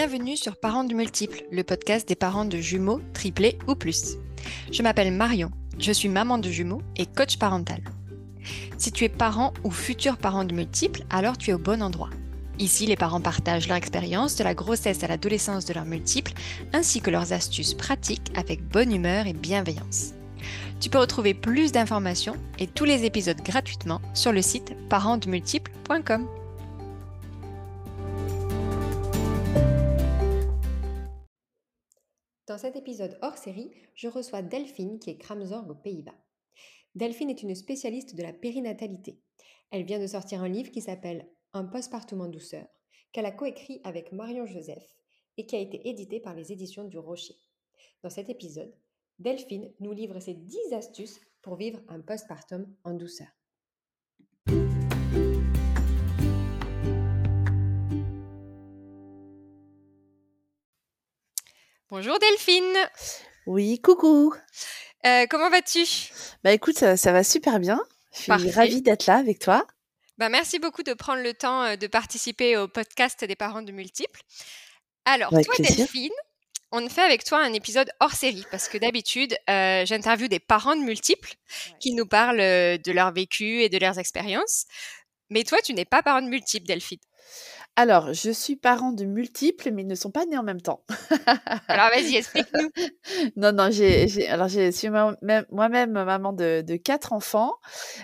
Bienvenue 0.00 0.36
sur 0.36 0.54
Parents 0.54 0.84
du 0.84 0.94
Multiple, 0.94 1.42
le 1.50 1.64
podcast 1.64 2.06
des 2.06 2.14
parents 2.14 2.44
de 2.44 2.58
jumeaux, 2.58 3.00
triplés 3.14 3.58
ou 3.66 3.74
plus. 3.74 4.14
Je 4.70 4.80
m'appelle 4.84 5.12
Marion, 5.12 5.50
je 5.76 5.90
suis 5.90 6.08
maman 6.08 6.38
de 6.38 6.48
jumeaux 6.48 6.82
et 6.96 7.04
coach 7.04 7.36
parental. 7.36 7.80
Si 8.76 8.92
tu 8.92 9.02
es 9.02 9.08
parent 9.08 9.52
ou 9.64 9.72
futur 9.72 10.16
parent 10.16 10.44
de 10.44 10.54
multiples, 10.54 11.02
alors 11.10 11.36
tu 11.36 11.50
es 11.50 11.52
au 11.52 11.58
bon 11.58 11.82
endroit. 11.82 12.10
Ici, 12.60 12.86
les 12.86 12.94
parents 12.94 13.20
partagent 13.20 13.66
leur 13.66 13.76
expérience 13.76 14.36
de 14.36 14.44
la 14.44 14.54
grossesse 14.54 15.02
à 15.02 15.08
l'adolescence 15.08 15.64
de 15.64 15.74
leurs 15.74 15.84
multiples, 15.84 16.32
ainsi 16.72 17.00
que 17.00 17.10
leurs 17.10 17.32
astuces 17.32 17.74
pratiques 17.74 18.30
avec 18.36 18.62
bonne 18.62 18.94
humeur 18.94 19.26
et 19.26 19.32
bienveillance. 19.32 20.12
Tu 20.78 20.90
peux 20.90 20.98
retrouver 20.98 21.34
plus 21.34 21.72
d'informations 21.72 22.36
et 22.60 22.68
tous 22.68 22.84
les 22.84 23.04
épisodes 23.04 23.42
gratuitement 23.42 24.00
sur 24.14 24.30
le 24.30 24.42
site 24.42 24.76
parentsdemultiples.com. 24.90 26.28
Dans 32.58 32.62
cet 32.62 32.74
épisode 32.74 33.16
hors 33.22 33.36
série, 33.36 33.70
je 33.94 34.08
reçois 34.08 34.42
Delphine 34.42 34.98
qui 34.98 35.10
est 35.10 35.16
Kramzorg 35.16 35.70
aux 35.70 35.76
Pays-Bas. 35.76 36.18
Delphine 36.96 37.30
est 37.30 37.44
une 37.44 37.54
spécialiste 37.54 38.16
de 38.16 38.22
la 38.24 38.32
périnatalité. 38.32 39.20
Elle 39.70 39.84
vient 39.84 40.00
de 40.00 40.08
sortir 40.08 40.42
un 40.42 40.48
livre 40.48 40.72
qui 40.72 40.80
s'appelle 40.80 41.30
Un 41.52 41.66
postpartum 41.66 42.20
en 42.20 42.26
douceur, 42.26 42.66
qu'elle 43.12 43.26
a 43.26 43.30
coécrit 43.30 43.80
avec 43.84 44.10
Marion 44.10 44.44
Joseph 44.44 44.96
et 45.36 45.46
qui 45.46 45.54
a 45.54 45.60
été 45.60 45.88
édité 45.88 46.18
par 46.18 46.34
les 46.34 46.50
éditions 46.50 46.82
du 46.82 46.98
Rocher. 46.98 47.36
Dans 48.02 48.10
cet 48.10 48.28
épisode, 48.28 48.74
Delphine 49.20 49.72
nous 49.78 49.92
livre 49.92 50.18
ses 50.18 50.34
10 50.34 50.72
astuces 50.72 51.20
pour 51.42 51.54
vivre 51.54 51.80
un 51.86 52.00
postpartum 52.00 52.66
en 52.82 52.94
douceur. 52.94 53.37
Bonjour 61.90 62.18
Delphine. 62.18 62.76
Oui, 63.46 63.80
coucou. 63.80 64.34
Euh, 65.06 65.24
comment 65.30 65.48
vas-tu? 65.48 65.86
Bah 66.44 66.52
écoute, 66.52 66.76
ça, 66.76 67.12
va 67.12 67.24
super 67.24 67.58
bien. 67.60 67.80
Je 68.12 68.20
suis 68.38 68.50
ravie 68.50 68.82
d'être 68.82 69.06
là 69.06 69.16
avec 69.16 69.38
toi. 69.38 69.66
Bah, 70.18 70.28
merci 70.28 70.58
beaucoup 70.58 70.82
de 70.82 70.92
prendre 70.92 71.22
le 71.22 71.32
temps 71.32 71.62
euh, 71.62 71.76
de 71.76 71.86
participer 71.86 72.58
au 72.58 72.68
podcast 72.68 73.24
des 73.24 73.36
parents 73.36 73.62
de 73.62 73.72
multiples. 73.72 74.20
Alors, 75.06 75.30
toi 75.30 75.54
Delphine, 75.58 76.12
on 76.72 76.86
fait 76.90 77.00
avec 77.00 77.24
toi 77.24 77.38
un 77.38 77.54
épisode 77.54 77.90
hors 78.00 78.12
série 78.12 78.44
parce 78.50 78.68
que 78.68 78.76
d'habitude, 78.76 79.34
euh, 79.48 79.86
j'interviewe 79.86 80.28
des 80.28 80.40
parents 80.40 80.76
de 80.76 80.82
multiples 80.82 81.36
qui 81.80 81.94
nous 81.94 82.06
parlent 82.06 82.36
de 82.36 82.92
leur 82.92 83.12
vécu 83.14 83.62
et 83.62 83.70
de 83.70 83.78
leurs 83.78 83.98
expériences. 83.98 84.66
Mais 85.30 85.42
toi, 85.42 85.56
tu 85.64 85.72
n'es 85.72 85.86
pas 85.86 86.02
parent 86.02 86.20
de 86.20 86.28
multiples, 86.28 86.66
Delphine. 86.66 86.98
Alors, 87.80 88.12
je 88.12 88.32
suis 88.32 88.56
parent 88.56 88.90
de 88.90 89.04
multiples, 89.04 89.70
mais 89.70 89.82
ils 89.82 89.86
ne 89.86 89.94
sont 89.94 90.10
pas 90.10 90.26
nés 90.26 90.36
en 90.36 90.42
même 90.42 90.60
temps. 90.60 90.82
Alors, 91.68 91.90
vas-y, 91.94 92.16
explique-nous. 92.16 92.70
non, 93.36 93.52
non, 93.52 93.70
j'ai, 93.70 94.26
alors 94.26 94.48
je 94.48 94.72
suis 94.72 94.88
moi-même 94.90 95.92
maman 95.92 96.32
de, 96.32 96.74
quatre 96.74 97.12
enfants, 97.12 97.54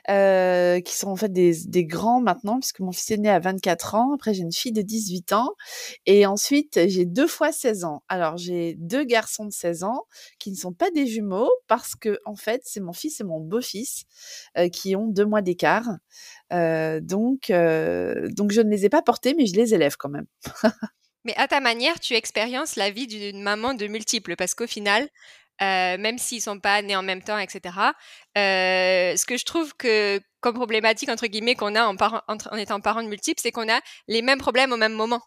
euh, 0.08 0.80
qui 0.80 0.94
sont 0.94 1.08
en 1.08 1.16
fait 1.16 1.32
des, 1.32 1.84
grands 1.86 2.20
maintenant, 2.20 2.60
puisque 2.60 2.78
mon 2.78 2.92
fils 2.92 3.10
est 3.10 3.16
né 3.16 3.28
à 3.28 3.40
24 3.40 3.96
ans. 3.96 4.14
Après, 4.14 4.32
j'ai 4.32 4.42
une 4.42 4.52
fille 4.52 4.70
de 4.70 4.80
18 4.80 5.32
ans. 5.32 5.50
Et 6.06 6.24
ensuite, 6.24 6.78
j'ai 6.86 7.04
deux 7.04 7.26
fois 7.26 7.50
16 7.50 7.82
ans. 7.82 8.04
Alors, 8.06 8.36
j'ai 8.36 8.76
deux 8.78 9.02
garçons 9.02 9.44
de 9.44 9.52
16 9.52 9.82
ans 9.82 10.04
qui 10.38 10.52
ne 10.52 10.56
sont 10.56 10.72
pas 10.72 10.92
des 10.92 11.08
jumeaux, 11.08 11.50
parce 11.66 11.96
que, 11.96 12.20
en 12.26 12.36
fait, 12.36 12.60
c'est 12.62 12.78
mon 12.78 12.92
fils 12.92 13.20
et 13.20 13.24
mon 13.24 13.40
beau-fils 13.40 14.04
euh, 14.56 14.68
qui 14.68 14.94
ont 14.94 15.08
deux 15.08 15.26
mois 15.26 15.42
d'écart. 15.42 15.88
Euh, 16.52 17.00
donc, 17.00 17.50
donc, 17.50 18.52
je 18.52 18.60
ne 18.60 18.70
les 18.70 18.84
ai 18.84 18.88
pas 18.88 19.02
portés, 19.02 19.34
mais 19.34 19.46
je 19.46 19.56
les 19.56 19.63
élèves 19.72 19.96
quand 19.96 20.08
même. 20.08 20.26
Mais 21.24 21.34
à 21.36 21.48
ta 21.48 21.60
manière, 21.60 21.98
tu 22.00 22.14
expériences 22.14 22.76
la 22.76 22.90
vie 22.90 23.06
d'une 23.06 23.42
maman 23.42 23.72
de 23.72 23.86
multiples 23.86 24.36
parce 24.36 24.54
qu'au 24.54 24.66
final, 24.66 25.08
euh, 25.62 25.96
même 25.98 26.18
s'ils 26.18 26.42
sont 26.42 26.60
pas 26.60 26.82
nés 26.82 26.96
en 26.96 27.02
même 27.02 27.22
temps, 27.22 27.38
etc. 27.38 27.60
Euh, 28.36 29.16
ce 29.16 29.24
que 29.24 29.36
je 29.36 29.44
trouve 29.44 29.74
que 29.74 30.20
comme 30.40 30.54
problématique 30.54 31.08
entre 31.08 31.26
guillemets 31.26 31.54
qu'on 31.54 31.74
a 31.74 31.86
en, 31.86 31.96
en, 31.96 32.56
étant 32.56 32.80
parent 32.80 33.02
de 33.02 33.08
multiples, 33.08 33.40
c'est 33.40 33.52
qu'on 33.52 33.72
a 33.72 33.80
les 34.08 34.20
mêmes 34.20 34.38
problèmes 34.38 34.72
au 34.72 34.76
même 34.76 34.92
moment. 34.92 35.22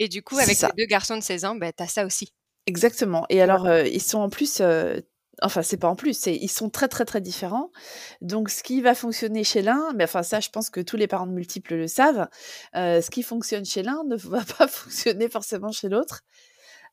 Et 0.00 0.08
du 0.08 0.22
coup, 0.22 0.38
avec 0.38 0.60
les 0.60 0.68
deux 0.76 0.86
garçons 0.86 1.16
de 1.16 1.22
16 1.22 1.44
ans, 1.44 1.54
ben, 1.54 1.72
tu 1.76 1.82
as 1.82 1.88
ça 1.88 2.04
aussi. 2.04 2.32
Exactement. 2.66 3.26
Et 3.28 3.40
alors, 3.40 3.66
euh, 3.66 3.84
ils 3.86 4.02
sont 4.02 4.18
en 4.18 4.30
plus 4.30 4.62
Enfin, 5.42 5.62
c'est 5.62 5.76
pas 5.76 5.88
en 5.88 5.96
plus, 5.96 6.26
ils 6.26 6.50
sont 6.50 6.70
très 6.70 6.88
très 6.88 7.04
très 7.04 7.20
différents. 7.20 7.70
Donc, 8.20 8.50
ce 8.50 8.62
qui 8.62 8.80
va 8.80 8.94
fonctionner 8.94 9.44
chez 9.44 9.62
l'un, 9.62 9.92
mais 9.94 10.04
enfin 10.04 10.22
ça, 10.22 10.40
je 10.40 10.48
pense 10.48 10.70
que 10.70 10.80
tous 10.80 10.96
les 10.96 11.06
parents 11.06 11.26
de 11.26 11.32
multiples 11.32 11.76
le 11.76 11.86
savent. 11.86 12.28
Euh, 12.74 13.00
ce 13.00 13.10
qui 13.10 13.22
fonctionne 13.22 13.64
chez 13.64 13.82
l'un 13.82 14.02
ne 14.04 14.16
va 14.28 14.42
pas 14.58 14.68
fonctionner 14.68 15.28
forcément 15.28 15.70
chez 15.70 15.88
l'autre. 15.88 16.22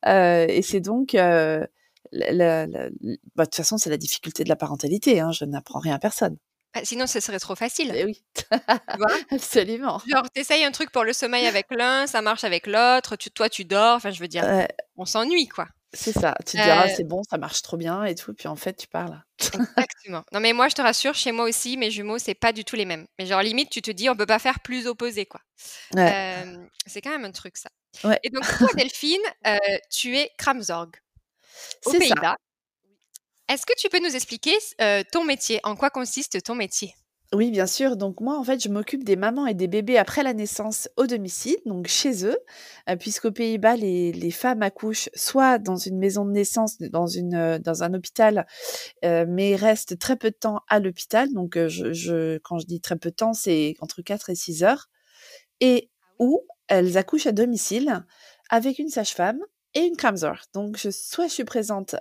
Euh, 0.08 0.46
et 0.48 0.62
c'est 0.62 0.82
donc, 0.82 1.16
euh, 1.16 1.66
la, 2.12 2.68
bah, 2.68 2.90
de 2.90 3.46
toute 3.46 3.56
façon, 3.56 3.78
c'est 3.78 3.90
la 3.90 3.98
difficulté 3.98 4.44
de 4.44 4.50
la 4.50 4.56
parentalité. 4.56 5.20
Hein, 5.20 5.32
je 5.32 5.46
n'apprends 5.46 5.80
rien 5.80 5.96
à 5.96 6.00
personne. 6.00 6.38
Bah, 6.74 6.82
sinon, 6.84 7.08
ce 7.08 7.20
serait 7.20 7.40
trop 7.40 7.56
facile. 7.56 7.94
Eh 7.96 8.06
oui, 8.06 8.24
absolument. 9.32 10.02
Genre, 10.08 10.30
t'essayes 10.34 10.66
un 10.66 10.72
truc 10.72 10.92
pour 10.92 11.04
le 11.04 11.14
sommeil 11.14 11.48
avec 11.48 11.68
l'un, 11.72 12.06
ça 12.06 12.22
marche 12.22 12.44
avec 12.44 12.68
l'autre. 12.68 13.16
Tu, 13.16 13.32
toi, 13.32 13.50
tu 13.50 13.66
dors. 13.66 13.96
Enfin, 13.96 14.12
je 14.12 14.20
veux 14.20 14.28
dire, 14.28 14.68
on 14.98 15.06
s'ennuie, 15.06 15.48
quoi. 15.48 15.68
C'est 15.96 16.12
ça. 16.12 16.36
Tu 16.46 16.58
te 16.58 16.64
diras, 16.64 16.90
c'est 16.90 17.04
bon, 17.04 17.22
ça 17.30 17.38
marche 17.38 17.62
trop 17.62 17.78
bien 17.78 18.04
et 18.04 18.14
tout. 18.16 18.34
Puis 18.34 18.48
en 18.48 18.56
fait, 18.56 18.74
tu 18.76 18.88
parles. 18.88 19.24
Exactement. 19.54 20.24
Non, 20.32 20.40
mais 20.40 20.54
moi, 20.54 20.68
je 20.68 20.76
te 20.76 20.82
rassure, 20.82 21.16
chez 21.16 21.32
moi 21.32 21.46
aussi, 21.46 21.78
mes 21.78 21.90
jumeaux, 21.90 22.20
c'est 22.20 22.36
pas 22.36 22.52
du 22.52 22.64
tout 22.66 22.76
les 22.76 22.86
mêmes. 22.86 23.08
Mais 23.18 23.26
genre, 23.26 23.42
limite, 23.42 23.70
tu 23.70 23.82
te 23.82 23.92
dis, 23.92 24.10
on 24.10 24.16
peut 24.16 24.26
pas 24.26 24.40
faire 24.40 24.60
plus 24.60 24.88
opposé, 24.88 25.26
quoi. 25.26 25.42
c'est 25.96 27.02
quand 27.02 27.12
même 27.12 27.26
un 27.26 27.32
truc, 27.32 27.58
ça. 27.58 27.70
Et 28.24 28.30
donc, 28.30 28.46
toi, 28.58 28.68
Delphine, 28.76 29.22
tu 29.90 30.18
es 30.18 30.30
Kramzorg 30.38 30.92
au 31.86 31.92
Pays-Bas. 31.92 32.36
Est-ce 33.48 33.66
que 33.66 33.74
tu 33.78 33.90
peux 33.90 34.00
nous 34.00 34.16
expliquer 34.16 34.56
ton 35.12 35.24
métier? 35.24 35.60
En 35.64 35.76
quoi 35.76 35.90
consiste 35.90 36.44
ton 36.44 36.56
métier? 36.56 36.94
Oui, 37.34 37.52
bien 37.52 37.66
sûr. 37.66 37.98
Donc 37.98 38.22
moi, 38.22 38.38
en 38.40 38.44
fait, 38.44 38.64
je 38.64 38.70
m'occupe 38.70 39.04
des 39.04 39.16
mamans 39.16 39.48
et 39.48 39.54
des 39.54 39.68
bébés 39.68 39.98
après 39.98 40.24
la 40.24 40.34
naissance 40.34 40.90
au 40.96 41.08
domicile, 41.08 41.58
donc 41.66 41.88
chez 41.88 42.26
eux, 42.26 42.38
euh, 42.90 42.96
puisqu'aux 42.96 43.32
Pays-Bas, 43.32 43.76
les, 43.76 44.32
femmes 44.32 44.62
accouchent 44.62 45.10
soit 45.16 45.58
dans 45.58 45.76
une 45.76 45.98
maison 45.98 46.26
de 46.26 46.32
naissance, 46.32 46.78
dans, 46.78 47.08
une, 47.08 47.36
euh, 47.36 47.60
dans 47.60 47.84
un 47.84 47.94
hôpital, 47.94 48.46
euh, 49.04 49.26
mais 49.28 49.56
restent 49.56 49.98
très 49.98 50.16
peu 50.16 50.30
de 50.30 50.36
temps 50.36 50.62
à 50.70 50.80
l'hôpital. 50.80 51.32
Donc 51.34 51.58
je, 51.58 52.38
quand 52.40 52.60
je 52.60 52.68
dis 52.68 52.80
très 52.80 52.96
peu 52.96 53.10
de 53.10 53.16
temps, 53.16 53.34
c'est 53.34 53.76
entre 53.80 54.02
4 54.02 54.30
et 54.30 54.36
6 54.36 54.64
heures. 54.64 54.88
Et 55.62 55.90
ah 55.90 55.96
où 56.20 56.42
elles 56.68 56.98
accouchent 56.98 57.28
à 57.28 57.32
domicile 57.32 58.06
avec 58.50 58.80
une 58.80 58.90
sage-femme 58.90 59.40
et 59.76 59.82
une 59.82 59.96
Kramzor. 59.96 60.38
Donc, 60.54 60.78
je, 60.78 60.90
soit 60.90 61.28
je 61.28 61.34
suis 61.34 61.44
présente 61.44 61.96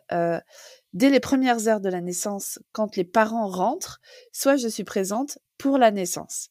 dès 0.95 1.11
les 1.11 1.21
premières 1.21 1.69
heures 1.69 1.81
de 1.81 1.91
la 1.91 2.01
naissance 2.01 2.59
quand 2.73 2.97
les 2.97 3.05
parents 3.05 3.49
rentrent, 3.49 4.01
soit 4.33 4.57
je 4.57 4.69
suis 4.69 4.85
présente 4.85 5.39
pour 5.59 5.77
la 5.77 5.91
naissance. 5.91 6.51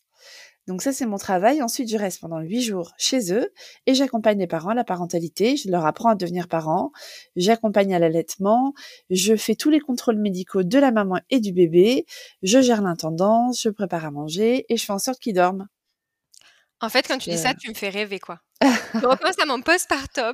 Donc 0.68 0.82
ça, 0.82 0.94
c'est 0.94 1.06
mon 1.06 1.18
travail. 1.18 1.62
Ensuite, 1.62 1.90
je 1.90 1.98
reste 1.98 2.22
pendant 2.22 2.40
huit 2.40 2.62
jours 2.62 2.94
chez 2.98 3.34
eux 3.34 3.52
et 3.86 3.94
j'accompagne 3.94 4.40
les 4.40 4.48
parents 4.48 4.70
à 4.70 4.76
la 4.76 4.86
parentalité. 4.86 5.58
Je 5.58 5.70
leur 5.70 5.86
apprends 5.86 6.10
à 6.10 6.16
devenir 6.16 6.48
parents. 6.48 6.92
J'accompagne 7.36 7.94
à 7.94 8.00
l'allaitement. 8.00 8.74
Je 9.10 9.36
fais 9.36 9.56
tous 9.56 9.70
les 9.70 9.82
contrôles 9.82 10.18
médicaux 10.18 10.64
de 10.64 10.80
la 10.80 10.92
maman 10.92 11.20
et 11.30 11.42
du 11.42 11.52
bébé. 11.52 12.06
Je 12.44 12.62
gère 12.62 12.82
l'intendance. 12.82 13.62
Je 13.62 13.70
prépare 13.70 14.06
à 14.06 14.12
manger 14.12 14.66
et 14.70 14.78
je 14.78 14.86
fais 14.86 14.94
en 14.94 15.00
sorte 15.00 15.20
qu'ils 15.20 15.34
dorment. 15.34 15.68
En 16.80 16.90
fait, 16.90 17.08
quand 17.08 17.18
tu 17.18 17.30
dis 17.30 17.38
ça, 17.38 17.54
tu 17.54 17.70
me 17.70 17.74
fais 17.74 17.90
rêver, 17.90 18.20
quoi. 18.20 18.40
je 18.62 19.06
repense 19.06 19.40
à 19.40 19.46
mon 19.46 19.62
postpartum 19.62 20.34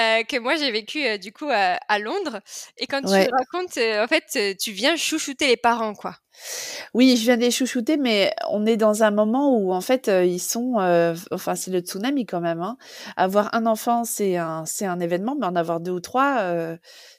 euh, 0.00 0.24
que 0.24 0.38
moi 0.38 0.56
j'ai 0.56 0.70
vécu 0.70 1.04
euh, 1.04 1.18
du 1.18 1.32
coup 1.32 1.48
à 1.50 1.98
Londres. 1.98 2.40
Et 2.78 2.86
quand 2.86 3.00
tu 3.02 3.08
racontes, 3.08 3.76
euh, 3.76 4.04
en 4.04 4.08
fait, 4.08 4.56
tu 4.58 4.72
viens 4.72 4.96
chouchouter 4.96 5.46
les 5.46 5.56
parents, 5.56 5.94
quoi. 5.94 6.16
Oui, 6.94 7.16
je 7.18 7.24
viens 7.24 7.36
les 7.36 7.50
chouchouter, 7.50 7.98
mais 7.98 8.32
on 8.48 8.64
est 8.64 8.78
dans 8.78 9.02
un 9.02 9.10
moment 9.10 9.58
où 9.58 9.74
en 9.74 9.82
fait 9.82 10.06
ils 10.08 10.40
sont, 10.40 10.76
enfin 11.32 11.54
c'est 11.54 11.70
le 11.70 11.80
tsunami 11.80 12.24
quand 12.24 12.40
même. 12.40 12.62
Hein. 12.62 12.78
Avoir 13.16 13.54
un 13.54 13.66
enfant, 13.66 14.04
c'est 14.04 14.38
un, 14.38 14.64
c'est 14.64 14.86
un 14.86 15.00
événement, 15.00 15.36
mais 15.38 15.46
en 15.46 15.54
avoir 15.54 15.80
deux 15.80 15.90
ou 15.90 16.00
trois, 16.00 16.38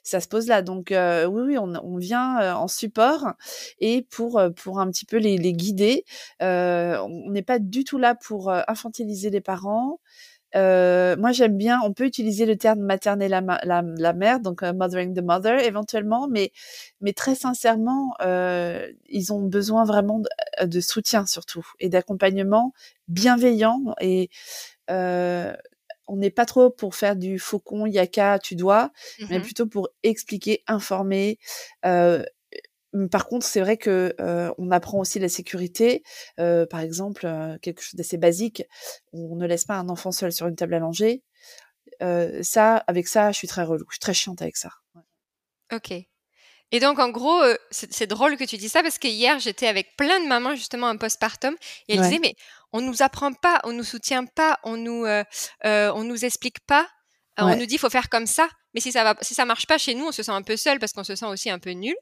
ça 0.03 0.21
se 0.21 0.27
pose 0.27 0.47
là. 0.47 0.63
Donc 0.63 0.87
oui, 0.91 1.41
oui, 1.45 1.57
on, 1.59 1.73
on 1.83 1.97
vient 1.97 2.55
en 2.55 2.67
support 2.67 3.33
et 3.79 4.07
pour 4.09 4.41
pour 4.55 4.79
un 4.79 4.89
petit 4.89 5.05
peu 5.05 5.17
les, 5.17 5.37
les 5.37 5.53
guider. 5.53 6.03
on 6.39 7.29
n'est 7.29 7.43
pas 7.43 7.59
du 7.59 7.83
tout 7.83 7.99
là 7.99 8.15
pour 8.15 8.51
infantiliser 8.67 9.29
les 9.29 9.41
parents. 9.41 9.99
Euh, 10.55 11.15
moi, 11.17 11.31
j'aime 11.31 11.57
bien, 11.57 11.79
on 11.83 11.93
peut 11.93 12.05
utiliser 12.05 12.45
le 12.45 12.57
terme 12.57 12.79
materner 12.81 13.27
la, 13.27 13.41
la, 13.41 13.81
la 13.83 14.13
mère, 14.13 14.39
donc 14.39 14.63
euh, 14.63 14.73
mothering 14.73 15.13
the 15.13 15.23
mother 15.23 15.59
éventuellement, 15.59 16.27
mais, 16.27 16.51
mais 16.99 17.13
très 17.13 17.35
sincèrement, 17.35 18.13
euh, 18.21 18.87
ils 19.09 19.31
ont 19.33 19.41
besoin 19.41 19.85
vraiment 19.85 20.19
de, 20.19 20.29
euh, 20.61 20.65
de 20.67 20.79
soutien 20.81 21.25
surtout 21.25 21.65
et 21.79 21.89
d'accompagnement 21.89 22.73
bienveillant 23.07 23.93
et 24.01 24.29
euh, 24.89 25.53
on 26.07 26.17
n'est 26.17 26.29
pas 26.31 26.45
trop 26.45 26.69
pour 26.69 26.95
faire 26.95 27.15
du 27.15 27.39
faucon, 27.39 27.85
yaka, 27.85 28.39
tu 28.39 28.55
dois, 28.55 28.91
mais 29.29 29.39
mmh 29.39 29.41
plutôt 29.41 29.65
pour 29.67 29.89
expliquer, 30.03 30.63
informer, 30.67 31.39
euh, 31.85 32.23
par 33.09 33.27
contre, 33.27 33.45
c'est 33.45 33.61
vrai 33.61 33.77
que 33.77 34.15
on 34.57 34.71
apprend 34.71 34.99
aussi 34.99 35.19
la 35.19 35.29
sécurité. 35.29 36.03
par 36.37 36.79
exemple, 36.79 37.21
quelque 37.61 37.81
chose 37.81 37.95
d'assez 37.95 38.17
basique, 38.17 38.63
on 39.13 39.35
ne 39.35 39.47
laisse 39.47 39.65
pas 39.65 39.75
un 39.75 39.89
enfant 39.89 40.11
seul 40.11 40.31
sur 40.31 40.47
une 40.47 40.55
table 40.55 40.73
à 40.73 40.79
manger. 40.79 41.23
ça, 42.41 42.77
avec 42.87 43.07
ça, 43.07 43.31
je 43.31 43.37
suis 43.37 43.47
très 43.47 43.63
relou, 43.63 43.85
je 43.89 43.95
suis 43.95 43.99
très 43.99 44.13
chiante 44.13 44.41
avec 44.41 44.57
ça. 44.57 44.69
Ok. 45.71 45.93
Et 46.73 46.79
donc, 46.79 46.99
en 46.99 47.09
gros, 47.09 47.41
c'est 47.71 48.07
drôle 48.07 48.37
que 48.37 48.45
tu 48.45 48.55
dis 48.57 48.69
ça 48.69 48.81
parce 48.81 48.97
que 48.97 49.07
hier, 49.07 49.39
j'étais 49.39 49.67
avec 49.67 49.97
plein 49.97 50.21
de 50.21 50.27
mamans 50.27 50.55
justement 50.55 50.87
en 50.87 50.97
postpartum 50.97 51.55
et 51.87 51.95
elles 51.95 52.01
disaient, 52.01 52.19
mais 52.21 52.33
on 52.71 52.79
nous 52.79 53.01
apprend 53.01 53.33
pas, 53.33 53.59
on 53.65 53.73
nous 53.73 53.83
soutient 53.83 54.25
pas, 54.25 54.57
on 54.63 54.77
nous, 54.77 55.05
on 55.63 56.03
nous 56.03 56.25
explique 56.25 56.59
pas, 56.65 56.87
on 57.37 57.55
nous 57.55 57.65
dit, 57.65 57.77
faut 57.77 57.89
faire 57.89 58.09
comme 58.09 58.27
ça. 58.27 58.49
Mais 58.73 58.81
si 58.81 58.91
ça 58.91 59.03
va, 59.03 59.15
si 59.21 59.33
ça 59.33 59.45
marche 59.45 59.67
pas 59.67 59.77
chez 59.77 59.95
nous, 59.95 60.05
on 60.07 60.11
se 60.11 60.23
sent 60.23 60.31
un 60.31 60.41
peu 60.41 60.57
seul 60.57 60.79
parce 60.79 60.93
qu'on 60.93 61.03
se 61.03 61.15
sent 61.15 61.25
aussi 61.25 61.49
un 61.49 61.59
peu 61.59 61.71
nul. 61.71 61.95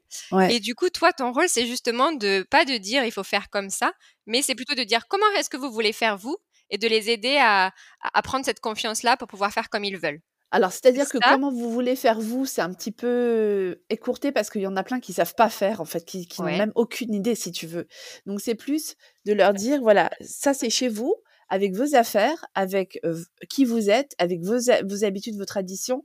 Et 0.48 0.60
du 0.60 0.74
coup, 0.74 0.88
toi, 0.90 1.12
ton 1.12 1.32
rôle, 1.32 1.48
c'est 1.48 1.66
justement 1.66 2.12
de 2.12 2.46
pas 2.50 2.64
de 2.64 2.76
dire 2.76 3.04
il 3.04 3.12
faut 3.12 3.24
faire 3.24 3.50
comme 3.50 3.70
ça, 3.70 3.92
mais 4.26 4.42
c'est 4.42 4.54
plutôt 4.54 4.74
de 4.74 4.84
dire 4.84 5.06
comment 5.08 5.26
est-ce 5.36 5.50
que 5.50 5.56
vous 5.56 5.70
voulez 5.70 5.92
faire 5.92 6.16
vous? 6.16 6.36
Et 6.72 6.78
de 6.78 6.86
les 6.86 7.10
aider 7.10 7.36
à, 7.40 7.72
à 8.00 8.22
prendre 8.22 8.44
cette 8.44 8.60
confiance-là 8.60 9.16
pour 9.16 9.26
pouvoir 9.26 9.52
faire 9.52 9.68
comme 9.70 9.82
ils 9.82 9.98
veulent. 9.98 10.20
Alors, 10.52 10.72
c'est-à-dire 10.72 11.08
que 11.08 11.18
comment 11.18 11.52
vous 11.52 11.70
voulez 11.70 11.94
faire 11.94 12.20
vous, 12.20 12.44
c'est 12.44 12.60
un 12.60 12.72
petit 12.72 12.90
peu 12.90 13.80
écourté 13.88 14.32
parce 14.32 14.50
qu'il 14.50 14.62
y 14.62 14.66
en 14.66 14.76
a 14.76 14.82
plein 14.82 14.98
qui 14.98 15.12
savent 15.12 15.34
pas 15.34 15.48
faire, 15.48 15.80
en 15.80 15.84
fait, 15.84 16.04
qui, 16.04 16.26
n'ont 16.40 16.46
même 16.46 16.72
aucune 16.74 17.14
idée, 17.14 17.36
si 17.36 17.52
tu 17.52 17.66
veux. 17.66 17.86
Donc, 18.26 18.40
c'est 18.40 18.56
plus 18.56 18.96
de 19.26 19.32
leur 19.32 19.52
dire, 19.52 19.80
voilà, 19.80 20.10
ça 20.20 20.52
c'est 20.52 20.70
chez 20.70 20.88
vous, 20.88 21.14
avec 21.48 21.74
vos 21.74 21.94
affaires, 21.94 22.44
avec 22.54 23.00
qui 23.48 23.64
vous 23.64 23.90
êtes, 23.90 24.14
avec 24.18 24.40
vos, 24.42 24.58
vos 24.88 25.04
habitudes, 25.04 25.36
vos 25.36 25.44
traditions, 25.44 26.04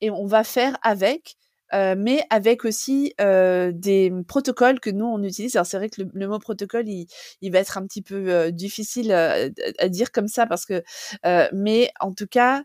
et 0.00 0.10
on 0.10 0.26
va 0.26 0.44
faire 0.44 0.76
avec. 0.82 1.36
mais 1.72 2.22
avec 2.30 2.64
aussi 2.64 3.14
des 3.18 4.12
protocoles 4.26 4.80
que 4.80 4.90
nous 4.90 5.06
on 5.06 5.22
utilise. 5.22 5.56
Alors 5.56 5.66
c'est 5.66 5.76
vrai 5.76 5.88
que 5.88 6.02
le, 6.02 6.28
mot 6.28 6.38
protocole, 6.38 6.88
il, 6.88 7.06
il, 7.40 7.52
va 7.52 7.60
être 7.60 7.78
un 7.78 7.86
petit 7.86 8.02
peu 8.02 8.50
difficile 8.52 9.12
à, 9.12 9.48
à, 9.78 9.88
dire 9.88 10.10
comme 10.12 10.28
ça 10.28 10.46
parce 10.46 10.66
que, 10.66 10.82
mais 11.52 11.90
en 12.00 12.12
tout 12.12 12.26
cas, 12.26 12.64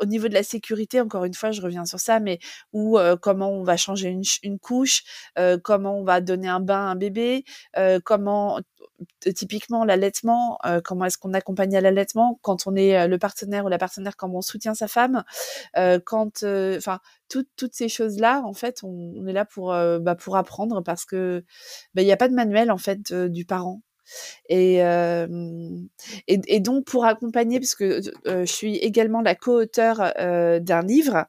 au 0.00 0.06
niveau 0.06 0.28
de 0.28 0.34
la 0.34 0.42
sécurité, 0.42 1.00
encore 1.00 1.24
une 1.24 1.34
fois, 1.34 1.50
je 1.50 1.62
reviens 1.62 1.84
sur 1.84 2.00
ça, 2.00 2.20
mais 2.20 2.38
où 2.72 2.98
comment 3.20 3.50
on 3.50 3.62
va 3.62 3.76
changer 3.76 4.08
une, 4.08 4.22
une 4.42 4.58
couche, 4.58 5.02
comment 5.62 5.98
on 5.98 6.04
va 6.04 6.20
donner 6.20 6.48
un 6.48 6.60
bain 6.60 6.86
à 6.88 6.90
un 6.90 6.96
bébé, 6.96 7.44
comment 8.04 8.60
typiquement 9.34 9.84
l'allaitement, 9.84 10.58
comment 10.84 11.04
est-ce 11.04 11.18
qu'on 11.18 11.34
accompagne 11.34 11.76
à 11.76 11.80
l'allaitement 11.80 12.38
quand 12.42 12.66
on 12.66 12.74
est 12.76 13.06
le 13.08 13.18
partenaire 13.18 13.64
ou 13.64 13.68
la 13.68 13.78
partenaire, 13.78 14.16
comment 14.16 14.38
on 14.38 14.42
soutient 14.42 14.74
sa 14.74 14.88
femme, 14.88 15.24
quand, 16.04 16.44
enfin, 16.44 17.00
toutes 17.28 17.74
ces 17.74 17.88
choses-là, 17.88 18.42
en 18.44 18.54
fait, 18.54 18.80
on, 18.82 19.26
est 19.26 19.32
là 19.32 19.44
pour, 19.44 19.68
bah, 19.68 20.14
pour 20.14 20.36
apprendre 20.36 20.82
parce 20.82 21.04
que 21.04 21.44
bah, 21.94 22.02
il 22.02 22.06
n'y 22.06 22.12
a 22.12 22.16
pas 22.16 22.28
de 22.28 22.34
manuel 22.34 22.70
en 22.70 22.78
fait 22.78 23.12
du 23.12 23.44
parent. 23.44 23.82
Et, 24.48 24.80
et, 26.26 26.60
donc, 26.60 26.84
pour 26.84 27.04
accompagner, 27.04 27.58
parce 27.60 27.74
que 27.74 28.00
je 28.26 28.44
suis 28.44 28.76
également 28.76 29.20
la 29.20 29.34
co-auteure 29.34 30.12
d'un 30.60 30.82
livre, 30.82 31.26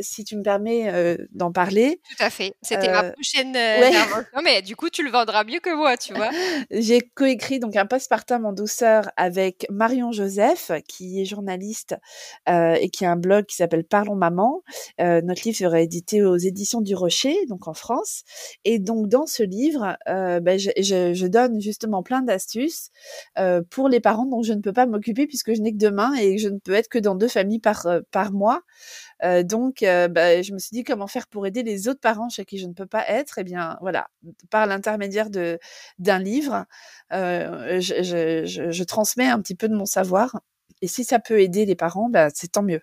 si 0.00 0.24
tu 0.24 0.36
me 0.36 0.42
permets 0.42 1.16
d'en 1.32 1.52
parler. 1.52 2.00
Tout 2.08 2.24
à 2.24 2.30
fait. 2.30 2.54
C'était 2.62 2.90
ma 2.90 3.10
prochaine 3.10 3.52
ouais. 3.54 3.90
Non, 4.34 4.42
mais 4.42 4.62
du 4.62 4.76
coup, 4.76 4.90
tu 4.90 5.02
le 5.02 5.10
vendras 5.10 5.44
mieux 5.44 5.60
que 5.60 5.74
moi, 5.74 5.96
tu 5.96 6.14
vois. 6.14 6.30
J'ai 6.70 7.00
coécrit 7.00 7.58
donc 7.58 7.76
un 7.76 7.86
postpartum 7.86 8.44
en 8.44 8.52
douceur 8.52 9.10
avec 9.16 9.66
Marion 9.70 10.12
Joseph, 10.12 10.70
qui 10.88 11.20
est 11.20 11.24
journaliste 11.24 11.96
et 12.48 12.88
qui 12.90 13.04
a 13.04 13.12
un 13.12 13.16
blog 13.16 13.46
qui 13.46 13.56
s'appelle 13.56 13.84
Parlons 13.84 14.16
Maman. 14.16 14.62
notre 14.98 15.42
livre 15.44 15.56
sera 15.56 15.80
édité 15.80 16.22
aux 16.22 16.36
éditions 16.36 16.80
du 16.80 16.94
Rocher, 16.94 17.36
donc 17.48 17.68
en 17.68 17.74
France. 17.74 18.22
Et 18.64 18.78
donc, 18.78 19.08
dans 19.08 19.26
ce 19.26 19.42
livre, 19.42 19.96
je, 20.06 20.70
je, 20.78 21.14
je 21.14 21.26
donne 21.26 21.60
justement 21.66 22.02
plein 22.02 22.22
d'astuces 22.22 22.90
euh, 23.38 23.62
pour 23.68 23.88
les 23.88 24.00
parents 24.00 24.26
dont 24.26 24.42
je 24.42 24.52
ne 24.52 24.60
peux 24.60 24.72
pas 24.72 24.86
m'occuper 24.86 25.26
puisque 25.26 25.54
je 25.54 25.60
n'ai 25.60 25.72
que 25.72 25.78
deux 25.78 25.90
mains 25.90 26.14
et 26.14 26.38
je 26.38 26.48
ne 26.48 26.58
peux 26.58 26.72
être 26.72 26.88
que 26.88 26.98
dans 26.98 27.14
deux 27.14 27.28
familles 27.28 27.58
par, 27.60 27.86
euh, 27.86 28.00
mois. 28.32 28.62
Euh, 29.24 29.42
donc, 29.42 29.80
bah, 29.82 30.42
je 30.42 30.52
me 30.52 30.58
suis 30.58 30.70
dit 30.72 30.84
comment 30.84 31.06
faire 31.06 31.26
pour 31.26 31.46
aider 31.46 31.62
les 31.62 31.88
autres 31.88 32.00
parents 32.00 32.28
chez 32.28 32.44
qui 32.44 32.58
je 32.58 32.66
ne 32.66 32.72
peux 32.72 32.86
pas 32.86 33.04
être. 33.08 33.38
Eh 33.38 33.44
bien, 33.44 33.76
voilà, 33.80 34.08
par 34.50 34.66
l'intermédiaire 34.66 35.28
d'un 35.30 36.18
livre, 36.18 36.66
je, 37.10 38.82
transmets 38.84 39.28
un 39.28 39.40
petit 39.40 39.54
peu 39.54 39.68
de 39.68 39.74
mon 39.74 39.86
savoir. 39.86 40.40
Et 40.82 40.88
si 40.88 41.04
ça 41.04 41.18
peut 41.18 41.40
aider 41.40 41.66
les 41.66 41.76
parents, 41.76 42.08
bah, 42.08 42.28
c'est 42.34 42.52
tant 42.52 42.62
mieux. 42.62 42.80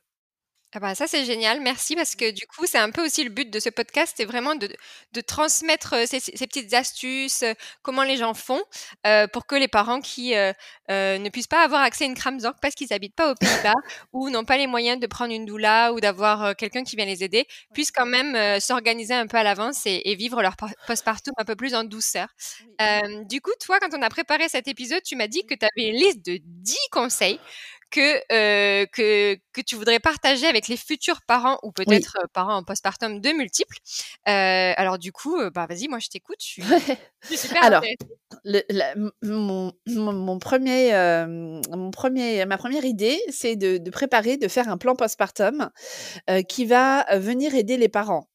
Ah 0.75 0.79
bah 0.79 0.95
ça 0.95 1.05
c'est 1.05 1.23
génial, 1.23 1.61
merci 1.61 1.95
parce 1.95 2.15
que 2.15 2.31
du 2.31 2.47
coup 2.47 2.65
c'est 2.65 2.79
un 2.79 2.89
peu 2.89 3.05
aussi 3.05 3.23
le 3.23 3.29
but 3.29 3.47
de 3.47 3.59
ce 3.59 3.69
podcast, 3.69 4.15
c'est 4.17 4.25
vraiment 4.25 4.55
de, 4.55 4.67
de 5.13 5.21
transmettre 5.21 5.93
ces, 6.07 6.19
ces, 6.19 6.47
petites 6.47 6.73
astuces, 6.73 7.43
comment 7.83 8.01
les 8.01 8.17
gens 8.17 8.33
font, 8.33 8.59
euh, 9.05 9.27
pour 9.27 9.45
que 9.45 9.53
les 9.53 9.67
parents 9.67 10.01
qui 10.01 10.33
euh, 10.33 10.51
euh, 10.89 11.19
ne 11.19 11.29
puissent 11.29 11.45
pas 11.45 11.63
avoir 11.63 11.83
accès 11.83 12.05
à 12.05 12.07
une 12.07 12.15
Kramzorg 12.15 12.55
parce 12.59 12.73
qu'ils 12.73 12.91
habitent 12.91 13.13
pas 13.13 13.31
aux 13.31 13.35
Pays-Bas 13.35 13.75
ou 14.13 14.31
n'ont 14.31 14.45
pas 14.45 14.57
les 14.57 14.65
moyens 14.65 14.99
de 14.99 15.05
prendre 15.05 15.31
une 15.31 15.45
doula 15.45 15.93
ou 15.93 15.99
d'avoir 15.99 16.55
quelqu'un 16.55 16.83
qui 16.83 16.95
vient 16.95 17.05
les 17.05 17.23
aider, 17.23 17.45
puissent 17.75 17.91
quand 17.91 18.07
même 18.07 18.59
s'organiser 18.59 19.13
un 19.13 19.27
peu 19.27 19.37
à 19.37 19.43
l'avance 19.43 19.85
et, 19.85 20.01
et, 20.05 20.15
vivre 20.15 20.41
leur 20.41 20.55
postpartum 20.87 21.35
un 21.37 21.45
peu 21.45 21.55
plus 21.55 21.75
en 21.75 21.83
douceur. 21.83 22.29
du 23.29 23.41
coup, 23.41 23.51
toi, 23.63 23.79
quand 23.79 23.95
on 23.95 24.01
a 24.01 24.09
préparé 24.09 24.49
cet 24.49 24.67
épisode, 24.67 25.03
tu 25.03 25.15
m'as 25.15 25.27
dit 25.27 25.45
que 25.45 25.53
tu 25.53 25.65
avais 25.65 25.89
une 25.89 25.97
liste 25.97 26.25
de 26.25 26.39
10 26.41 26.77
conseils 26.91 27.39
que, 27.93 28.15
euh, 28.33 28.87
que, 28.87 29.35
que 29.53 29.61
tu 29.61 29.75
voudrais 29.75 29.99
partager 29.99 30.47
avec 30.47 30.67
les 30.67 30.77
futurs 30.77 31.21
parents 31.27 31.59
ou 31.61 31.71
peut-être 31.71 32.17
parents 32.33 32.55
en 32.55 32.63
postpartum 32.63 33.21
de 33.21 33.29
multiples. 33.29 33.77
Euh, 34.27 34.73
alors 34.75 34.97
du 34.97 35.11
coup, 35.11 35.37
bah 35.51 35.67
vas-y, 35.69 35.87
moi 35.87 35.99
je 35.99 36.09
t'écoute. 36.09 36.39
Je 36.39 36.63
suis, 37.23 37.37
super 37.37 37.63
Alors, 37.63 37.83
le, 38.43 38.61
mon, 39.21 39.71
mon, 39.85 40.39
premier, 40.39 40.95
euh, 40.95 41.61
mon 41.69 41.91
premier, 41.91 42.43
ma 42.47 42.57
première 42.57 42.83
idée, 42.83 43.21
c'est 43.29 43.55
de, 43.55 43.77
de, 43.77 43.91
préparer, 43.91 44.37
de 44.37 44.47
faire 44.47 44.67
un 44.69 44.77
plan 44.77 44.95
postpartum 44.95 45.69
qui 46.49 46.65
va 46.65 47.05
venir 47.17 47.53
aider 47.53 47.77
les 47.77 47.89
parents 47.89 48.27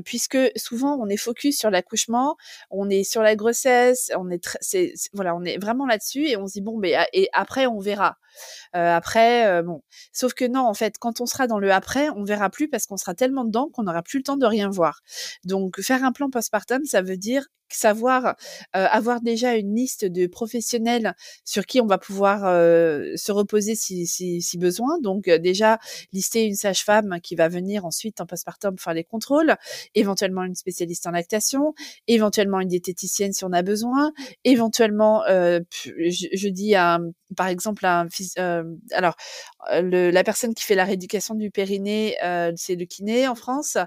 puisque 0.00 0.38
souvent 0.56 0.96
on 0.96 1.08
est 1.08 1.16
focus 1.16 1.58
sur 1.58 1.70
l'accouchement, 1.70 2.36
on 2.70 2.88
est 2.88 3.04
sur 3.04 3.22
la 3.22 3.36
grossesse, 3.36 4.10
on 4.16 4.30
est, 4.30 4.42
c'est, 4.60 4.94
voilà, 5.12 5.34
on 5.34 5.44
est 5.44 5.58
vraiment 5.58 5.86
là-dessus 5.86 6.26
et 6.26 6.36
on 6.36 6.46
se 6.46 6.54
dit 6.54 6.60
bon, 6.60 6.78
mais 6.78 6.94
et 7.12 7.28
après 7.32 7.66
on 7.66 7.78
verra. 7.78 8.16
Euh, 8.74 8.96
après, 8.96 9.46
euh, 9.46 9.62
bon, 9.62 9.82
sauf 10.12 10.34
que 10.34 10.46
non, 10.46 10.66
en 10.66 10.74
fait, 10.74 10.96
quand 10.98 11.20
on 11.20 11.26
sera 11.26 11.46
dans 11.46 11.58
le 11.58 11.72
après, 11.72 12.08
on 12.10 12.24
verra 12.24 12.50
plus 12.50 12.68
parce 12.68 12.86
qu'on 12.86 12.96
sera 12.96 13.14
tellement 13.14 13.44
dedans 13.44 13.68
qu'on 13.72 13.84
n'aura 13.84 14.02
plus 14.02 14.18
le 14.18 14.24
temps 14.24 14.36
de 14.36 14.46
rien 14.46 14.70
voir. 14.70 15.00
Donc, 15.44 15.80
faire 15.80 16.04
un 16.04 16.12
plan 16.12 16.30
postpartum, 16.30 16.84
ça 16.84 17.02
veut 17.02 17.16
dire 17.16 17.46
savoir 17.74 18.36
avoir 18.72 19.20
déjà 19.20 19.56
une 19.56 19.74
liste 19.74 20.04
de 20.04 20.26
professionnels 20.26 21.14
sur 21.44 21.66
qui 21.66 21.80
on 21.80 21.86
va 21.86 21.98
pouvoir 21.98 22.40
se 22.40 23.32
reposer 23.32 23.74
si, 23.74 24.56
besoin. 24.58 24.98
Donc 25.00 25.28
déjà 25.28 25.78
lister 26.12 26.44
une 26.44 26.54
sage-femme 26.54 27.18
qui 27.22 27.34
va 27.34 27.48
venir 27.48 27.84
ensuite 27.84 28.20
en 28.20 28.26
postpartum 28.26 28.78
faire 28.78 28.94
les 28.94 29.04
contrôles, 29.04 29.56
éventuellement 29.94 30.44
une 30.44 30.54
spécialiste 30.54 31.06
en 31.06 31.10
lactation, 31.10 31.74
éventuellement 32.06 32.60
une 32.60 32.68
diététicienne 32.68 33.32
si 33.32 33.44
on 33.44 33.52
a 33.52 33.62
besoin, 33.62 34.12
éventuellement, 34.44 35.22
je, 35.26 36.48
dis 36.48 36.74
un, 36.76 37.00
par 37.36 37.48
exemple 37.48 37.86
un 37.86 38.06
euh, 38.38 38.64
alors 38.92 39.16
la 39.70 40.24
personne 40.24 40.54
qui 40.54 40.64
fait 40.64 40.74
la 40.74 40.84
rééducation 40.84 41.34
du 41.34 41.50
périnée, 41.50 42.16
c'est 42.56 42.74
le 42.74 42.84
kiné 42.84 43.28
en 43.28 43.34
France. 43.34 43.78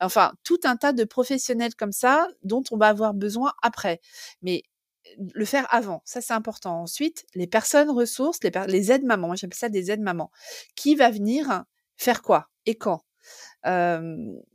Enfin, 0.00 0.32
tout 0.44 0.60
un 0.64 0.76
tas 0.76 0.92
de 0.92 1.04
professionnels 1.04 1.74
comme 1.74 1.92
ça 1.92 2.28
dont 2.42 2.62
on 2.70 2.76
va 2.76 2.88
avoir 2.88 3.14
besoin 3.14 3.33
après. 3.62 4.00
Mais 4.42 4.62
le 5.34 5.44
faire 5.44 5.66
avant, 5.72 6.02
ça 6.04 6.20
c'est 6.20 6.32
important. 6.32 6.82
Ensuite, 6.82 7.26
les 7.34 7.46
personnes 7.46 7.90
ressources, 7.90 8.38
les, 8.42 8.50
les 8.68 8.92
aides-mamans, 8.92 9.28
moi 9.28 9.36
j'appelle 9.36 9.58
ça 9.58 9.68
des 9.68 9.90
aides-mamans, 9.90 10.30
qui 10.76 10.94
va 10.94 11.10
venir 11.10 11.64
faire 11.96 12.22
quoi 12.22 12.48
et 12.66 12.76
quand? 12.76 13.04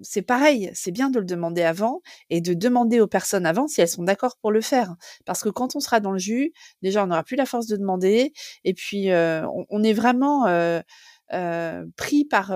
C'est 0.02 0.22
pareil, 0.22 0.70
c'est 0.74 0.92
bien 0.92 1.10
de 1.10 1.20
le 1.20 1.26
demander 1.26 1.64
avant 1.64 2.02
et 2.30 2.42
de 2.42 2.54
demander 2.54 3.00
aux 3.00 3.08
personnes 3.08 3.46
avant 3.46 3.68
si 3.68 3.82
elles 3.82 3.88
sont 3.88 4.04
d'accord 4.04 4.38
pour 4.42 4.52
le 4.52 4.62
faire. 4.62 4.96
Parce 5.26 5.42
que 5.42 5.50
quand 5.50 5.76
on 5.76 5.80
sera 5.80 6.00
dans 6.00 6.12
le 6.12 6.20
jus, 6.20 6.54
déjà 6.82 7.04
on 7.04 7.08
n'aura 7.08 7.24
plus 7.24 7.36
la 7.36 7.46
force 7.46 7.68
de 7.68 7.78
demander 7.78 8.34
et 8.64 8.74
puis 8.74 9.10
on, 9.12 9.84
est 9.84 9.94
vraiment 9.94 10.46
pris 11.96 12.26
par 12.26 12.54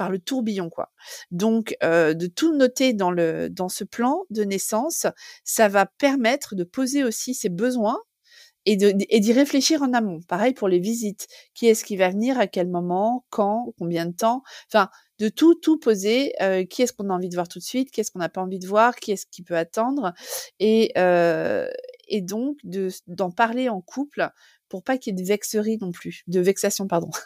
par 0.00 0.08
le 0.08 0.18
tourbillon 0.18 0.70
quoi. 0.70 0.90
Donc 1.30 1.76
de 1.82 2.26
tout 2.26 2.56
noter 2.56 2.94
dans 2.94 3.10
le 3.10 3.50
dans 3.50 3.68
ce 3.68 3.84
plan 3.84 4.22
de 4.30 4.44
naissance, 4.44 5.06
ça 5.44 5.68
va 5.68 5.84
permettre 5.84 6.54
de 6.54 6.64
poser 6.64 7.04
aussi 7.04 7.34
ses 7.34 7.50
besoins 7.50 7.98
et 8.64 8.76
d'y 8.76 9.32
réfléchir 9.32 9.82
en 9.82 9.92
amont. 9.92 10.20
Pareil 10.26 10.54
pour 10.54 10.68
les 10.68 10.78
visites. 10.78 11.26
Qui 11.54 11.66
est-ce 11.66 11.84
qui 11.84 11.96
va 11.96 12.08
venir, 12.08 12.38
à 12.38 12.46
quel 12.46 12.68
moment, 12.68 13.26
quand, 13.30 13.74
combien 13.78 14.06
de 14.06 14.14
temps? 14.14 14.42
Enfin, 14.68 14.88
de 15.18 15.28
tout, 15.28 15.54
tout 15.54 15.78
poser. 15.78 16.32
Euh, 16.42 16.64
qui 16.64 16.82
est-ce 16.82 16.92
qu'on 16.94 17.10
a 17.10 17.14
envie 17.14 17.28
de 17.28 17.34
voir 17.34 17.48
tout 17.48 17.58
de 17.58 17.64
suite? 17.64 17.90
Qui 17.90 18.00
est-ce 18.00 18.10
qu'on 18.10 18.20
n'a 18.20 18.28
pas 18.28 18.42
envie 18.42 18.58
de 18.58 18.66
voir? 18.66 18.96
Qui 18.96 19.12
est-ce 19.12 19.26
qui 19.30 19.42
peut 19.42 19.56
attendre? 19.56 20.12
Et, 20.60 20.92
euh, 20.96 21.68
et 22.08 22.22
donc, 22.22 22.56
d'en 23.06 23.30
parler 23.30 23.68
en 23.68 23.80
couple 23.80 24.28
pour 24.70 24.82
pas 24.82 24.96
qu'il 24.96 25.12
y 25.12 25.20
ait 25.20 25.22
de 25.22 25.26
vexerie 25.26 25.76
non 25.80 25.90
plus, 25.92 26.22
de 26.28 26.40
vexation, 26.40 26.86
pardon. 26.86 27.10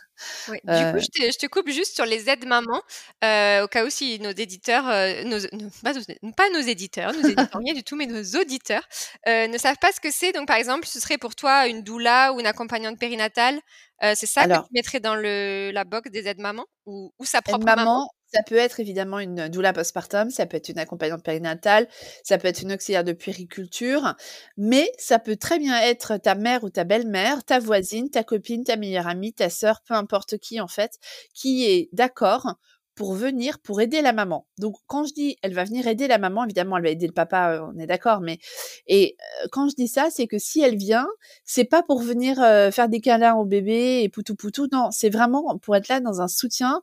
Du 0.49 0.61
coup, 0.61 1.01
je 1.01 1.39
te, 1.39 1.47
coupe 1.49 1.69
juste 1.71 1.97
sur 1.97 2.07
les 2.07 2.31
aides 2.31 2.47
mamans, 2.47 2.83
au 3.21 3.67
cas 3.67 3.85
où 3.85 3.91
si 3.91 4.21
nos 4.21 4.31
éditeurs, 4.31 4.85
pas, 4.85 5.25
nos, 5.25 6.61
éditeurs, 6.61 7.13
nos 7.13 7.29
éditeurs, 7.29 7.61
rien 7.61 7.75
du 7.75 7.83
tout, 7.83 7.97
mais 7.97 8.07
nos 8.07 8.23
auditeurs 8.41 8.89
ne 9.27 9.59
savent 9.59 9.79
pas 9.81 9.91
ce 9.91 10.01
que 10.01 10.13
c'est. 10.13 10.31
Donc, 10.31 10.47
par 10.47 10.57
exemple, 10.57 10.87
ce 10.87 11.01
serait 11.01 11.19
pour 11.19 11.35
toi 11.35 11.67
une 11.67 11.83
doula 11.83 12.33
ou 12.33 12.39
une 12.39 12.47
accompagnante 12.47 12.97
périnatale. 12.97 13.61
c'est 14.01 14.27
ça 14.27 14.47
que 14.47 14.55
tu 14.55 14.73
mettrais 14.73 15.01
dans 15.01 15.17
le, 15.17 15.73
la 15.73 15.83
box 15.83 16.13
des 16.13 16.29
aides 16.29 16.39
mamans 16.39 16.67
ou, 16.87 17.13
ou 17.19 17.25
sa 17.25 17.43
propre 17.43 17.65
maman? 17.65 18.09
Ça 18.35 18.43
peut 18.43 18.57
être 18.57 18.81
évidemment 18.81 19.19
une 19.21 19.49
doula 19.49 19.73
postpartum, 19.73 20.31
ça 20.31 20.47
peut 20.47 20.57
être 20.57 20.69
une 20.69 20.79
accompagnante 20.79 21.23
périnatale, 21.23 21.87
ça 22.25 22.39
peut 22.39 22.49
être 22.49 22.63
une 22.63 22.73
auxiliaire 22.73 23.05
de 23.05 23.13
puériculture, 23.13 24.15
mais 24.57 24.91
ça 24.99 25.19
peut 25.19 25.37
très 25.37 25.59
bien 25.59 25.81
être 25.81 26.17
ta 26.17 26.35
mère 26.35 26.65
ou 26.65 26.71
ta 26.71 26.85
belle-mère, 26.85 27.45
ta 27.45 27.59
voisine, 27.59 28.11
ta 28.11 28.25
copine, 28.25 28.65
ta 28.65 28.77
meilleure 28.77 29.07
amie, 29.07 29.33
ta 29.33 29.51
sœur, 29.51 29.83
peu 29.83 29.95
importe 29.95 30.39
qui 30.39 30.61
en 30.61 30.69
fait, 30.69 30.99
qui 31.33 31.65
est 31.67 31.89
d'accord 31.93 32.57
pour 32.95 33.15
venir, 33.15 33.59
pour 33.59 33.81
aider 33.81 34.03
la 34.03 34.13
maman. 34.13 34.47
Donc 34.59 34.77
quand 34.87 35.05
je 35.05 35.13
dis 35.13 35.37
elle 35.43 35.55
va 35.55 35.65
venir 35.65 35.87
aider 35.87 36.07
la 36.07 36.19
maman, 36.19 36.45
évidemment 36.45 36.77
elle 36.77 36.85
va 36.85 36.91
aider 36.91 37.07
le 37.07 37.13
papa, 37.13 37.69
on 37.73 37.79
est 37.79 37.87
d'accord, 37.87 38.21
mais 38.21 38.39
et 38.87 39.17
euh, 39.43 39.47
quand 39.51 39.69
je 39.69 39.75
dis 39.75 39.89
ça, 39.89 40.09
c'est 40.11 40.27
que 40.27 40.39
si 40.39 40.61
elle 40.61 40.77
vient, 40.77 41.09
c'est 41.45 41.65
pas 41.65 41.83
pour 41.83 42.01
venir 42.01 42.43
euh, 42.43 42.71
faire 42.71 42.89
des 42.89 43.01
câlins 43.01 43.35
au 43.35 43.45
bébé 43.45 44.03
et 44.03 44.09
poutou 44.09 44.35
poutou, 44.35 44.69
non, 44.73 44.91
c'est 44.91 45.11
vraiment 45.11 45.59
pour 45.59 45.77
être 45.77 45.89
là 45.89 46.01
dans 46.01 46.21
un 46.21 46.29
soutien 46.29 46.83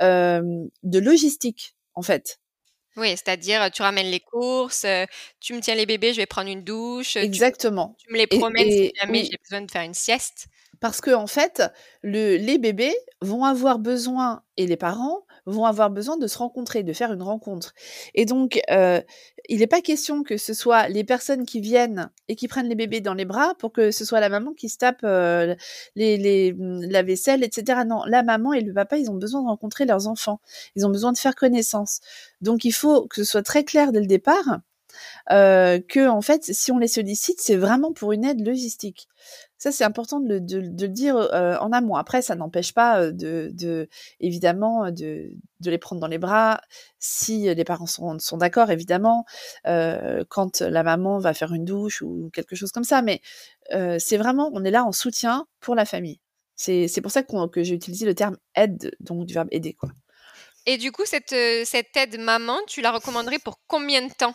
de 0.00 0.98
logistique 0.98 1.76
en 1.94 2.02
fait. 2.02 2.40
Oui, 2.96 3.10
c'est-à-dire 3.10 3.70
tu 3.72 3.82
ramènes 3.82 4.10
les 4.10 4.20
courses, 4.20 4.86
tu 5.40 5.54
me 5.54 5.60
tiens 5.60 5.74
les 5.74 5.86
bébés, 5.86 6.12
je 6.12 6.18
vais 6.18 6.26
prendre 6.26 6.48
une 6.48 6.62
douche. 6.62 7.16
Exactement. 7.16 7.96
Tu, 7.98 8.12
me 8.12 8.18
les 8.18 8.26
promènes 8.26 8.70
si 8.70 8.92
jamais 9.00 9.24
j'ai 9.24 9.38
besoin 9.42 9.62
de 9.62 9.70
faire 9.70 9.82
une 9.82 9.94
sieste. 9.94 10.46
Parce 10.84 11.00
que 11.00 11.14
en 11.14 11.26
fait, 11.26 11.62
le, 12.02 12.36
les 12.36 12.58
bébés 12.58 12.94
vont 13.22 13.44
avoir 13.44 13.78
besoin 13.78 14.42
et 14.58 14.66
les 14.66 14.76
parents 14.76 15.24
vont 15.46 15.64
avoir 15.64 15.88
besoin 15.88 16.18
de 16.18 16.26
se 16.26 16.36
rencontrer, 16.36 16.82
de 16.82 16.92
faire 16.92 17.10
une 17.10 17.22
rencontre. 17.22 17.72
Et 18.14 18.26
donc, 18.26 18.60
euh, 18.70 19.00
il 19.48 19.60
n'est 19.60 19.66
pas 19.66 19.80
question 19.80 20.22
que 20.22 20.36
ce 20.36 20.52
soit 20.52 20.88
les 20.88 21.02
personnes 21.02 21.46
qui 21.46 21.62
viennent 21.62 22.10
et 22.28 22.36
qui 22.36 22.48
prennent 22.48 22.68
les 22.68 22.74
bébés 22.74 23.00
dans 23.00 23.14
les 23.14 23.24
bras 23.24 23.54
pour 23.54 23.72
que 23.72 23.90
ce 23.92 24.04
soit 24.04 24.20
la 24.20 24.28
maman 24.28 24.52
qui 24.52 24.68
se 24.68 24.76
tape 24.76 25.00
euh, 25.04 25.54
mmh, 25.96 26.90
la 26.90 27.02
vaisselle, 27.02 27.42
etc. 27.44 27.80
Non, 27.86 28.02
la 28.04 28.22
maman 28.22 28.52
et 28.52 28.60
le 28.60 28.74
papa, 28.74 28.98
ils 28.98 29.10
ont 29.10 29.16
besoin 29.16 29.40
de 29.40 29.46
rencontrer 29.46 29.86
leurs 29.86 30.06
enfants. 30.06 30.42
Ils 30.76 30.84
ont 30.84 30.90
besoin 30.90 31.12
de 31.12 31.18
faire 31.18 31.34
connaissance. 31.34 32.00
Donc, 32.42 32.66
il 32.66 32.72
faut 32.72 33.06
que 33.06 33.16
ce 33.16 33.24
soit 33.24 33.42
très 33.42 33.64
clair 33.64 33.90
dès 33.90 34.00
le 34.00 34.06
départ 34.06 34.58
que 35.28 36.08
en 36.08 36.20
fait, 36.20 36.44
si 36.44 36.72
on 36.72 36.78
les 36.78 36.88
sollicite, 36.88 37.40
c'est 37.40 37.56
vraiment 37.56 37.92
pour 37.92 38.12
une 38.12 38.24
aide 38.24 38.46
logistique. 38.46 39.08
Ça, 39.58 39.72
c'est 39.72 39.84
important 39.84 40.20
de, 40.20 40.34
le 40.34 40.88
dire 40.88 41.16
en 41.16 41.72
amont. 41.72 41.96
Après, 41.96 42.20
ça 42.20 42.34
n'empêche 42.34 42.74
pas 42.74 43.10
de, 43.10 43.50
de, 43.52 43.88
évidemment 44.20 44.90
de, 44.90 45.30
les 45.60 45.78
prendre 45.78 46.00
dans 46.00 46.06
les 46.06 46.18
bras 46.18 46.60
si 46.98 47.54
les 47.54 47.64
parents 47.64 47.86
sont, 47.86 48.18
d'accord, 48.36 48.70
évidemment, 48.70 49.24
quand 49.64 50.60
la 50.60 50.82
maman 50.82 51.18
va 51.18 51.32
faire 51.32 51.54
une 51.54 51.64
douche 51.64 52.02
ou 52.02 52.30
quelque 52.32 52.56
chose 52.56 52.72
comme 52.72 52.84
ça. 52.84 53.00
Mais 53.00 53.22
c'est 53.98 54.18
vraiment, 54.18 54.50
on 54.52 54.64
est 54.64 54.70
là 54.70 54.84
en 54.84 54.92
soutien 54.92 55.46
pour 55.60 55.74
la 55.74 55.86
famille. 55.86 56.20
C'est 56.56 57.00
pour 57.00 57.10
ça 57.10 57.22
que 57.22 57.62
j'ai 57.62 57.74
utilisé 57.74 58.06
le 58.06 58.14
terme 58.14 58.36
aide, 58.54 58.94
donc 59.00 59.26
du 59.26 59.34
verbe 59.34 59.48
aider. 59.50 59.76
Et 60.66 60.78
du 60.78 60.92
coup, 60.92 61.04
cette 61.04 61.32
aide 61.32 62.20
maman, 62.20 62.58
tu 62.66 62.80
la 62.80 62.92
recommanderais 62.92 63.38
pour 63.38 63.60
combien 63.66 64.06
de 64.06 64.12
temps? 64.12 64.34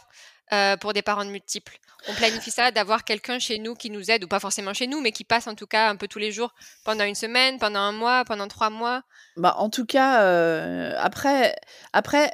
Euh, 0.54 0.78
pour 0.78 0.94
des 0.94 1.02
parents 1.02 1.26
multiples. 1.26 1.80
On 2.08 2.14
planifie 2.14 2.52
ça 2.52 2.72
d'avoir 2.72 3.04
quelqu'un 3.04 3.40
chez 3.40 3.60
nous 3.60 3.76
qui 3.76 3.90
nous 3.90 4.10
aide, 4.10 4.24
ou 4.24 4.28
pas 4.28 4.40
forcément 4.40 4.74
chez 4.74 4.88
nous, 4.88 5.02
mais 5.02 5.12
qui 5.12 5.24
passe 5.24 5.48
en 5.48 5.56
tout 5.56 5.68
cas 5.68 5.90
un 5.90 5.96
peu 5.96 6.08
tous 6.08 6.20
les 6.20 6.32
jours 6.32 6.54
pendant 6.86 7.04
une 7.04 7.16
semaine, 7.16 7.60
pendant 7.60 7.80
un 7.80 7.92
mois, 7.92 8.24
pendant 8.26 8.48
trois 8.48 8.70
mois. 8.70 9.04
Bah, 9.36 9.56
en 9.58 9.70
tout 9.70 9.86
cas, 9.86 10.24
euh, 10.24 10.94
après, 10.98 11.56
après, 11.94 12.32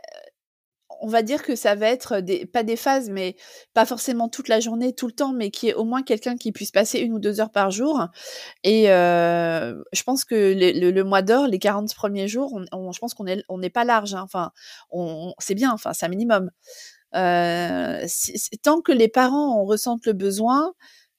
on 1.02 1.08
va 1.08 1.24
dire 1.24 1.44
que 1.44 1.56
ça 1.56 1.76
va 1.76 1.88
être 1.88 2.20
des, 2.20 2.46
pas 2.46 2.64
des 2.64 2.76
phases, 2.76 3.10
mais 3.10 3.36
pas 3.74 3.86
forcément 3.86 4.30
toute 4.30 4.48
la 4.48 4.60
journée, 4.60 4.94
tout 4.94 5.08
le 5.08 5.14
temps, 5.14 5.34
mais 5.34 5.52
qui 5.52 5.70
est 5.70 5.74
au 5.74 5.84
moins 5.84 6.04
quelqu'un 6.04 6.38
qui 6.38 6.52
puisse 6.52 6.72
passer 6.72 7.00
une 7.00 7.14
ou 7.14 7.20
deux 7.20 7.40
heures 7.42 7.52
par 7.52 7.72
jour. 7.72 8.08
Et 8.64 8.92
euh, 8.92 9.76
je 9.94 10.04
pense 10.04 10.26
que 10.26 10.54
le, 10.56 11.04
mois 11.04 11.22
d'or, 11.22 11.48
les 11.48 11.60
40 11.60 11.94
premiers 11.96 12.28
jours, 12.28 12.60
je 12.72 13.00
pense 13.00 13.14
qu'on 13.14 13.26
n'est 13.26 13.44
on 13.50 13.60
pas 13.70 13.84
large. 13.84 14.14
Hein. 14.14 14.24
Enfin, 14.24 14.52
c'est 15.40 15.56
bien, 15.56 15.72
enfin, 15.72 15.94
c'est 15.94 16.06
un 16.06 16.10
minimum. 16.10 16.52
Euh, 17.16 18.06
tant 18.64 18.82
que 18.82 18.92
les 18.92 19.08
parents 19.08 19.60
en 19.62 19.66
ressentent 19.66 20.06
le 20.06 20.14
besoin, 20.14 20.74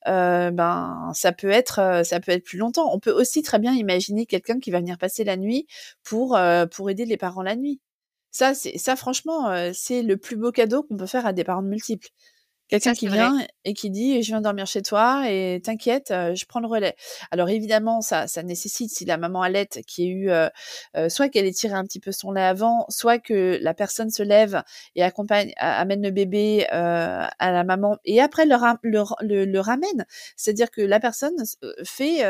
euh, 0.09 0.51
ben 0.51 1.11
ça 1.15 1.33
peut 1.33 1.51
être 1.51 1.81
euh, 1.81 2.05
ça 2.05 2.21
peut 2.21 2.33
être 2.33 2.45
plus 2.45 2.59
longtemps. 2.59 2.93
On 2.95 3.01
peut 3.01 3.13
aussi 3.13 3.43
très 3.43 3.59
bien 3.59 3.75
imaginer 3.75 4.27
quelqu'un 4.27 4.59
qui 4.61 4.71
va 4.71 4.81
venir 4.81 4.99
passer 4.99 5.25
la 5.25 5.37
nuit 5.37 5.67
pour 6.05 6.39
pour 6.73 6.91
aider 6.91 7.05
les 7.07 7.17
parents 7.17 7.43
la 7.43 7.57
nuit. 7.57 7.81
Ça 8.33 8.55
c'est 8.55 8.79
ça 8.79 8.97
franchement 8.97 9.73
c'est 9.75 10.03
le 10.03 10.17
plus 10.19 10.37
beau 10.37 10.53
cadeau 10.53 10.83
qu'on 10.85 10.97
peut 10.97 11.07
faire 11.07 11.27
à 11.27 11.33
des 11.33 11.45
parents 11.45 11.63
multiples. 11.63 12.09
Quelqu'un 12.69 12.95
qui 12.95 13.07
vient 13.07 13.39
et 13.65 13.75
qui 13.75 13.91
dit 13.91 14.23
je 14.23 14.29
viens 14.29 14.41
dormir 14.41 14.67
chez 14.67 14.83
toi 14.83 15.31
et 15.31 15.61
t'inquiète, 15.63 16.09
je 16.09 16.45
prends 16.47 16.61
le 16.61 16.67
relais. 16.67 16.97
Alors 17.31 17.49
évidemment, 17.49 18.01
ça, 18.01 18.27
ça 18.27 18.43
nécessite 18.43 18.91
si 18.91 19.05
la 19.05 19.19
maman 19.19 19.43
allait 19.43 19.69
qui 19.87 20.05
ait 20.05 20.09
eu 20.09 20.31
soit 21.09 21.29
qu'elle 21.29 21.47
ait 21.47 21.53
tiré 21.53 21.75
un 21.75 21.85
petit 21.85 22.01
peu 22.01 22.11
son 22.11 22.33
lait 22.33 22.43
avant, 22.43 22.87
soit 22.89 23.19
que 23.19 23.59
la 23.61 23.73
personne 23.73 24.11
se 24.11 24.23
lève 24.23 24.63
et 24.97 25.03
accompagne, 25.03 25.53
amène 25.59 26.03
le 26.03 26.11
bébé 26.11 26.67
à 26.69 27.53
la 27.53 27.65
maman 27.65 27.99
et 28.05 28.21
après 28.21 28.47
le, 28.47 28.57
le, 28.83 29.45
le, 29.45 29.61
ramène. 29.61 30.05
C'est-à-dire 30.37 30.71
que 30.71 30.81
la 30.83 30.99
personne 30.99 31.37
fait 31.85 32.25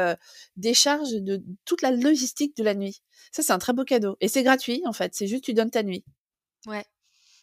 des 0.57 0.75
charges 0.75 1.13
de 1.13 1.43
toute 1.65 1.83
la 1.83 1.91
logistique 1.91 2.57
de 2.57 2.63
la 2.63 2.75
nuit. 2.75 3.01
Ça, 3.33 3.43
c'est 3.43 3.53
un 3.53 3.59
très 3.59 3.73
beau 3.73 3.85
cadeau 3.85 4.17
et 4.21 4.29
c'est 4.29 4.43
gratuit 4.43 4.83
en 4.87 4.93
fait. 4.93 5.15
C'est 5.15 5.27
juste 5.27 5.45
tu 5.45 5.55
donnes 5.55 5.71
ta 5.71 5.83
nuit. 5.83 6.05
Ouais. 6.67 6.85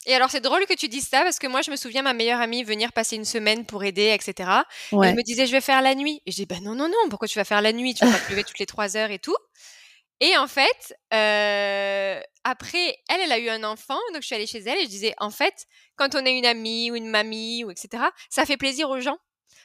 Et 0.06 0.14
alors, 0.16 0.30
c'est 0.30 0.42
drôle 0.42 0.66
que 0.66 0.74
tu 0.74 0.88
dises 0.88 1.08
ça 1.08 1.24
parce 1.24 1.40
que 1.40 1.48
moi, 1.48 1.62
je 1.62 1.72
me 1.72 1.76
souviens 1.76 2.02
ma 2.02 2.14
meilleure 2.14 2.42
amie 2.42 2.64
venir 2.64 2.92
passer 2.92 3.16
une 3.16 3.26
semaine 3.26 3.66
pour 3.66 3.84
aider, 3.84 4.14
etc. 4.14 4.50
Elle 4.92 5.16
me 5.16 5.24
disait, 5.24 5.46
je 5.46 5.52
vais 5.52 5.62
faire 5.62 5.82
la 5.82 5.96
nuit. 5.96 6.22
Et 6.26 6.32
je 6.32 6.36
dis, 6.38 6.46
bah 6.46 6.60
non, 6.62 6.76
non, 6.76 6.88
non, 6.88 7.10
pourquoi 7.10 7.28
tu 7.28 7.40
vas 7.40 7.46
faire 7.46 7.62
la 7.62 7.72
nuit? 7.74 7.94
Tu 7.94 8.06
vas 8.06 8.12
pas 8.12 8.20
te 8.20 8.30
lever 8.32 8.44
toutes 8.44 8.60
les 8.60 8.66
trois 8.66 8.98
heures 8.98 9.12
et 9.12 9.20
tout. 9.20 9.36
Et 10.20 10.38
en 10.38 10.48
fait, 10.48 10.96
euh, 11.14 12.20
après, 12.44 12.98
elle, 13.10 13.22
elle 13.22 13.32
a 13.32 13.40
eu 13.40 13.50
un 13.50 13.64
enfant, 13.64 14.00
donc 14.14 14.22
je 14.22 14.28
suis 14.28 14.36
allée 14.36 14.48
chez 14.48 14.60
elle 14.60 14.80
et 14.80 14.84
je 14.84 14.90
disais, 14.90 15.14
en 15.18 15.30
fait, 15.32 15.66
quand 15.96 16.16
on 16.16 16.26
a 16.26 16.30
une 16.30 16.46
amie 16.46 16.92
ou 16.92 16.96
une 16.96 17.10
mamie 17.10 17.64
ou 17.66 17.72
etc., 17.72 18.04
ça 18.30 18.46
fait 18.46 18.58
plaisir 18.58 18.90
aux 18.90 19.00
gens. 19.00 19.18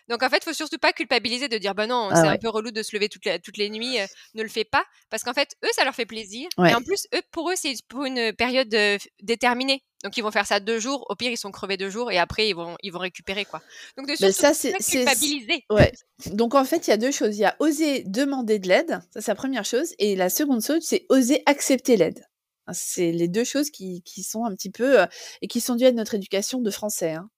Donc 0.09 0.23
en 0.23 0.29
fait, 0.29 0.39
il 0.39 0.45
faut 0.45 0.53
surtout 0.53 0.79
pas 0.79 0.93
culpabiliser 0.93 1.49
de 1.49 1.59
dire 1.59 1.75
bah 1.75 1.87
non, 1.87 2.09
ah 2.11 2.23
c'est 2.23 2.29
un 2.29 2.37
peu 2.37 2.49
relou 2.49 2.71
de 2.71 2.83
se 2.83 2.95
lever 2.95 3.09
toutes 3.09 3.25
les, 3.25 3.39
toutes 3.41 3.57
les 3.57 3.71
nuits, 3.71 4.01
euh, 4.01 4.07
ne 4.35 4.43
le 4.43 4.49
fais 4.49 4.65
pas 4.65 4.85
parce 5.11 5.23
qu'en 5.23 5.35
fait, 5.35 5.57
eux 5.65 5.71
ça 5.75 5.85
leur 5.85 5.95
fait 5.95 6.07
plaisir 6.07 6.49
et 6.59 6.75
en 6.75 6.83
plus 6.83 7.07
eux 7.15 7.23
pour 7.31 7.51
eux 7.51 7.55
c'est 7.57 7.75
pour 7.89 8.05
une 8.05 8.33
période 8.33 8.73
euh, 8.75 8.99
déterminée. 9.23 9.83
Donc 10.05 10.17
ils 10.17 10.23
vont 10.23 10.31
faire 10.31 10.47
ça 10.47 10.61
deux 10.61 10.79
jours, 10.79 11.07
au 11.09 11.17
pire 11.17 11.33
ils 11.33 11.37
sont 11.37 11.51
crevés 11.51 11.77
deux 11.77 11.91
jours 11.91 12.13
et 12.13 12.19
après 12.19 12.49
ils 12.49 12.55
vont 12.55 12.77
ils 12.83 12.93
vont 12.93 13.01
récupérer 13.01 13.45
quoi. 13.45 13.61
Donc 13.97 14.07
de 14.07 14.15
surtout 14.15 14.33
ça 14.33 14.55
c'est 14.55 14.73
culpabiliser. 14.73 15.65
Ouais. 15.71 15.93
Donc 16.27 16.55
en 16.55 16.65
fait, 16.65 16.87
il 16.87 16.91
y 16.91 16.93
a 16.93 16.97
deux 16.97 17.11
choses, 17.11 17.37
il 17.37 17.41
y 17.41 17.45
a 17.45 17.57
oser 17.59 18.05
demander 18.05 18.59
de 18.59 18.69
l'aide, 18.69 19.01
ça 19.13 19.21
c'est 19.21 19.31
la 19.31 19.35
première 19.35 19.65
chose 19.65 19.95
et 19.99 20.15
la 20.15 20.31
seconde 20.31 20.63
chose, 20.65 20.83
c'est 20.83 21.05
oser 21.09 21.43
accepter 21.47 21.97
l'aide. 21.97 22.25
C'est 22.73 23.13
les 23.13 23.29
deux 23.29 23.45
choses 23.45 23.71
qui, 23.71 24.03
qui, 24.03 24.23
sont 24.23 24.45
un 24.45 24.55
petit 24.55 24.71
peu 24.71 25.01
euh, 25.01 25.07
et 25.43 25.49
qui 25.49 25.61
sont 25.61 25.75
dues 25.75 25.87
à 25.87 25.93
notre 25.93 26.15
éducation 26.15 26.61
de 26.61 26.71
français. 26.71 27.13
Hein. 27.13 27.31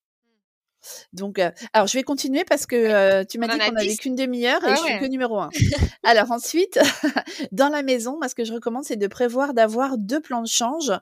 Donc, 1.12 1.38
euh, 1.38 1.50
alors 1.72 1.86
je 1.86 1.96
vais 1.96 2.02
continuer 2.02 2.44
parce 2.44 2.66
que 2.66 2.76
euh, 2.76 3.24
tu 3.24 3.38
m'as 3.38 3.48
dit 3.48 3.58
qu'on 3.58 3.72
n'avait 3.72 3.96
qu'une 3.96 4.14
demi-heure 4.14 4.64
et 4.66 4.70
je 4.70 4.80
suis 4.80 4.98
que 4.98 5.06
numéro 5.06 5.38
un. 5.38 5.50
alors 6.04 6.30
ensuite, 6.30 6.78
dans 7.52 7.68
la 7.68 7.82
maison, 7.82 8.16
moi, 8.18 8.28
ce 8.28 8.34
que 8.34 8.44
je 8.44 8.52
recommande, 8.52 8.84
c'est 8.84 8.96
de 8.96 9.06
prévoir 9.06 9.54
d'avoir 9.54 9.98
deux 9.98 10.20
plans 10.20 10.42
de 10.42 10.48
change 10.48 10.92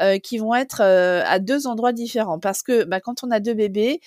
euh, 0.00 0.18
qui 0.18 0.38
vont 0.38 0.54
être 0.54 0.82
à 0.82 1.38
deux 1.38 1.66
endroits 1.66 1.92
différents. 1.92 2.38
Parce 2.38 2.62
que 2.62 2.84
bah, 2.84 3.00
quand 3.00 3.24
on 3.24 3.30
a 3.30 3.40
deux 3.40 3.54
bébés, 3.54 4.00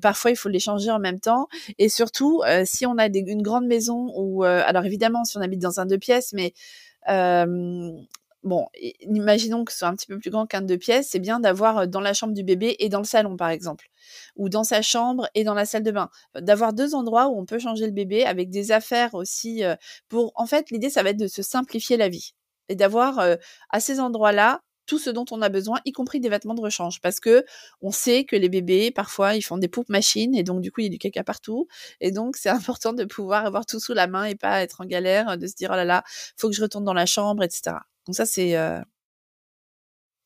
parfois 0.00 0.30
il 0.30 0.36
faut 0.36 0.48
les 0.48 0.60
changer 0.60 0.90
en 0.90 0.98
même 0.98 1.20
temps 1.20 1.48
et 1.78 1.88
surtout 1.88 2.42
si 2.64 2.86
on 2.86 2.98
a 2.98 3.06
une 3.06 3.42
grande 3.42 3.66
maison 3.66 4.12
ou 4.16 4.44
alors 4.44 4.84
évidemment 4.84 5.24
si 5.24 5.36
on 5.36 5.40
habite 5.40 5.60
dans 5.60 5.80
un 5.80 5.86
deux 5.86 5.98
pièces, 5.98 6.32
mais 6.32 6.52
bon, 8.46 8.66
imaginons 9.00 9.64
que 9.64 9.72
ce 9.72 9.78
soit 9.78 9.88
un 9.88 9.94
petit 9.94 10.06
peu 10.06 10.18
plus 10.18 10.30
grand 10.30 10.46
qu'un 10.46 10.62
deux 10.62 10.78
pièces, 10.78 11.08
c'est 11.10 11.18
bien 11.18 11.40
d'avoir 11.40 11.86
dans 11.88 12.00
la 12.00 12.14
chambre 12.14 12.32
du 12.34 12.44
bébé 12.44 12.76
et 12.78 12.88
dans 12.88 12.98
le 13.00 13.04
salon, 13.04 13.36
par 13.36 13.50
exemple, 13.50 13.88
ou 14.36 14.48
dans 14.48 14.64
sa 14.64 14.82
chambre 14.82 15.28
et 15.34 15.44
dans 15.44 15.54
la 15.54 15.66
salle 15.66 15.82
de 15.82 15.90
bain, 15.90 16.10
d'avoir 16.34 16.72
deux 16.72 16.94
endroits 16.94 17.28
où 17.28 17.38
on 17.38 17.44
peut 17.46 17.58
changer 17.58 17.86
le 17.86 17.92
bébé 17.92 18.24
avec 18.24 18.50
des 18.50 18.72
affaires 18.72 19.14
aussi. 19.14 19.62
pour, 20.08 20.32
en 20.36 20.46
fait, 20.46 20.70
l'idée, 20.70 20.90
ça 20.90 21.02
va 21.02 21.10
être 21.10 21.18
de 21.18 21.26
se 21.28 21.42
simplifier 21.42 21.96
la 21.96 22.08
vie 22.08 22.34
et 22.68 22.76
d'avoir 22.76 23.18
à 23.70 23.80
ces 23.80 24.00
endroits-là 24.00 24.60
tout 24.86 24.98
ce 24.98 25.10
dont 25.10 25.24
on 25.30 25.42
a 25.42 25.48
besoin, 25.48 25.80
y 25.84 25.92
compris 25.92 26.20
des 26.20 26.28
vêtements 26.28 26.54
de 26.54 26.60
rechange, 26.60 27.00
parce 27.00 27.20
que 27.20 27.44
on 27.82 27.90
sait 27.90 28.24
que 28.24 28.36
les 28.36 28.48
bébés 28.48 28.90
parfois 28.90 29.34
ils 29.34 29.42
font 29.42 29.58
des 29.58 29.68
poupes 29.68 29.88
machines 29.88 30.34
et 30.34 30.42
donc 30.44 30.60
du 30.60 30.70
coup 30.72 30.80
il 30.80 30.84
y 30.84 30.86
a 30.86 30.90
du 30.90 30.98
caca 30.98 31.24
partout, 31.24 31.66
et 32.00 32.12
donc 32.12 32.36
c'est 32.36 32.48
important 32.50 32.92
de 32.92 33.04
pouvoir 33.04 33.44
avoir 33.46 33.66
tout 33.66 33.80
sous 33.80 33.94
la 33.94 34.06
main 34.06 34.24
et 34.24 34.36
pas 34.36 34.62
être 34.62 34.80
en 34.80 34.86
galère, 34.86 35.36
de 35.36 35.46
se 35.46 35.54
dire 35.54 35.70
oh 35.72 35.76
là 35.76 35.84
là, 35.84 36.04
faut 36.36 36.48
que 36.48 36.54
je 36.54 36.62
retourne 36.62 36.84
dans 36.84 36.94
la 36.94 37.06
chambre, 37.06 37.42
etc. 37.42 37.76
Donc 38.06 38.14
ça, 38.14 38.26
c'est... 38.26 38.56
Euh... 38.56 38.80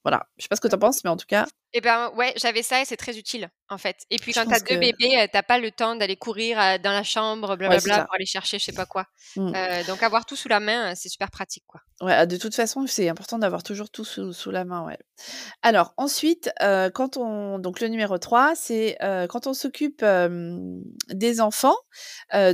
Voilà, 0.04 0.26
je 0.38 0.44
sais 0.44 0.49
pas 0.49 0.56
ce 0.56 0.60
que 0.60 0.68
tu 0.68 0.75
en 0.75 0.78
penses, 0.78 1.04
mais 1.04 1.10
en 1.10 1.16
tout 1.16 1.26
cas... 1.26 1.46
Eh 1.72 1.80
ben 1.80 2.10
ouais, 2.16 2.32
j'avais 2.36 2.62
ça 2.62 2.80
et 2.82 2.84
c'est 2.84 2.96
très 2.96 3.16
utile 3.16 3.48
en 3.68 3.78
fait. 3.78 3.98
Et 4.10 4.16
puis 4.16 4.32
quand 4.32 4.44
tu 4.44 4.52
as 4.52 4.60
deux 4.60 4.76
bébés, 4.76 5.28
tu 5.32 5.38
pas 5.46 5.58
le 5.58 5.70
temps 5.70 5.94
d'aller 5.94 6.16
courir 6.16 6.56
dans 6.80 6.90
la 6.90 7.04
chambre, 7.04 7.56
blablabla, 7.56 8.04
pour 8.04 8.14
aller 8.14 8.26
chercher 8.26 8.58
je 8.58 8.64
sais 8.64 8.72
pas 8.72 8.86
quoi. 8.86 9.06
Mmh. 9.36 9.52
donc 9.86 10.02
avoir 10.02 10.26
tout 10.26 10.34
sous 10.34 10.48
la 10.48 10.58
main, 10.58 10.94
c'est 10.96 11.08
super 11.08 11.30
pratique 11.30 11.64
quoi. 11.66 11.80
Ouais, 12.00 12.14
ah, 12.14 12.26
de 12.26 12.38
toute 12.38 12.54
façon, 12.54 12.86
c'est 12.86 13.10
important 13.10 13.38
d'avoir 13.38 13.62
toujours 13.62 13.90
tout 13.90 14.04
sous, 14.04 14.32
sous, 14.32 14.50
la 14.50 14.64
main, 14.64 14.86
ouais. 14.86 14.98
Alors 15.62 15.92
ensuite, 15.98 16.50
quand 16.58 17.16
on 17.16 17.58
donc 17.58 17.80
le 17.80 17.88
numéro 17.88 18.18
3, 18.18 18.54
c'est 18.56 18.96
quand 19.28 19.46
on 19.46 19.54
s'occupe 19.54 20.04
des 21.08 21.40
enfants. 21.40 21.76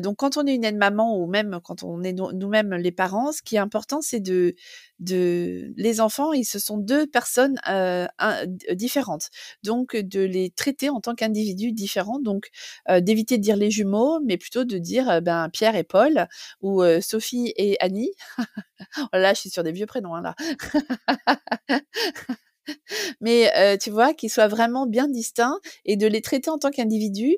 donc 0.01 0.17
quand 0.17 0.37
on 0.37 0.47
est 0.47 0.55
une 0.55 0.65
aide-maman 0.65 1.17
ou 1.17 1.27
même 1.27 1.61
quand 1.65 1.83
on 1.83 2.03
est 2.03 2.13
nous-mêmes 2.13 2.75
les 2.75 2.93
parents, 2.93 3.33
ce 3.33 3.41
qui 3.41 3.57
est 3.57 3.61
important, 3.61 4.03
c'est 4.03 4.21
de 4.21 4.55
de 4.99 5.73
les 5.77 6.01
enfants, 6.01 6.33
ils 6.33 6.45
ce 6.45 6.59
sont 6.59 6.77
deux 6.79 7.07
personnes 7.07 7.59
différentes. 8.73 9.06
Donc 9.63 9.97
de 9.97 10.21
les 10.21 10.51
traiter 10.51 10.91
en 10.91 11.01
tant 11.01 11.15
qu'individus 11.15 11.73
différents. 11.73 12.21
Donc 12.21 12.49
d'éviter 12.89 13.39
de 13.39 13.43
dire 13.43 13.57
les 13.57 13.71
jumeaux, 13.71 14.21
mais 14.21 14.37
plutôt 14.37 14.65
de 14.65 14.79
dire 14.79 15.21
ben 15.23 15.49
Pierre 15.51 15.77
et 15.77 15.85
Paul 15.85 16.27
ou 16.61 16.83
Sophie 17.01 17.53
et 17.57 17.77
Annie. 17.81 18.11
oh 18.99 19.07
là, 19.13 19.35
je 19.35 19.41
suis 19.41 19.51
sur 19.51 19.63
des 19.63 19.73
vieux 19.73 19.87
prénoms 19.87 20.15
hein, 20.15 20.23
là. 20.23 20.35
mais 23.21 23.79
tu 23.79 23.91
vois, 23.91 24.15
qu'ils 24.15 24.31
soient 24.31 24.49
vraiment 24.49 24.87
bien 24.87 25.09
distincts 25.09 25.59
et 25.85 25.97
de 25.97 26.07
les 26.07 26.23
traiter 26.23 26.51
en 26.51 26.59
tant 26.59 26.71
qu'individus 26.71 27.37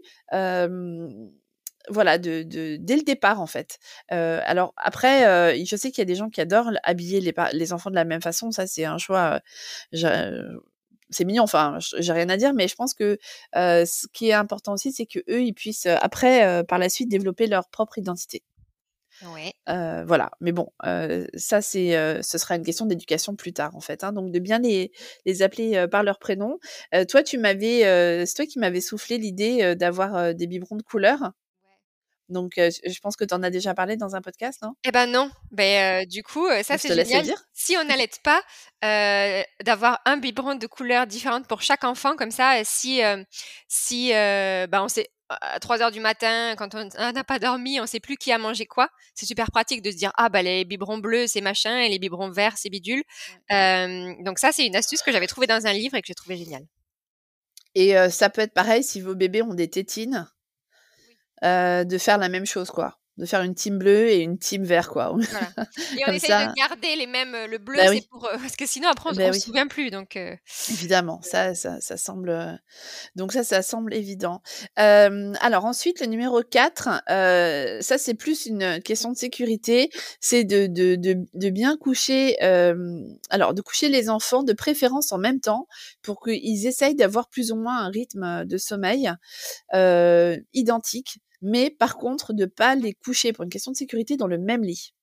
voilà, 1.90 2.18
de, 2.18 2.42
dès 2.76 2.96
le 2.96 3.02
départ 3.02 3.40
en 3.40 3.46
fait. 3.46 3.78
Euh, 4.12 4.40
alors 4.44 4.72
après, 4.76 5.26
euh, 5.26 5.64
je 5.64 5.76
sais 5.76 5.90
qu'il 5.90 6.00
y 6.00 6.02
a 6.02 6.06
des 6.06 6.14
gens 6.14 6.30
qui 6.30 6.40
adorent 6.40 6.70
habiller 6.82 7.20
les, 7.20 7.72
enfants 7.72 7.90
de 7.90 7.94
la 7.94 8.04
même 8.04 8.22
façon. 8.22 8.50
Ça, 8.50 8.66
c'est 8.66 8.84
un 8.84 8.98
choix. 8.98 9.40
Euh, 9.94 10.58
c'est 11.10 11.24
mignon, 11.24 11.42
enfin, 11.44 11.78
j'ai 11.80 12.12
rien 12.12 12.28
à 12.28 12.36
dire, 12.36 12.52
mais 12.54 12.68
je 12.68 12.74
pense 12.74 12.94
que 12.94 13.18
ce 13.54 14.06
qui 14.12 14.28
est 14.28 14.34
important 14.34 14.74
aussi, 14.74 14.92
c'est 14.92 15.06
que 15.06 15.20
eux, 15.28 15.42
ils 15.42 15.54
puissent 15.54 15.86
après, 15.86 16.64
par 16.64 16.78
la 16.78 16.88
suite, 16.88 17.08
développer 17.08 17.46
leur 17.46 17.68
propre 17.68 17.98
identité. 17.98 18.42
Ouais. 19.34 19.52
voilà, 19.66 20.30
mais 20.40 20.52
bon, 20.52 20.68
ça 21.34 21.60
c'est, 21.60 22.22
ce 22.22 22.38
sera 22.38 22.56
une 22.56 22.62
question 22.62 22.86
d'éducation 22.86 23.34
plus 23.34 23.52
tard 23.52 23.74
en 23.74 23.80
fait. 23.80 24.04
Hein, 24.04 24.12
donc 24.12 24.30
de 24.30 24.38
bien 24.38 24.58
les, 24.58 24.92
les 25.26 25.42
appeler 25.42 25.86
par 25.90 26.02
leur 26.02 26.18
prénom. 26.18 26.58
toi, 27.08 27.22
tu 27.22 27.38
m'avais, 27.38 28.26
c'est 28.26 28.34
toi 28.34 28.46
qui 28.46 28.58
m'avais 28.58 28.80
soufflé 28.80 29.18
l'idée 29.18 29.74
d'avoir 29.74 30.34
des 30.34 30.46
biberons 30.46 30.76
de 30.76 30.82
couleur. 30.82 31.32
Donc, 32.28 32.52
je 32.56 33.00
pense 33.00 33.16
que 33.16 33.24
tu 33.24 33.34
en 33.34 33.42
as 33.42 33.50
déjà 33.50 33.74
parlé 33.74 33.96
dans 33.96 34.14
un 34.14 34.20
podcast, 34.20 34.60
non? 34.62 34.74
Eh 34.84 34.90
ben 34.90 35.06
non. 35.06 35.30
Ben, 35.50 36.06
du 36.06 36.22
coup, 36.22 36.46
ça 36.62 36.78
c'est 36.78 36.94
génial. 36.94 37.34
Si 37.52 37.76
on 37.76 37.84
n'allait 37.84 38.10
pas, 38.22 38.42
d'avoir 39.64 40.00
un 40.04 40.16
biberon 40.18 40.54
de 40.54 40.66
couleurs 40.66 41.06
différentes 41.06 41.46
pour 41.46 41.62
chaque 41.62 41.84
enfant, 41.84 42.16
comme 42.16 42.30
ça, 42.30 42.62
si, 42.64 43.00
si 43.68 44.10
ben, 44.10 44.82
on 44.82 44.88
sait 44.88 45.08
à 45.30 45.60
3 45.60 45.82
heures 45.82 45.90
du 45.90 46.00
matin, 46.00 46.54
quand 46.56 46.74
on 46.74 46.88
n'a 47.12 47.24
pas 47.24 47.38
dormi, 47.38 47.80
on 47.80 47.86
sait 47.86 48.00
plus 48.00 48.16
qui 48.16 48.32
a 48.32 48.38
mangé 48.38 48.64
quoi. 48.64 48.88
C'est 49.14 49.26
super 49.26 49.50
pratique 49.50 49.82
de 49.82 49.90
se 49.90 49.96
dire 49.96 50.10
ah 50.16 50.30
bah 50.30 50.40
les 50.40 50.64
biberons 50.64 50.96
bleus 50.96 51.26
c'est 51.26 51.42
machin 51.42 51.80
et 51.80 51.90
les 51.90 51.98
biberons 51.98 52.30
verts 52.30 52.56
c'est 52.56 52.70
bidule. 52.70 53.02
donc 53.50 54.38
ça 54.38 54.52
c'est 54.52 54.64
une 54.64 54.74
astuce 54.74 55.02
que 55.02 55.12
j'avais 55.12 55.26
trouvée 55.26 55.46
dans 55.46 55.66
un 55.66 55.72
livre 55.74 55.96
et 55.96 56.00
que 56.00 56.06
j'ai 56.06 56.14
trouvé 56.14 56.38
géniale. 56.38 56.64
Et 57.74 57.94
ça 58.10 58.30
peut 58.30 58.40
être 58.40 58.54
pareil 58.54 58.82
si 58.82 59.02
vos 59.02 59.14
bébés 59.14 59.42
ont 59.42 59.52
des 59.52 59.68
tétines? 59.68 60.26
De 61.42 61.98
faire 61.98 62.18
la 62.18 62.28
même 62.28 62.46
chose, 62.46 62.70
quoi. 62.70 62.98
De 63.18 63.26
faire 63.26 63.42
une 63.42 63.56
team 63.56 63.78
bleue 63.78 64.10
et 64.10 64.20
une 64.20 64.38
team 64.38 64.62
vert 64.62 64.88
quoi. 64.90 65.12
Et 65.98 66.04
on 66.06 66.12
essaye 66.12 66.30
de 66.30 66.54
garder 66.54 66.94
les 66.94 67.08
mêmes 67.08 67.36
le 67.50 67.58
bleu 67.58 67.76
bah 67.76 67.88
c'est 67.92 68.08
pour 68.08 68.30
parce 68.30 68.54
que 68.54 68.64
sinon 68.64 68.88
après 68.88 69.10
on 69.10 69.12
ne 69.12 69.18
bah 69.18 69.32
se 69.32 69.40
souvient 69.40 69.66
plus 69.66 69.90
donc 69.90 70.16
évidemment 70.70 71.20
ça, 71.22 71.56
ça, 71.56 71.80
ça 71.80 71.96
semble 71.96 72.60
donc 73.16 73.32
ça 73.32 73.42
ça 73.42 73.62
semble 73.62 73.92
évident. 73.92 74.40
alors 74.76 75.64
ensuite 75.64 75.98
le 75.98 76.06
numéro 76.06 76.42
4 76.48 77.02
ça 77.82 77.98
c'est 77.98 78.14
plus 78.14 78.46
une 78.46 78.80
question 78.82 79.10
de 79.10 79.16
sécurité, 79.16 79.90
c'est 80.20 80.44
de, 80.44 80.68
de, 80.68 80.94
de, 80.94 81.16
de, 81.34 81.50
bien 81.50 81.76
coucher 81.76 82.38
alors 83.30 83.52
de 83.52 83.62
coucher 83.62 83.88
les 83.88 84.10
enfants 84.10 84.44
de 84.44 84.52
préférence 84.52 85.10
en 85.10 85.18
même 85.18 85.40
temps 85.40 85.66
pour 86.02 86.22
qu'ils 86.22 86.68
essayent 86.68 86.94
d'avoir 86.94 87.28
plus 87.28 87.50
ou 87.50 87.56
moins 87.56 87.78
un 87.78 87.90
rythme 87.90 88.44
de 88.44 88.58
sommeil 88.58 89.10
identique 90.52 91.18
mais 91.42 91.70
par 91.70 91.96
contre 91.96 92.32
de 92.32 92.46
pas 92.46 92.74
les 92.74 92.94
coucher 92.94 93.32
pour 93.32 93.44
une 93.44 93.50
question 93.50 93.72
de 93.72 93.76
sécurité 93.76 94.16
dans 94.16 94.26
le 94.26 94.38
même 94.38 94.62
lit. 94.62 94.94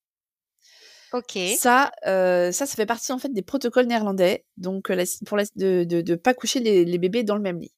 Ok. 1.13 1.37
Ça, 1.57 1.91
euh, 2.07 2.51
ça, 2.51 2.65
ça 2.65 2.75
fait 2.75 2.85
partie 2.85 3.13
en 3.13 3.19
fait 3.19 3.31
des 3.31 3.41
protocoles 3.41 3.85
néerlandais, 3.85 4.45
donc 4.57 4.89
euh, 4.89 5.03
pour 5.25 5.37
de, 5.55 5.83
de, 5.83 6.15
pas 6.15 6.33
coucher 6.33 6.59
les, 6.59 6.97
bébés 6.97 7.23
dans 7.23 7.35
le 7.35 7.41
même 7.41 7.59
lit. 7.59 7.73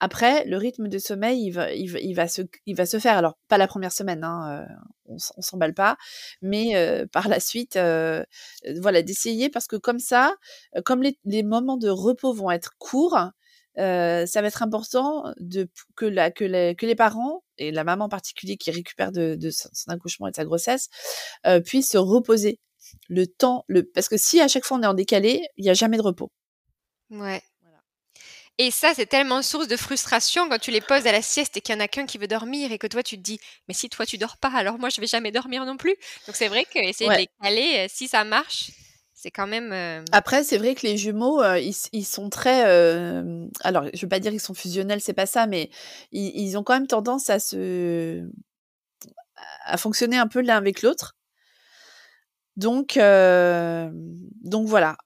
Après, 0.00 0.44
le 0.46 0.56
rythme 0.56 0.88
de 0.88 0.98
sommeil, 0.98 1.40
il 1.40 1.50
va, 1.52 1.72
il 1.72 2.14
va, 2.14 2.26
se, 2.26 2.42
il 2.66 2.74
va 2.74 2.84
se 2.84 2.98
faire. 2.98 3.16
Alors, 3.16 3.38
pas 3.46 3.58
la 3.58 3.68
première 3.68 3.92
semaine, 3.92 4.24
hein, 4.24 4.66
euh, 4.68 4.74
on, 5.06 5.16
on 5.36 5.40
s'emballe 5.40 5.74
pas, 5.74 5.96
mais 6.40 6.74
par 7.12 7.28
la 7.28 7.38
suite, 7.38 7.76
voilà, 7.76 9.02
d'essayer 9.02 9.48
parce 9.48 9.68
que 9.68 9.76
comme 9.76 10.00
ça, 10.00 10.34
comme 10.84 11.02
les, 11.02 11.16
les, 11.24 11.44
moments 11.44 11.76
de 11.76 11.88
repos 11.90 12.32
vont 12.32 12.50
être 12.50 12.72
courts, 12.78 13.30
ça 13.76 14.40
va 14.40 14.46
être 14.46 14.62
important 14.62 15.32
de, 15.38 15.68
que, 15.96 16.06
la, 16.06 16.30
que, 16.30 16.44
les, 16.44 16.74
que 16.74 16.86
les 16.86 16.94
parents, 16.94 17.42
et 17.58 17.70
la 17.70 17.84
maman 17.84 18.06
en 18.06 18.08
particulier 18.08 18.56
qui 18.56 18.70
récupère 18.70 19.12
de, 19.12 19.34
de 19.34 19.50
son, 19.50 19.68
accouchement 19.88 20.26
et 20.26 20.30
de 20.30 20.36
sa 20.36 20.44
grossesse, 20.44 20.88
euh, 21.46 21.60
puissent 21.60 21.90
se 21.90 21.98
reposer 21.98 22.58
le 23.08 23.26
temps. 23.26 23.64
Le, 23.68 23.84
parce 23.84 24.08
que 24.08 24.16
si 24.16 24.40
à 24.40 24.48
chaque 24.48 24.64
fois 24.64 24.78
on 24.78 24.82
est 24.82 24.86
en 24.86 24.94
décalé, 24.94 25.42
il 25.56 25.64
n'y 25.64 25.70
a 25.70 25.74
jamais 25.74 25.96
de 25.96 26.02
repos. 26.02 26.30
Ouais. 27.10 27.42
Et 28.58 28.70
ça, 28.70 28.92
c'est 28.94 29.06
tellement 29.06 29.40
source 29.40 29.66
de 29.66 29.76
frustration 29.76 30.48
quand 30.48 30.58
tu 30.58 30.70
les 30.70 30.82
poses 30.82 31.06
à 31.06 31.12
la 31.12 31.22
sieste 31.22 31.56
et 31.56 31.62
qu'il 31.62 31.74
n'y 31.74 31.80
en 31.80 31.84
a 31.84 31.88
qu'un 31.88 32.04
qui 32.04 32.18
veut 32.18 32.28
dormir 32.28 32.70
et 32.70 32.78
que 32.78 32.86
toi, 32.86 33.02
tu 33.02 33.16
te 33.16 33.22
dis, 33.22 33.40
mais 33.66 33.72
si 33.72 33.88
toi, 33.88 34.04
tu 34.04 34.18
dors 34.18 34.36
pas, 34.36 34.50
alors 34.50 34.78
moi, 34.78 34.90
je 34.90 35.00
vais 35.00 35.06
jamais 35.06 35.32
dormir 35.32 35.64
non 35.64 35.78
plus. 35.78 35.96
Donc, 36.26 36.36
c'est 36.36 36.48
vrai 36.48 36.66
qu'essayer 36.66 37.08
de 37.08 37.16
les 37.16 37.28
caler, 37.42 37.86
si 37.88 38.08
ça 38.08 38.24
marche, 38.24 38.70
c'est 39.22 39.30
quand 39.30 39.46
même. 39.46 39.72
Euh, 39.72 40.02
Après, 40.10 40.42
c'est 40.42 40.58
vrai 40.58 40.74
que 40.74 40.84
les 40.84 40.96
jumeaux, 40.96 41.40
euh, 41.40 41.56
ils, 41.60 42.04
sont 42.04 42.28
très. 42.28 42.66
Euh, 42.66 43.46
alors, 43.62 43.84
je 43.94 44.00
veux 44.02 44.08
pas 44.08 44.18
dire 44.18 44.32
qu'ils 44.32 44.40
sont 44.40 44.52
fusionnels, 44.52 45.00
c'est 45.00 45.12
pas 45.12 45.26
ça, 45.26 45.46
mais 45.46 45.70
ils, 46.10 46.58
ont 46.58 46.64
quand 46.64 46.72
même 46.72 46.88
tendance 46.88 47.30
à 47.30 47.38
se. 47.38 48.28
à 49.64 49.76
fonctionner 49.76 50.18
un 50.18 50.26
peu 50.26 50.40
l'un 50.42 50.56
avec 50.56 50.82
l'autre. 50.82 51.16
Donc, 52.56 52.98
donc 54.42 54.66
voilà. 54.66 54.96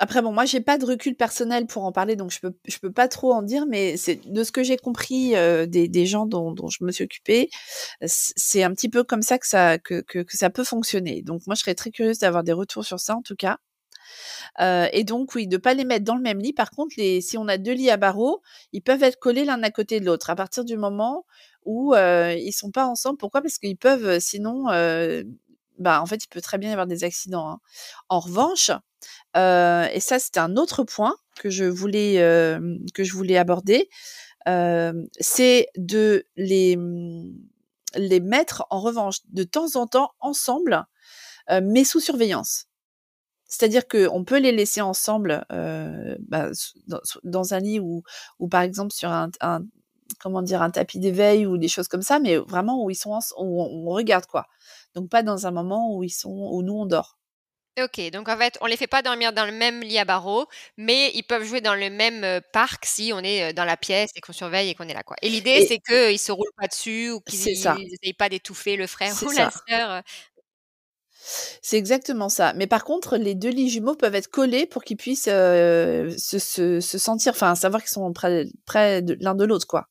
Après, 0.00 0.22
bon, 0.22 0.32
moi, 0.32 0.44
j'ai 0.44 0.60
pas 0.60 0.78
de 0.78 0.84
recul 0.84 1.16
personnel 1.16 1.66
pour 1.66 1.84
en 1.84 1.92
parler, 1.92 2.16
donc 2.16 2.30
je 2.30 2.40
peux, 2.40 2.52
je 2.66 2.78
peux 2.78 2.92
pas 2.92 3.08
trop 3.08 3.32
en 3.32 3.42
dire, 3.42 3.66
mais 3.66 3.96
c'est 3.96 4.20
de 4.26 4.44
ce 4.44 4.52
que 4.52 4.62
j'ai 4.62 4.76
compris 4.76 5.30
des, 5.30 5.88
des, 5.88 6.06
gens 6.06 6.26
dont, 6.26 6.52
dont, 6.52 6.68
je 6.68 6.84
me 6.84 6.92
suis 6.92 7.04
occupée, 7.04 7.50
c'est 8.02 8.62
un 8.62 8.72
petit 8.72 8.88
peu 8.88 9.04
comme 9.04 9.22
ça 9.22 9.38
que 9.38 9.46
ça, 9.46 9.78
que, 9.78 10.00
que, 10.00 10.24
ça 10.28 10.50
peut 10.50 10.64
fonctionner. 10.64 11.22
Donc, 11.22 11.42
moi, 11.46 11.54
je 11.54 11.60
serais 11.62 11.74
très 11.74 11.90
curieuse 11.90 12.18
d'avoir 12.18 12.44
des 12.44 12.52
retours 12.52 12.84
sur 12.84 13.00
ça, 13.00 13.16
en 13.16 13.22
tout 13.22 13.36
cas. 13.36 13.58
Euh, 14.60 14.88
et 14.92 15.04
donc, 15.04 15.34
oui, 15.34 15.46
de 15.46 15.56
pas 15.56 15.74
les 15.74 15.84
mettre 15.84 16.04
dans 16.04 16.16
le 16.16 16.22
même 16.22 16.38
lit. 16.38 16.52
Par 16.52 16.70
contre, 16.70 16.94
les, 16.96 17.20
si 17.20 17.38
on 17.38 17.48
a 17.48 17.58
deux 17.58 17.72
lits 17.72 17.90
à 17.90 17.96
barreaux, 17.96 18.42
ils 18.72 18.82
peuvent 18.82 19.02
être 19.02 19.18
collés 19.18 19.44
l'un 19.44 19.62
à 19.62 19.70
côté 19.70 20.00
de 20.00 20.06
l'autre. 20.06 20.30
À 20.30 20.36
partir 20.36 20.64
du 20.64 20.76
moment 20.76 21.24
où 21.64 21.94
euh, 21.94 22.34
ils 22.34 22.52
sont 22.52 22.70
pas 22.70 22.86
ensemble, 22.86 23.18
pourquoi? 23.18 23.42
Parce 23.42 23.58
qu'ils 23.58 23.76
peuvent, 23.76 24.20
sinon, 24.20 24.70
euh, 24.70 25.22
bah, 25.78 26.00
en 26.02 26.06
fait, 26.06 26.24
il 26.24 26.28
peut 26.28 26.40
très 26.40 26.58
bien 26.58 26.70
y 26.70 26.72
avoir 26.72 26.86
des 26.86 27.04
accidents. 27.04 27.48
Hein. 27.50 27.60
En 28.08 28.20
revanche, 28.20 28.70
et 29.34 30.00
ça, 30.00 30.18
c'était 30.18 30.40
un 30.40 30.56
autre 30.56 30.84
point 30.84 31.14
que 31.38 31.50
je 31.50 31.64
voulais, 31.64 32.16
que 32.94 33.04
je 33.04 33.12
voulais 33.12 33.36
aborder, 33.36 33.88
c'est 35.20 35.68
de 35.76 36.24
les, 36.36 36.76
mmh, 36.76 37.32
les 37.96 38.20
mettre 38.20 38.66
en 38.70 38.80
revanche 38.80 39.18
de 39.30 39.44
temps 39.44 39.76
en 39.76 39.86
temps 39.86 40.10
ensemble, 40.20 40.84
mais 41.62 41.84
sous 41.84 42.00
surveillance. 42.00 42.66
C'est-à-dire 43.46 43.88
qu'on 43.88 44.24
peut 44.24 44.38
les 44.38 44.52
laisser 44.52 44.80
ensemble 44.82 45.44
bah, 45.48 46.50
dans, 47.24 47.54
un 47.54 47.60
lit 47.60 47.80
ou, 47.80 48.02
ou 48.38 48.48
par 48.48 48.62
exemple 48.62 48.92
sur 48.92 49.10
un, 49.10 49.30
comment 50.20 50.42
dire 50.42 50.62
un 50.62 50.70
tapis 50.70 50.98
d'éveil 50.98 51.46
ou 51.46 51.58
des 51.58 51.68
choses 51.68 51.88
comme 51.88 52.02
ça, 52.02 52.18
mais 52.18 52.36
vraiment 52.36 52.84
où 52.84 52.90
ils 52.90 52.96
sont 52.96 53.18
où 53.38 53.62
on 53.62 53.90
regarde 53.90 54.26
quoi. 54.26 54.46
Donc 54.94 55.08
pas 55.10 55.22
dans 55.22 55.46
un 55.46 55.50
moment 55.50 55.94
où 55.94 56.02
ils 56.02 56.10
sont 56.10 56.30
où 56.30 56.62
nous 56.62 56.74
on 56.74 56.86
dort. 56.86 57.17
Ok, 57.82 58.10
donc 58.10 58.28
en 58.28 58.36
fait, 58.36 58.58
on 58.60 58.66
les 58.66 58.76
fait 58.76 58.86
pas 58.86 59.02
dormir 59.02 59.32
dans 59.32 59.46
le 59.46 59.52
même 59.52 59.80
lit 59.80 59.98
à 59.98 60.04
barreaux, 60.04 60.46
mais 60.76 61.10
ils 61.14 61.22
peuvent 61.22 61.44
jouer 61.44 61.60
dans 61.60 61.74
le 61.74 61.90
même 61.90 62.40
parc 62.52 62.84
si 62.86 63.12
on 63.14 63.20
est 63.20 63.52
dans 63.52 63.64
la 63.64 63.76
pièce 63.76 64.10
et 64.16 64.20
qu'on 64.20 64.32
surveille 64.32 64.70
et 64.70 64.74
qu'on 64.74 64.88
est 64.88 64.94
là. 64.94 65.02
Quoi. 65.02 65.16
Et 65.22 65.28
l'idée, 65.28 65.66
c'est 65.66 65.78
qu'ils 65.78 66.18
se 66.18 66.32
roulent 66.32 66.52
pas 66.56 66.66
dessus 66.66 67.10
ou 67.10 67.20
qu'ils 67.20 67.40
n'essayent 67.40 68.12
pas 68.14 68.28
d'étouffer 68.28 68.76
le 68.76 68.86
frère 68.86 69.14
ou 69.22 69.30
la 69.30 69.50
sœur. 69.68 70.02
C'est 71.62 71.76
exactement 71.76 72.28
ça. 72.28 72.52
Mais 72.54 72.66
par 72.66 72.84
contre, 72.84 73.16
les 73.16 73.34
deux 73.34 73.50
lits 73.50 73.68
jumeaux 73.68 73.96
peuvent 73.96 74.14
être 74.14 74.28
collés 74.28 74.66
pour 74.66 74.84
qu'ils 74.84 74.96
puissent 74.96 75.24
se, 75.24 76.16
se, 76.18 76.80
sentir, 76.80 77.32
enfin, 77.32 77.54
savoir 77.54 77.82
qu'ils 77.82 77.90
sont 77.90 78.12
près, 78.12 78.46
près 78.66 79.02
de 79.02 79.16
l'un 79.20 79.34
de 79.34 79.44
l'autre, 79.44 79.66
quoi. 79.66 79.88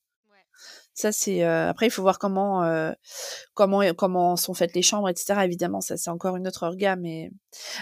Ça, 0.98 1.12
c'est 1.12 1.44
euh, 1.44 1.70
après 1.70 1.86
il 1.86 1.92
faut 1.92 2.02
voir 2.02 2.18
comment 2.18 2.64
euh, 2.64 2.92
comment 3.54 3.82
comment 3.94 4.36
sont 4.36 4.56
faites 4.56 4.74
les 4.74 4.82
chambres, 4.82 5.10
etc. 5.10 5.42
Évidemment, 5.44 5.80
ça 5.80 5.96
c'est 5.96 6.10
encore 6.10 6.38
une 6.38 6.48
autre 6.48 6.64
orga. 6.64 6.96
Mais 6.96 7.30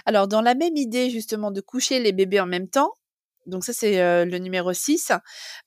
alors 0.05 0.27
dans 0.27 0.41
la 0.41 0.53
même 0.53 0.75
idée 0.75 1.09
justement 1.09 1.49
de 1.51 1.61
coucher 1.61 1.99
les 1.99 2.11
bébés 2.11 2.41
en 2.41 2.45
même 2.45 2.67
temps, 2.67 2.91
Donc 3.45 3.63
ça, 3.65 3.73
c'est 3.73 4.25
le 4.25 4.37
numéro 4.39 4.73
6. 4.73 5.13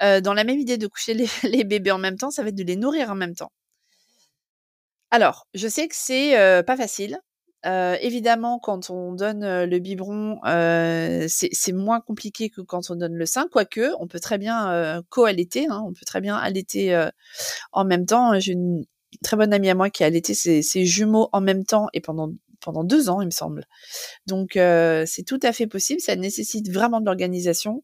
dans 0.01 0.35
la 0.35 0.45
même 0.45 0.59
idée 0.59 0.79
de 0.79 0.87
coucher 0.89 1.15
les, 1.45 1.65
bébés 1.65 1.93
en 1.93 1.99
même 1.99 2.19
temps, 2.19 2.31
ça 2.31 2.43
va 2.43 2.51
être 2.51 2.55
de 2.55 2.65
les 2.65 2.77
nourrir 2.77 3.11
en 3.11 3.15
même 3.15 3.35
temps. 3.35 3.53
Alors, 5.11 5.47
je 5.55 5.69
sais 5.69 5.89
que 5.89 5.97
c'est 5.97 6.63
pas 6.67 6.77
facile. 6.77 7.19
Évidemment, 7.65 8.59
quand 8.59 8.91
on 8.91 9.13
donne 9.13 9.65
le 9.65 9.79
biberon, 9.79 10.41
c'est 11.29 11.73
moins 11.73 12.01
compliqué 12.01 12.51
que 12.51 12.61
quand 12.61 12.91
on 12.91 12.97
donne 12.97 13.15
le 13.15 13.27
sein, 13.27 13.47
quoique 13.51 13.93
on 14.01 14.07
peut 14.07 14.21
très 14.21 14.39
bien 14.39 15.03
co-allaiter, 15.09 15.67
hein, 15.69 15.83
on 15.87 15.93
peut 15.93 16.07
très 16.07 16.21
bien 16.21 16.37
allaiter 16.37 17.09
en 17.73 17.85
même 17.85 18.07
temps. 18.07 18.39
J'ai 18.39 18.53
une 18.53 18.85
très 19.23 19.37
bonne 19.37 19.53
amie 19.53 19.71
à 19.71 19.75
moi 19.75 19.91
qui 19.91 20.05
a 20.05 20.07
allaité 20.07 20.35
ses, 20.35 20.63
ses 20.63 20.85
jumeaux 20.85 21.29
en 21.33 21.41
même 21.41 21.65
temps 21.65 21.89
et 21.93 22.01
pendant 22.01 22.31
pendant 22.61 22.85
deux 22.85 23.09
ans, 23.09 23.21
il 23.21 23.27
me 23.27 23.31
semble. 23.31 23.65
Donc, 24.27 24.57
euh, 24.57 25.05
c'est 25.07 25.23
tout 25.23 25.41
à 25.43 25.53
fait 25.53 25.67
possible. 25.67 26.01
Ça 26.01 26.17
nécessite 26.17 26.71
vraiment 26.71 27.01
de 27.01 27.07
l'organisation. 27.07 27.83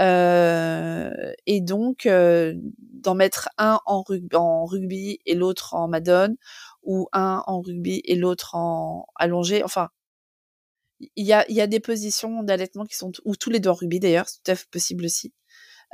Euh, 0.00 1.32
et 1.46 1.60
donc, 1.60 2.06
euh, 2.06 2.54
d'en 2.78 3.14
mettre 3.14 3.48
un 3.58 3.80
en, 3.86 4.02
rugby 4.64 5.20
et 5.26 5.34
l'autre 5.34 5.74
en 5.74 5.88
madone, 5.88 6.36
ou 6.84 7.08
un 7.12 7.42
en 7.46 7.60
rugby 7.60 8.02
et 8.04 8.16
l'autre 8.16 8.54
en 8.54 9.06
allongé. 9.16 9.62
Enfin, 9.64 9.90
il 11.16 11.26
y 11.26 11.32
a, 11.32 11.44
y 11.50 11.60
a 11.60 11.66
des 11.66 11.80
positions 11.80 12.42
d'allaitement 12.42 12.84
qui 12.84 12.96
sont, 12.96 13.12
ou 13.24 13.36
tous 13.36 13.50
les 13.50 13.60
deux 13.60 13.70
en 13.70 13.74
rugby 13.74 14.00
d'ailleurs, 14.00 14.28
c'est 14.28 14.42
tout 14.42 14.50
à 14.52 14.54
fait 14.54 14.68
possible 14.70 15.04
aussi. 15.04 15.32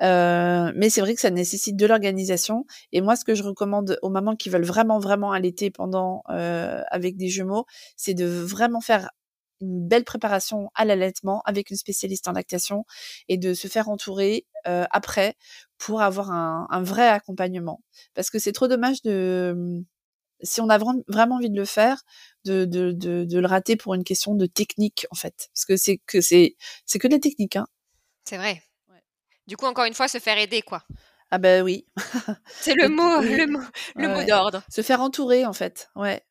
Euh, 0.02 0.72
mais 0.76 0.88
c'est 0.90 1.00
vrai 1.00 1.14
que 1.14 1.20
ça 1.20 1.30
nécessite 1.30 1.76
de 1.76 1.86
l'organisation. 1.86 2.64
Et 2.92 3.00
moi, 3.00 3.16
ce 3.16 3.24
que 3.24 3.34
je 3.34 3.42
recommande 3.42 3.98
aux 4.02 4.10
mamans 4.10 4.36
qui 4.36 4.48
veulent 4.48 4.64
vraiment, 4.64 4.98
vraiment 4.98 5.32
allaiter 5.32 5.70
pendant 5.70 6.22
euh, 6.30 6.82
avec 6.90 7.16
des 7.16 7.28
jumeaux, 7.28 7.66
c'est 7.96 8.14
de 8.14 8.26
vraiment 8.26 8.80
faire 8.80 9.10
une 9.60 9.86
belle 9.86 10.04
préparation 10.04 10.70
à 10.74 10.86
l'allaitement 10.86 11.42
avec 11.44 11.70
une 11.70 11.76
spécialiste 11.76 12.28
en 12.28 12.32
lactation 12.32 12.86
et 13.28 13.36
de 13.36 13.52
se 13.52 13.68
faire 13.68 13.90
entourer 13.90 14.46
euh, 14.66 14.86
après 14.90 15.36
pour 15.76 16.00
avoir 16.00 16.30
un, 16.30 16.66
un, 16.70 16.82
vrai 16.82 17.06
accompagnement. 17.06 17.82
Parce 18.14 18.30
que 18.30 18.38
c'est 18.38 18.52
trop 18.52 18.68
dommage 18.68 19.02
de, 19.02 19.84
si 20.42 20.60
on 20.60 20.68
a 20.68 20.78
vraiment 20.78 21.36
envie 21.36 21.50
de 21.50 21.56
le 21.56 21.64
faire, 21.64 22.02
de, 22.44 22.64
de, 22.64 22.92
de, 22.92 23.24
de, 23.24 23.38
le 23.38 23.46
rater 23.46 23.76
pour 23.76 23.94
une 23.94 24.04
question 24.04 24.34
de 24.34 24.46
technique 24.46 25.06
en 25.10 25.14
fait. 25.14 25.48
Parce 25.54 25.64
que 25.64 25.76
c'est 25.76 25.98
que 26.06 26.20
c'est 26.20 26.56
c'est 26.86 26.98
que 26.98 27.08
de 27.08 27.14
la 27.14 27.18
technique. 27.18 27.56
Hein. 27.56 27.66
C'est 28.24 28.36
vrai. 28.36 28.62
Du 29.46 29.56
coup, 29.56 29.66
encore 29.66 29.84
une 29.84 29.94
fois, 29.94 30.06
se 30.06 30.18
faire 30.18 30.38
aider, 30.38 30.62
quoi. 30.62 30.84
Ah 31.32 31.38
ben 31.38 31.64
oui. 31.64 31.84
C'est 32.60 32.74
le 32.74 32.88
mot, 32.88 33.20
le 33.20 33.46
mot, 33.46 33.60
le 33.96 34.08
mot 34.08 34.22
d'ordre. 34.24 34.62
Se 34.70 34.80
faire 34.80 35.00
entourer, 35.00 35.44
en 35.44 35.52
fait. 35.52 35.90
Ouais 35.96 36.22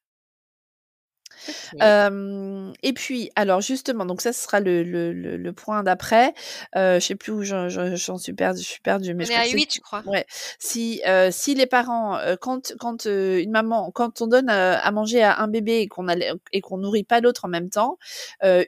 et 2.84 2.94
puis, 2.94 3.32
alors 3.36 3.62
justement, 3.62 4.06
donc 4.06 4.22
ça, 4.22 4.34
ce 4.34 4.44
sera 4.44 4.60
le, 4.60 4.84
le, 4.84 5.14
le, 5.14 5.54
point 5.54 5.84
d'après. 5.84 6.34
Euh, 6.76 7.00
je 7.00 7.06
sais 7.06 7.16
plus 7.16 7.32
où 7.32 7.44
j'en 7.44 8.18
suis 8.18 8.34
perdue. 8.34 8.62
Je 8.62 8.68
suis 8.68 8.82
perdue. 8.82 9.14
Mais 9.14 9.26
On 9.26 9.28
je 9.28 9.32
est 9.32 9.36
à 9.36 9.48
8, 9.48 9.74
je 9.76 9.80
crois? 9.82 10.04
Ouais. 10.06 10.26
Si, 10.60 11.02
euh, 11.08 11.30
si 11.32 11.56
les 11.56 11.66
parents, 11.66 12.20
quand, 12.42 12.74
quand 12.80 13.06
une 13.06 13.52
maman, 13.52 13.92
quand 13.92 14.22
on 14.22 14.28
donne 14.28 14.50
à 14.50 14.92
manger 14.92 15.24
à 15.24 15.40
un 15.40 15.48
bébé 15.48 15.80
et 15.80 15.88
qu'on 15.88 16.08
et 16.08 16.62
qu'on 16.62 16.78
nourrit 16.78 17.04
pas 17.04 17.22
l'autre 17.22 17.46
en 17.46 17.50
même 17.50 17.70
temps, 17.70 17.98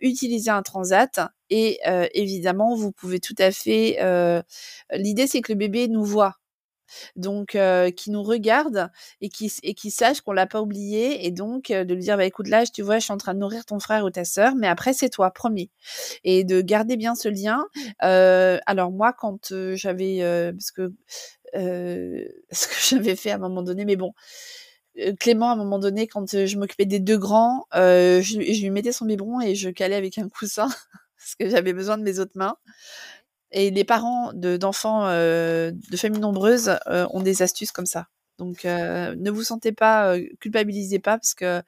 utilisez 0.01 0.51
un 0.51 0.61
transat. 0.61 1.19
Et 1.49 1.79
évidemment, 2.13 2.75
vous 2.75 2.91
pouvez 2.91 3.19
tout 3.19 3.35
à 3.37 3.51
fait. 3.51 3.97
L'idée, 4.93 5.27
c'est 5.27 5.41
que 5.41 5.51
le 5.51 5.57
bébé 5.57 5.87
nous 5.87 6.03
voit 6.03 6.40
donc 7.15 7.57
qui 7.95 8.11
nous 8.11 8.23
regarde 8.23 8.89
et 9.21 9.29
qui 9.29 9.51
et 9.63 9.73
qui 9.73 9.91
sache 9.91 10.21
qu'on 10.21 10.31
l'a 10.31 10.47
pas 10.47 10.61
oublié 10.61 11.25
et 11.25 11.31
donc 11.31 11.67
de 11.67 11.93
lui 11.93 12.03
dire 12.03 12.17
bah 12.17 12.25
écoute 12.25 12.47
là 12.47 12.65
tu 12.65 12.81
vois 12.81 12.99
je 12.99 13.05
suis 13.05 13.13
en 13.13 13.17
train 13.17 13.33
de 13.33 13.39
nourrir 13.39 13.65
ton 13.65 13.79
frère 13.79 14.05
ou 14.05 14.09
ta 14.09 14.25
sœur 14.25 14.55
mais 14.55 14.67
après 14.67 14.93
c'est 14.93 15.09
toi 15.09 15.31
promis 15.31 15.69
et 16.23 16.43
de 16.43 16.61
garder 16.61 16.97
bien 16.97 17.15
ce 17.15 17.29
lien 17.29 17.65
alors 17.99 18.91
moi 18.91 19.13
quand 19.13 19.53
j'avais 19.73 20.51
parce 20.51 20.71
que 20.71 20.93
ce 21.53 22.67
que 22.67 22.75
j'avais 22.89 23.15
fait 23.15 23.31
à 23.31 23.35
un 23.35 23.39
moment 23.39 23.63
donné 23.63 23.85
mais 23.85 23.95
bon 23.95 24.13
Clément, 25.19 25.49
à 25.49 25.53
un 25.53 25.55
moment 25.55 25.79
donné, 25.79 26.05
quand 26.05 26.45
je 26.45 26.57
m'occupais 26.57 26.85
des 26.85 26.99
deux 26.99 27.17
grands, 27.17 27.65
je, 27.73 28.19
je, 28.21 28.61
lui 28.61 28.69
mettais 28.69 28.91
son 28.91 29.05
biberon 29.05 29.39
et 29.39 29.55
je 29.55 29.69
calais 29.69 29.95
avec 29.95 30.17
un 30.17 30.27
coussin 30.29 30.67
parce 31.17 31.35
que 31.39 31.49
j'avais 31.49 31.73
besoin 31.73 31.97
de 31.97 32.03
mes 32.03 32.19
autres 32.19 32.35
mains. 32.35 32.57
Et 33.51 33.69
les 33.69 33.83
parents 33.83 34.31
d'enfants 34.33 35.07
euh, 35.07 35.71
de 35.89 35.97
familles 35.97 36.21
nombreuses 36.21 36.77
euh, 36.87 37.07
ont 37.11 37.21
des 37.21 37.41
astuces 37.41 37.71
comme 37.71 37.85
ça. 37.85 38.07
Donc, 38.37 38.65
euh, 38.65 39.13
ne 39.17 39.29
vous 39.29 39.43
sentez 39.43 39.71
pas, 39.71 40.15
culpabilisez 40.39 40.99
pas, 40.99 41.17
parce 41.17 41.33
que, 41.33 41.61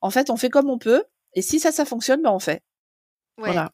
en 0.00 0.10
fait, 0.10 0.30
on 0.30 0.36
fait 0.36 0.50
comme 0.50 0.70
on 0.70 0.78
peut. 0.78 1.02
Et 1.34 1.42
si 1.42 1.60
ça, 1.60 1.72
ça 1.72 1.84
fonctionne, 1.84 2.22
ben 2.22 2.30
on 2.30 2.38
fait. 2.38 2.62
Voilà. 3.36 3.72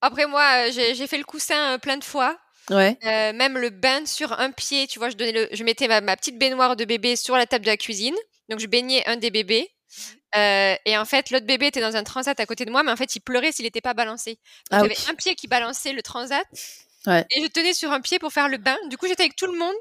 Après, 0.00 0.26
moi, 0.26 0.70
j'ai 0.70 1.06
fait 1.06 1.18
le 1.18 1.24
coussin 1.24 1.78
plein 1.78 1.96
de 1.96 2.04
fois. 2.04 2.38
Ouais. 2.70 2.96
même 3.02 3.58
le 3.58 3.70
bain 3.70 4.06
sur 4.06 4.38
un 4.38 4.50
pied, 4.50 4.86
tu 4.86 4.98
vois, 4.98 5.10
je, 5.10 5.16
donnais 5.16 5.32
le, 5.32 5.48
je 5.52 5.64
mettais 5.64 5.88
ma, 5.88 6.16
petite 6.16 6.38
baignoire 6.38 6.76
de 6.76 6.84
bébé 6.84 7.16
sur 7.16 7.36
la 7.36 7.46
table 7.46 7.64
de 7.64 7.70
la 7.70 7.76
cuisine. 7.76 8.14
Donc, 8.50 8.60
je 8.60 8.66
baignais 8.66 9.06
un 9.06 9.16
des 9.16 9.30
bébés. 9.30 9.70
Mmh. 10.34 10.76
et 10.84 10.98
en 10.98 11.04
fait, 11.04 11.30
l'autre 11.30 11.46
bébé 11.46 11.66
était 11.66 11.80
dans 11.80 11.96
un 11.96 12.02
transat 12.02 12.38
à 12.38 12.46
côté 12.46 12.64
de 12.64 12.70
moi, 12.70 12.82
mais 12.82 12.92
en 12.92 12.96
fait, 12.96 13.14
il 13.16 13.20
pleurait 13.20 13.52
s'il 13.52 13.64
n'était 13.64 13.80
pas 13.80 13.94
balancé. 13.94 14.38
Donc, 14.70 14.82
j'avais 14.82 15.10
un 15.10 15.14
pied 15.14 15.34
qui 15.34 15.46
balançait 15.48 15.92
le 15.92 16.02
transat 16.02 16.44
et 17.06 17.42
je 17.42 17.46
tenais 17.48 17.74
sur 17.74 17.92
un 17.92 18.00
pied 18.00 18.18
pour 18.18 18.32
faire 18.32 18.48
le 18.48 18.58
bain. 18.58 18.76
Du 18.88 18.96
coup, 18.96 19.06
j'étais 19.06 19.24
avec 19.24 19.36
tout 19.36 19.46
le 19.46 19.58
monde. 19.58 19.74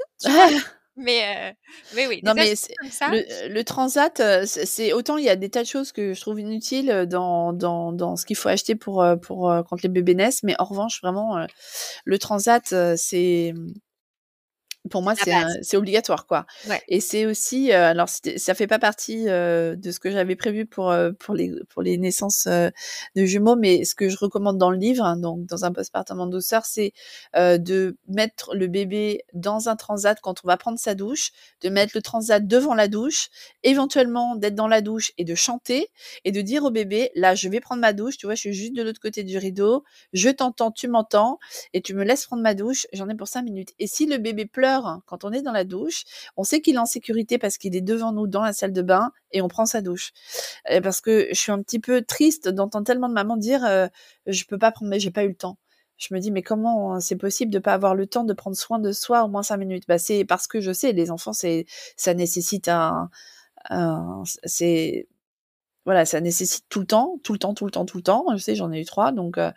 mais, 0.95 1.55
mais 1.95 2.07
oui, 2.07 2.19
non, 2.23 2.33
mais 2.35 2.55
ça. 2.55 3.09
Le, 3.09 3.47
le, 3.47 3.63
transat, 3.63 4.21
c'est 4.45 4.93
autant 4.93 5.17
il 5.17 5.25
y 5.25 5.29
a 5.29 5.35
des 5.35 5.49
tas 5.49 5.63
de 5.63 5.67
choses 5.67 5.91
que 5.91 6.13
je 6.13 6.21
trouve 6.21 6.39
inutiles 6.39 7.07
dans, 7.09 7.53
dans, 7.53 7.91
dans 7.91 8.15
ce 8.15 8.25
qu'il 8.25 8.35
faut 8.35 8.49
acheter 8.49 8.75
pour, 8.75 9.05
pour 9.21 9.51
quand 9.69 9.81
les 9.81 9.89
bébés 9.89 10.15
naissent, 10.15 10.43
mais 10.43 10.55
en 10.59 10.65
revanche, 10.65 11.01
vraiment, 11.01 11.47
le 12.05 12.19
transat, 12.19 12.95
c'est 12.95 13.53
pour 14.89 15.01
moi, 15.01 15.13
c'est 15.61 15.77
obligatoire, 15.77 16.27
quoi. 16.27 16.45
Et 16.87 16.99
c'est 16.99 17.25
aussi, 17.25 17.71
euh, 17.71 17.91
alors 17.91 18.09
ça 18.09 18.53
fait 18.53 18.67
pas 18.67 18.79
partie 18.79 19.29
euh, 19.29 19.75
de 19.75 19.91
ce 19.91 19.99
que 19.99 20.11
j'avais 20.11 20.35
prévu 20.35 20.65
pour 20.65 20.91
euh, 20.91 21.11
pour 21.19 21.35
les 21.35 21.51
pour 21.69 21.81
les 21.81 21.97
naissances 21.97 22.47
de 22.47 23.25
jumeaux, 23.25 23.55
mais 23.55 23.85
ce 23.85 23.95
que 23.95 24.09
je 24.09 24.17
recommande 24.17 24.57
dans 24.57 24.71
le 24.71 24.77
livre, 24.77 25.05
hein, 25.05 25.17
donc 25.17 25.45
dans 25.45 25.65
un 25.65 25.71
postpartum 25.71 26.19
en 26.19 26.27
douceur, 26.27 26.65
c'est 26.65 26.93
de 27.35 27.97
mettre 28.07 28.55
le 28.55 28.67
bébé 28.67 29.23
dans 29.33 29.69
un 29.69 29.75
transat 29.75 30.19
quand 30.21 30.41
on 30.43 30.47
va 30.47 30.57
prendre 30.57 30.79
sa 30.79 30.95
douche, 30.95 31.31
de 31.61 31.69
mettre 31.69 31.93
le 31.95 32.01
transat 32.01 32.45
devant 32.45 32.75
la 32.75 32.87
douche, 32.87 33.29
éventuellement 33.63 34.35
d'être 34.35 34.55
dans 34.55 34.67
la 34.67 34.81
douche 34.81 35.11
et 35.17 35.23
de 35.23 35.35
chanter 35.35 35.87
et 36.25 36.31
de 36.31 36.41
dire 36.41 36.63
au 36.63 36.71
bébé, 36.71 37.11
là, 37.15 37.35
je 37.35 37.47
vais 37.49 37.59
prendre 37.59 37.81
ma 37.81 37.93
douche, 37.93 38.17
tu 38.17 38.25
vois, 38.25 38.35
je 38.35 38.41
suis 38.41 38.53
juste 38.53 38.73
de 38.73 38.83
l'autre 38.83 38.99
côté 38.99 39.23
du 39.23 39.37
rideau, 39.37 39.83
je 40.11 40.29
t'entends, 40.29 40.71
tu 40.71 40.87
m'entends, 40.87 41.39
et 41.73 41.81
tu 41.81 41.93
me 41.93 42.03
laisses 42.03 42.25
prendre 42.25 42.41
ma 42.41 42.53
douche, 42.53 42.87
j'en 42.93 43.09
ai 43.09 43.15
pour 43.15 43.27
cinq 43.27 43.43
minutes. 43.43 43.69
Et 43.79 43.87
si 43.87 44.05
le 44.05 44.17
bébé 44.17 44.45
pleure 44.45 44.72
quand 44.81 45.23
on 45.23 45.31
est 45.31 45.41
dans 45.41 45.51
la 45.51 45.63
douche. 45.63 46.03
On 46.37 46.43
sait 46.43 46.61
qu'il 46.61 46.75
est 46.75 46.79
en 46.79 46.85
sécurité 46.85 47.37
parce 47.37 47.57
qu'il 47.57 47.75
est 47.75 47.81
devant 47.81 48.11
nous 48.11 48.27
dans 48.27 48.41
la 48.41 48.53
salle 48.53 48.73
de 48.73 48.81
bain 48.81 49.11
et 49.31 49.41
on 49.41 49.47
prend 49.47 49.65
sa 49.65 49.81
douche. 49.81 50.11
Euh, 50.71 50.81
parce 50.81 51.01
que 51.01 51.27
je 51.31 51.39
suis 51.39 51.51
un 51.51 51.61
petit 51.61 51.79
peu 51.79 52.01
triste 52.01 52.47
d'entendre 52.49 52.85
tellement 52.85 53.09
de 53.09 53.13
mamans 53.13 53.37
dire 53.37 53.65
euh, 53.65 53.87
je 54.27 54.43
peux 54.45 54.57
pas 54.57 54.71
prendre, 54.71 54.89
mais 54.89 54.99
j'ai 54.99 55.11
pas 55.11 55.23
eu 55.23 55.29
le 55.29 55.35
temps. 55.35 55.57
Je 55.97 56.13
me 56.13 56.19
dis 56.19 56.31
mais 56.31 56.41
comment 56.41 56.99
c'est 56.99 57.15
possible 57.15 57.51
de 57.51 57.59
pas 57.59 57.73
avoir 57.73 57.95
le 57.95 58.07
temps 58.07 58.23
de 58.23 58.33
prendre 58.33 58.55
soin 58.57 58.79
de 58.79 58.91
soi 58.91 59.23
au 59.23 59.27
moins 59.27 59.43
cinq 59.43 59.57
minutes? 59.57 59.83
Bah 59.87 59.99
c'est 59.99 60.25
parce 60.25 60.47
que 60.47 60.59
je 60.59 60.73
sais 60.73 60.91
les 60.91 61.11
enfants 61.11 61.33
ça 61.33 62.13
nécessite 62.13 62.67
un, 62.67 63.09
voilà, 65.85 66.05
ça 66.05 66.21
nécessite 66.21 66.65
tout 66.69 66.79
le 66.79 66.85
temps, 66.85 67.19
tout 67.23 67.33
le 67.33 67.39
temps, 67.39 67.53
tout 67.53 67.65
le 67.65 67.71
temps, 67.71 67.85
tout 67.85 67.97
le 67.97 68.03
temps. 68.03 68.25
Je 68.33 68.37
sais, 68.37 68.55
j'en 68.55 68.71
ai 68.71 68.81
eu 68.81 68.85
trois, 68.85 69.11
donc, 69.11 69.37
euh, 69.37 69.51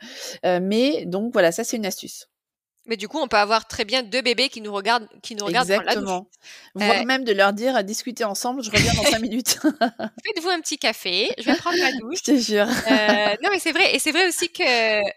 mais 0.61 1.07
donc 1.07 1.33
voilà, 1.33 1.52
ça 1.52 1.64
c'est 1.64 1.76
une 1.76 1.87
astuce. 1.87 2.29
Mais 2.87 2.96
du 2.96 3.09
coup, 3.09 3.18
on 3.18 3.29
peut 3.29 3.37
avoir 3.37 3.66
très 3.66 3.85
bien 3.85 4.03
deux 4.03 4.22
bébés 4.22 4.49
qui 4.49 4.61
nous 4.61 4.72
regardent, 4.72 5.09
qui 5.22 5.35
nous 5.35 5.44
regardent 5.44 5.70
Exactement. 5.70 6.29
Voire 6.75 6.90
euh, 7.01 7.05
même 7.05 7.25
de 7.25 7.33
leur 7.33 7.53
dire, 7.53 7.83
discuter 7.83 8.25
ensemble, 8.25 8.62
je 8.62 8.70
reviens 8.70 8.92
dans 8.94 9.03
cinq 9.03 9.18
minutes. 9.22 9.59
Faites-vous 10.25 10.49
un 10.49 10.61
petit 10.61 10.79
café, 10.79 11.33
je 11.38 11.44
vais 11.44 11.57
prendre 11.57 11.79
la 11.79 11.92
douche. 12.01 12.18
je 12.18 12.33
te 12.33 12.37
jure. 12.37 12.66
Euh, 12.66 13.37
non, 13.42 13.49
mais 13.51 13.59
c'est 13.59 13.72
vrai. 13.72 13.94
Et 13.94 13.99
c'est 13.99 14.12
vrai 14.12 14.29
aussi 14.29 14.51
que 14.51 14.62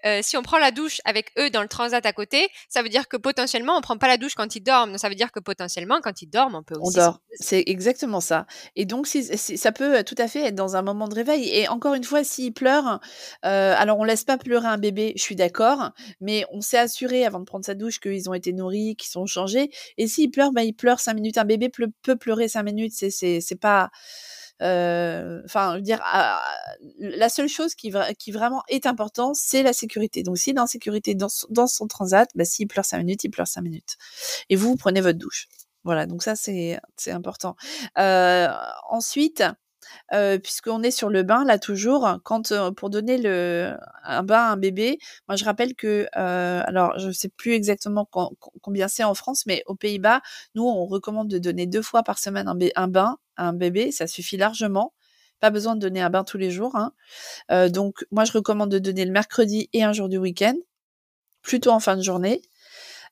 euh, 0.07 0.21
si 0.21 0.37
on 0.37 0.41
prend 0.41 0.57
la 0.57 0.71
douche 0.71 1.01
avec 1.05 1.31
eux 1.37 1.49
dans 1.49 1.61
le 1.61 1.67
transat 1.67 2.05
à 2.05 2.13
côté, 2.13 2.49
ça 2.69 2.81
veut 2.81 2.89
dire 2.89 3.07
que 3.07 3.17
potentiellement, 3.17 3.77
on 3.77 3.81
prend 3.81 3.97
pas 3.97 4.07
la 4.07 4.17
douche 4.17 4.35
quand 4.35 4.55
ils 4.55 4.61
dorment. 4.61 4.97
Ça 4.97 5.09
veut 5.09 5.15
dire 5.15 5.31
que 5.31 5.39
potentiellement, 5.39 5.99
quand 6.01 6.21
ils 6.21 6.29
dorment, 6.29 6.55
on 6.55 6.63
peut 6.63 6.75
aussi. 6.79 6.97
On 6.97 7.01
dort. 7.01 7.19
C'est 7.39 7.63
exactement 7.67 8.21
ça. 8.21 8.45
Et 8.75 8.85
donc, 8.85 9.07
ça 9.07 9.71
peut 9.71 10.03
tout 10.03 10.15
à 10.17 10.27
fait 10.27 10.47
être 10.47 10.55
dans 10.55 10.75
un 10.75 10.81
moment 10.81 11.07
de 11.07 11.15
réveil. 11.15 11.49
Et 11.49 11.67
encore 11.67 11.93
une 11.93 12.03
fois, 12.03 12.23
s'ils 12.23 12.53
pleurent, 12.53 12.99
alors 13.43 13.99
on 13.99 14.03
laisse 14.03 14.23
pas 14.23 14.37
pleurer 14.37 14.67
un 14.67 14.77
bébé, 14.77 15.13
je 15.15 15.21
suis 15.21 15.35
d'accord, 15.35 15.91
mais 16.21 16.45
on 16.51 16.61
s'est 16.61 16.77
assuré 16.77 17.25
avant 17.25 17.39
de 17.39 17.45
prendre 17.45 17.58
sa 17.63 17.75
douche 17.75 17.99
qu'ils 17.99 18.29
ont 18.29 18.33
été 18.33 18.53
nourris, 18.53 18.95
qu'ils 18.95 19.09
sont 19.09 19.25
changés. 19.25 19.69
Et 19.97 20.07
s'ils 20.07 20.31
pleurent, 20.31 20.51
bah, 20.51 20.63
ils 20.63 20.73
pleurent 20.73 20.99
cinq 20.99 21.13
minutes. 21.13 21.37
Un 21.37 21.45
bébé 21.45 21.69
peut 21.69 22.15
pleurer 22.15 22.47
cinq 22.47 22.63
minutes. 22.63 22.93
C'est, 22.95 23.11
c'est, 23.11 23.41
c'est 23.41 23.55
pas. 23.55 23.89
Euh, 24.61 25.41
enfin, 25.45 25.79
dire, 25.79 26.01
ah, 26.03 26.43
la 26.99 27.29
seule 27.29 27.47
chose 27.47 27.75
qui, 27.75 27.93
qui 28.17 28.31
vraiment 28.31 28.61
est 28.67 28.85
importante, 28.85 29.35
c'est 29.35 29.63
la 29.63 29.71
sécurité. 29.71 30.21
Donc, 30.21 30.37
s'il 30.37 30.57
est 30.57 30.59
en 30.59 30.67
sécurité 30.67 31.15
dans, 31.15 31.29
dans 31.49 31.67
son 31.67 31.87
transat, 31.87 32.29
bah, 32.35 32.43
s'il 32.43 32.67
pleure 32.67 32.83
cinq 32.83 32.97
minutes, 32.97 33.23
il 33.23 33.29
pleure 33.29 33.47
cinq 33.47 33.61
minutes. 33.61 33.95
Et 34.49 34.57
vous, 34.57 34.71
vous 34.71 34.75
prenez 34.75 34.99
votre 34.99 35.17
douche. 35.17 35.47
Voilà, 35.85 36.05
donc 36.05 36.23
ça, 36.23 36.35
c'est, 36.35 36.77
c'est 36.97 37.11
important. 37.11 37.55
Euh, 37.97 38.49
ensuite, 38.89 39.43
puisqu'on 40.43 40.83
est 40.83 40.91
sur 40.91 41.09
le 41.09 41.23
bain 41.23 41.45
là 41.45 41.59
toujours, 41.59 42.19
quand 42.23 42.53
pour 42.75 42.89
donner 42.89 43.17
le 43.17 43.75
un 44.03 44.23
bain 44.23 44.39
à 44.39 44.51
un 44.51 44.57
bébé, 44.57 44.97
moi 45.27 45.35
je 45.35 45.45
rappelle 45.45 45.75
que 45.75 46.07
alors 46.13 46.97
je 46.99 47.11
sais 47.11 47.29
plus 47.29 47.53
exactement 47.53 48.09
combien 48.61 48.87
c'est 48.87 49.03
en 49.03 49.13
France, 49.13 49.45
mais 49.45 49.63
aux 49.67 49.75
Pays-Bas, 49.75 50.21
nous 50.55 50.63
on 50.63 50.85
recommande 50.85 51.27
de 51.29 51.37
donner 51.37 51.65
deux 51.67 51.81
fois 51.81 52.03
par 52.03 52.19
semaine 52.19 52.47
un, 52.47 52.57
un 52.75 52.87
bain 52.87 53.17
à 53.35 53.47
un 53.47 53.53
bébé, 53.53 53.91
ça 53.91 54.07
suffit 54.07 54.37
largement. 54.37 54.93
Pas 55.39 55.51
besoin 55.51 55.75
de 55.75 55.79
donner 55.79 56.01
un 56.01 56.09
bain 56.09 56.23
tous 56.23 56.37
les 56.37 56.51
jours. 56.51 56.75
Hein. 56.75 56.91
donc 57.69 58.05
moi 58.11 58.25
je 58.25 58.31
recommande 58.33 58.71
de 58.71 58.79
donner 58.79 59.05
le 59.05 59.11
mercredi 59.11 59.69
et 59.73 59.83
un 59.83 59.93
jour 59.93 60.09
du 60.09 60.17
week-end, 60.17 60.55
plutôt 61.41 61.71
en 61.71 61.79
fin 61.79 61.95
de 61.95 62.01
journée. 62.01 62.41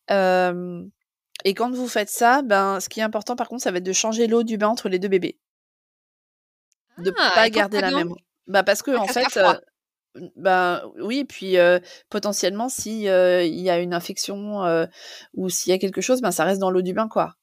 et 0.09 1.53
quand 1.53 1.71
vous 1.71 1.87
faites 1.87 2.09
ça, 2.09 2.41
ben, 2.41 2.79
ce 2.79 2.89
qui 2.89 2.99
est 2.99 3.03
important 3.03 3.35
par 3.35 3.47
contre, 3.47 3.63
ça 3.63 3.71
va 3.71 3.77
être 3.77 3.83
de 3.85 3.93
changer 3.93 4.27
l'eau 4.27 4.43
du 4.43 4.57
bain 4.57 4.69
entre 4.69 4.89
les 4.89 4.99
deux 4.99 5.07
bébés. 5.07 5.37
De 6.97 7.13
ah, 7.17 7.31
pas 7.35 7.49
garder 7.49 7.81
la 7.81 7.91
même. 7.91 8.13
Bah 8.47 8.63
parce 8.63 8.81
que 8.81 8.95
en 8.95 9.07
fait, 9.07 9.39
bah 10.35 10.83
oui, 10.99 11.25
puis 11.25 11.57
potentiellement 12.09 12.69
si 12.69 13.03
il 13.03 13.59
y 13.61 13.69
a 13.69 13.79
une 13.79 13.93
infection 13.93 14.63
ou 15.33 15.49
s'il 15.49 15.71
y 15.71 15.73
a 15.73 15.79
quelque 15.79 16.01
chose, 16.01 16.21
ben 16.21 16.31
ça 16.31 16.43
reste 16.43 16.59
dans 16.59 16.71
l'eau 16.71 16.81
du 16.81 16.93
bain 16.93 17.07
quoi. 17.07 17.35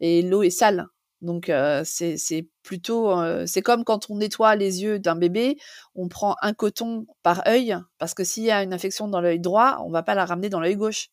Et 0.00 0.22
l'eau 0.22 0.42
est 0.42 0.50
sale. 0.50 0.86
Donc 1.22 1.50
c'est 1.84 2.48
plutôt 2.62 3.14
c'est 3.46 3.62
comme 3.62 3.84
quand 3.84 4.10
on 4.10 4.16
nettoie 4.16 4.54
les 4.56 4.82
yeux 4.82 4.98
d'un 4.98 5.16
bébé, 5.16 5.56
on 5.94 6.08
prend 6.08 6.36
un 6.40 6.52
coton 6.52 7.06
par 7.22 7.46
œil 7.46 7.76
parce 7.98 8.14
que 8.14 8.24
s'il 8.24 8.44
y 8.44 8.50
a 8.50 8.62
une 8.62 8.72
infection 8.72 9.08
dans 9.08 9.20
l'œil 9.20 9.40
droit, 9.40 9.82
on 9.84 9.90
va 9.90 10.02
pas 10.02 10.14
la 10.14 10.24
ramener 10.24 10.48
dans 10.48 10.60
l'œil 10.60 10.76
gauche. 10.76 11.08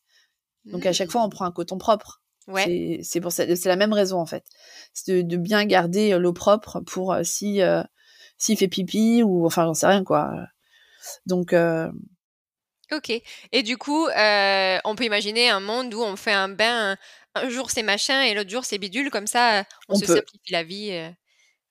Donc 0.66 0.86
à 0.86 0.94
chaque 0.94 1.12
fois 1.12 1.24
on 1.24 1.28
mmh. 1.28 1.32
prend 1.32 1.46
un 1.46 1.52
coton 1.52 1.78
propre. 1.78 2.22
Ouais. 2.48 3.00
C'est 3.04 3.20
pour 3.20 3.32
c'est 3.32 3.66
la 3.66 3.76
même 3.76 3.94
raison 3.94 4.20
en 4.20 4.26
fait. 4.26 4.46
C'est 4.94 5.24
de, 5.24 5.38
bien 5.38 5.66
garder 5.66 6.18
l'eau 6.18 6.34
propre 6.34 6.80
pour 6.80 7.16
si 7.24 7.62
s'il 8.38 8.58
fait 8.58 8.68
pipi 8.68 9.22
ou 9.24 9.46
enfin 9.46 9.66
j'en 9.66 9.74
sais 9.74 9.88
rien 9.88 10.04
quoi. 10.04 10.34
Donc 11.26 11.54
Ok. 12.92 13.12
Et 13.52 13.64
du 13.64 13.78
coup, 13.78 14.08
on 14.08 14.96
peut 14.96 15.04
imaginer 15.04 15.50
un 15.50 15.60
monde 15.60 15.94
où 15.94 16.02
on 16.02 16.16
fait 16.16 16.34
un 16.34 16.50
bain 16.50 16.98
un 17.36 17.50
jour 17.50 17.70
c'est 17.70 17.84
machin 17.84 18.22
et 18.24 18.34
l'autre 18.34 18.50
jour 18.50 18.66
c'est 18.66 18.78
bidule, 18.78 19.12
comme 19.12 19.28
ça 19.28 19.64
on, 19.90 19.96
se 19.96 20.06
simplifie 20.06 20.52
la 20.52 20.64
vie. 20.64 21.12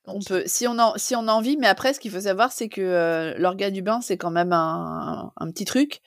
On 0.07 0.21
peut, 0.21 0.43
si 0.45 0.65
on, 0.67 0.79
a, 0.79 0.93
si 0.95 1.15
on 1.15 1.27
a 1.27 1.33
envie, 1.33 1.57
mais 1.57 1.67
après, 1.67 1.93
ce 1.93 1.99
qu'il 1.99 2.11
faut 2.11 2.21
savoir, 2.21 2.53
c'est 2.53 2.69
que 2.69 3.35
l'orga 3.37 3.69
du 3.69 3.81
bain, 3.81 3.99
c'est 4.01 4.17
quand 4.17 4.31
même 4.31 4.53
un, 4.53 5.31
petit 5.51 5.65
truc. 5.65 6.01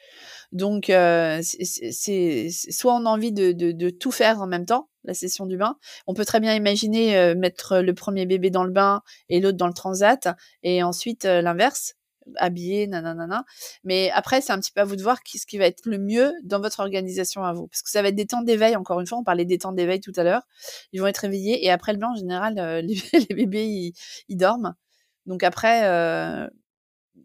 Donc, 0.53 0.87
c'est 0.87 2.49
soit 2.51 2.95
on 2.95 3.07
a 3.07 3.09
envie 3.09 3.33
de, 3.33 3.53
de, 3.53 3.91
tout 3.91 4.11
faire 4.11 4.41
en 4.41 4.47
même 4.47 4.67
temps, 4.67 4.89
la 5.05 5.15
session 5.15 5.47
du 5.47 5.57
bain. 5.57 5.77
On 6.07 6.15
peut 6.15 6.25
très 6.25 6.41
bien 6.41 6.55
imaginer 6.55 7.35
mettre 7.35 7.79
le 7.79 7.95
premier 7.95 8.27
bébé 8.27 8.51
dans 8.51 8.65
le 8.65 8.73
bain 8.73 9.03
et 9.29 9.41
l'autre 9.41 9.59
dans 9.59 9.69
le 9.69 9.75
transat, 9.75 10.29
et 10.63 10.83
ensuite 10.83 11.25
l'inverse 11.25 11.95
habillé, 12.37 12.87
nanana. 12.87 13.45
Mais 13.85 14.11
après, 14.13 14.41
c'est 14.41 14.53
un 14.53 14.59
petit 14.59 14.73
peu 14.73 14.81
à 14.81 14.85
vous 14.85 14.97
de 14.97 15.03
voir 15.03 15.19
ce 15.27 15.47
qui 15.47 15.59
va 15.59 15.67
être 15.67 15.87
le 15.87 15.99
mieux 15.99 16.33
dans 16.45 16.61
votre 16.61 16.81
organisation 16.81 17.45
à 17.45 17.53
vous. 17.53 17.67
Parce 17.69 17.83
que 17.83 17.91
ça 17.91 18.03
va 18.03 18.09
être 18.09 18.15
des 18.15 18.27
temps 18.27 18.43
d'éveil, 18.43 18.77
encore 18.77 19.01
une 19.01 19.07
fois, 19.07 19.19
on 19.19 19.25
parlait 19.25 19.45
des 19.45 19.59
temps 19.59 19.73
d'éveil 19.73 20.01
tout 20.01 20.13
à 20.17 20.23
l'heure. 20.23 20.43
Ils 20.93 21.01
vont 21.01 21.07
être 21.07 21.19
réveillés 21.19 21.65
et 21.65 21.71
après 21.71 21.93
le 21.93 21.99
bain, 21.99 22.11
en 22.13 22.17
général, 22.17 22.59
euh, 22.59 22.83
les, 23.13 23.35
bébés, 23.35 23.93
ils, 24.29 24.37
dorment. 24.37 24.75
Donc 25.27 25.43
après, 25.43 25.85
euh, 25.85 26.49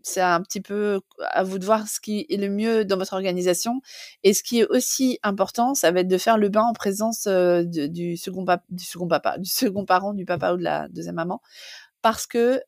c'est 0.05 0.21
un 0.21 0.41
petit 0.41 0.61
peu 0.61 1.01
à 1.19 1.41
vous 1.41 1.57
de 1.57 1.65
voir 1.65 1.87
ce 1.87 1.99
qui 1.99 2.27
est 2.29 2.37
le 2.37 2.47
mieux 2.47 2.85
dans 2.85 2.95
votre 2.95 3.13
organisation. 3.13 3.81
Et 4.23 4.35
ce 4.35 4.43
qui 4.43 4.59
est 4.59 4.67
aussi 4.67 5.19
important, 5.23 5.73
ça 5.73 5.91
va 5.91 6.01
être 6.01 6.07
de 6.07 6.17
faire 6.19 6.37
le 6.37 6.49
bain 6.49 6.61
en 6.61 6.73
présence 6.73 7.27
du, 7.27 8.15
second 8.15 8.45
du 8.69 8.85
second 8.85 9.07
papa, 9.07 9.39
du 9.39 9.49
second 9.49 9.83
parent, 9.85 10.13
du 10.13 10.23
papa 10.25 10.53
ou 10.53 10.57
de 10.57 10.63
la 10.63 10.87
deuxième 10.89 11.15
maman. 11.15 11.41
Parce 12.03 12.27
que 12.27 12.61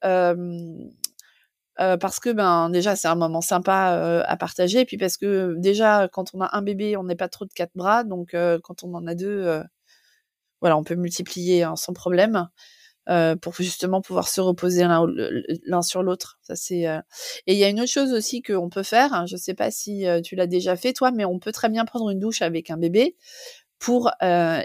parce 1.76 2.20
que 2.20 2.32
ben 2.32 2.72
déjà 2.72 2.96
c'est 2.96 3.08
un 3.08 3.16
moment 3.16 3.42
sympa 3.42 4.24
à 4.26 4.38
partager 4.38 4.82
et 4.82 4.86
puis 4.86 4.98
parce 4.98 5.16
que 5.18 5.54
déjà 5.58 6.08
quand 6.12 6.34
on 6.34 6.42
a 6.42 6.58
un 6.58 6.64
bébé 6.64 6.98
on 6.98 7.04
n'est 7.04 7.16
pas 7.16 7.30
trop 7.30 7.46
de 7.46 7.54
quatre 7.54 7.74
bras 7.76 8.04
donc 8.04 8.36
quand 8.64 8.84
on 8.84 8.96
en 8.96 9.06
a 9.06 9.14
deux 9.14 9.62
voilà 10.60 10.76
on 10.76 10.84
peut 10.84 10.96
multiplier 10.96 11.62
hein, 11.62 11.76
sans 11.76 11.94
problème 11.94 12.50
pour 13.42 13.56
justement 13.56 14.02
pouvoir 14.02 14.28
se 14.28 14.42
reposer 14.42 14.84
l'un 15.66 15.82
sur 15.82 16.04
l'autre. 16.04 16.40
Ça 16.42 16.56
c'est 16.56 16.82
et 17.48 17.54
il 17.54 17.58
y 17.58 17.64
a 17.64 17.70
une 17.70 17.80
autre 17.82 17.92
chose 17.92 18.14
aussi 18.14 18.42
qu'on 18.42 18.70
peut 18.70 18.84
faire 18.84 19.14
hein, 19.14 19.26
je 19.28 19.38
sais 19.38 19.54
pas 19.54 19.72
si 19.72 20.06
tu 20.24 20.36
l'as 20.36 20.48
déjà 20.48 20.76
fait 20.76 20.94
toi 20.94 21.12
mais 21.12 21.26
on 21.26 21.40
peut 21.40 21.52
très 21.52 21.70
bien 21.70 21.86
prendre 21.86 22.10
une 22.10 22.20
douche 22.20 22.42
avec 22.42 22.70
un 22.70 22.78
bébé 22.78 23.16
pour 23.80 24.12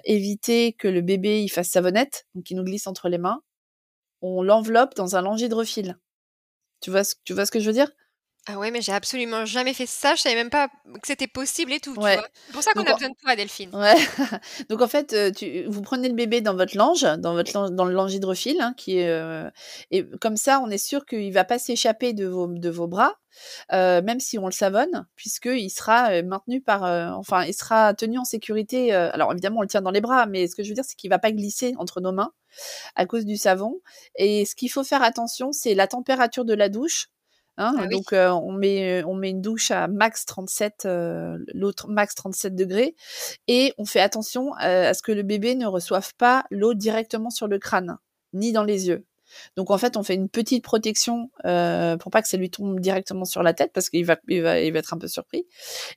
éviter 0.04 0.72
que 0.74 0.88
le 0.88 1.00
bébé 1.02 1.42
il 1.42 1.48
fasse 1.48 1.68
savonnette 1.68 2.26
donc 2.34 2.50
il 2.50 2.56
nous 2.56 2.64
glisse 2.64 2.86
entre 2.86 3.08
les 3.08 3.18
mains. 3.18 3.42
On 4.22 4.42
l'enveloppe 4.42 4.94
dans 4.96 5.16
un 5.16 5.22
langi 5.22 5.48
de 5.48 5.56
tu 6.80 6.90
vois 6.90 7.04
ce, 7.04 7.14
tu 7.24 7.32
vois 7.32 7.46
ce 7.46 7.52
que 7.52 7.60
je 7.60 7.66
veux 7.66 7.72
dire? 7.72 7.90
Ah 8.48 8.58
ouais, 8.58 8.72
mais 8.72 8.80
j'ai 8.80 8.92
absolument 8.92 9.44
jamais 9.44 9.72
fait 9.72 9.86
ça. 9.86 10.16
Je 10.16 10.22
savais 10.22 10.34
même 10.34 10.50
pas 10.50 10.66
que 10.66 11.06
c'était 11.06 11.28
possible 11.28 11.72
et 11.72 11.78
tout. 11.78 11.94
Ouais. 11.94 12.18
C'est 12.46 12.52
pour 12.52 12.62
ça 12.62 12.72
qu'on 12.72 12.80
a 12.80 12.92
besoin 12.92 13.10
de 13.10 13.14
toi, 13.22 13.36
Delphine. 13.36 13.70
Ouais. 13.72 13.94
Donc 14.68 14.82
en 14.82 14.88
fait, 14.88 15.12
euh, 15.12 15.30
tu, 15.30 15.64
vous 15.68 15.80
prenez 15.80 16.08
le 16.08 16.14
bébé 16.14 16.40
dans 16.40 16.56
votre 16.56 16.76
lange, 16.76 17.02
dans 17.02 17.34
votre 17.34 17.70
dans 17.70 17.84
le 17.84 17.94
lange 17.94 18.12
hydrophile, 18.14 18.60
hein, 18.60 18.74
qui 18.76 18.98
est 18.98 19.08
euh, 19.08 19.48
et 19.92 20.04
comme 20.20 20.36
ça, 20.36 20.60
on 20.60 20.70
est 20.70 20.78
sûr 20.78 21.06
qu'il 21.06 21.32
va 21.32 21.44
pas 21.44 21.60
s'échapper 21.60 22.14
de 22.14 22.26
vos 22.26 22.48
de 22.48 22.68
vos 22.68 22.88
bras, 22.88 23.14
euh, 23.72 24.02
même 24.02 24.18
si 24.18 24.40
on 24.40 24.46
le 24.46 24.52
savonne, 24.52 25.06
puisqu'il 25.14 25.70
sera 25.70 26.20
maintenu 26.22 26.60
par, 26.60 26.82
enfin, 27.16 27.44
il 27.44 27.54
sera 27.54 27.94
tenu 27.94 28.18
en 28.18 28.24
sécurité. 28.24 28.92
alors 28.92 29.30
évidemment, 29.30 29.58
on 29.60 29.62
le 29.62 29.68
tient 29.68 29.82
dans 29.82 29.92
les 29.92 30.00
bras, 30.00 30.26
mais 30.26 30.48
ce 30.48 30.56
que 30.56 30.64
je 30.64 30.68
veux 30.68 30.74
dire, 30.74 30.84
c'est 30.84 30.96
qu'il 30.96 31.10
va 31.10 31.20
pas 31.20 31.30
glisser 31.30 31.74
entre 31.78 32.00
nos 32.00 32.12
mains 32.12 32.32
à 32.96 33.06
cause 33.06 33.24
du 33.24 33.36
savon. 33.36 33.80
Et 34.16 34.44
ce 34.44 34.54
qu'il 34.54 34.70
faut 34.70 34.84
faire 34.84 35.02
attention, 35.02 35.52
c'est 35.52 35.74
la 35.74 35.86
température 35.86 36.44
de 36.44 36.54
la 36.54 36.68
douche. 36.68 37.08
Hein. 37.58 37.74
Ah 37.78 37.86
donc 37.86 38.12
on 38.12 38.52
met 38.52 39.04
on 39.04 39.14
met 39.14 39.30
une 39.30 39.42
douche 39.42 39.70
à 39.70 39.86
max 39.86 40.24
37 40.24 40.88
l'autre 41.52 41.88
max 41.88 42.14
37 42.14 42.54
degrés 42.54 42.96
et 43.46 43.74
on 43.78 43.84
fait 43.84 44.00
attention 44.00 44.54
à 44.54 44.94
ce 44.94 45.02
que 45.02 45.12
le 45.12 45.22
bébé 45.22 45.54
ne 45.54 45.66
reçoive 45.66 46.14
pas 46.16 46.44
l'eau 46.50 46.74
directement 46.74 47.30
sur 47.30 47.48
le 47.48 47.58
crâne 47.58 47.98
ni 48.32 48.52
dans 48.52 48.64
les 48.64 48.88
yeux. 48.88 49.04
Donc 49.56 49.70
en 49.70 49.78
fait, 49.78 49.96
on 49.96 50.02
fait 50.02 50.14
une 50.14 50.28
petite 50.28 50.64
protection 50.64 51.30
euh, 51.44 51.96
pour 51.96 52.10
pas 52.10 52.22
que 52.22 52.28
ça 52.28 52.36
lui 52.36 52.50
tombe 52.50 52.80
directement 52.80 53.24
sur 53.24 53.42
la 53.42 53.54
tête 53.54 53.72
parce 53.72 53.90
qu'il 53.90 54.04
va, 54.04 54.16
il 54.28 54.42
va, 54.42 54.60
il 54.60 54.72
va 54.72 54.78
être 54.78 54.94
un 54.94 54.98
peu 54.98 55.08
surpris. 55.08 55.46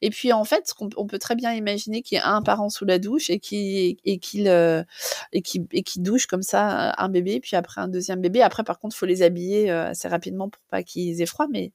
Et 0.02 0.10
puis 0.10 0.34
en 0.34 0.44
fait, 0.44 0.74
on, 0.80 1.08
peut 1.08 1.20
très 1.20 1.36
bien 1.36 1.54
imaginer 1.54 2.02
qu'il 2.02 2.18
y 2.18 2.22
a 2.22 2.30
un 2.30 2.42
parent 2.42 2.70
sous 2.70 2.86
la 2.86 3.00
douche 3.00 3.30
et 3.30 3.40
qui 3.40 3.98
et 4.06 4.20
qu'il 4.20 4.48
euh, 4.48 4.84
et 5.32 5.42
qui 5.42 5.68
et 5.72 5.84
qui 5.84 6.00
douche 6.00 6.26
comme 6.28 6.44
ça 6.44 6.94
un 6.98 7.10
bébé, 7.10 7.40
puis 7.40 7.56
après 7.56 7.82
un 7.82 7.88
deuxième 7.88 8.22
bébé. 8.22 8.42
Après, 8.42 8.64
par 8.64 8.80
contre, 8.80 8.96
faut 8.96 9.06
les 9.06 9.22
habiller 9.22 9.72
euh, 9.72 9.90
assez 9.90 10.08
rapidement 10.08 10.50
pour 10.50 10.62
pas 10.70 10.84
qu'ils 10.84 11.22
aient 11.22 11.26
froid, 11.26 11.48
mais 11.50 11.72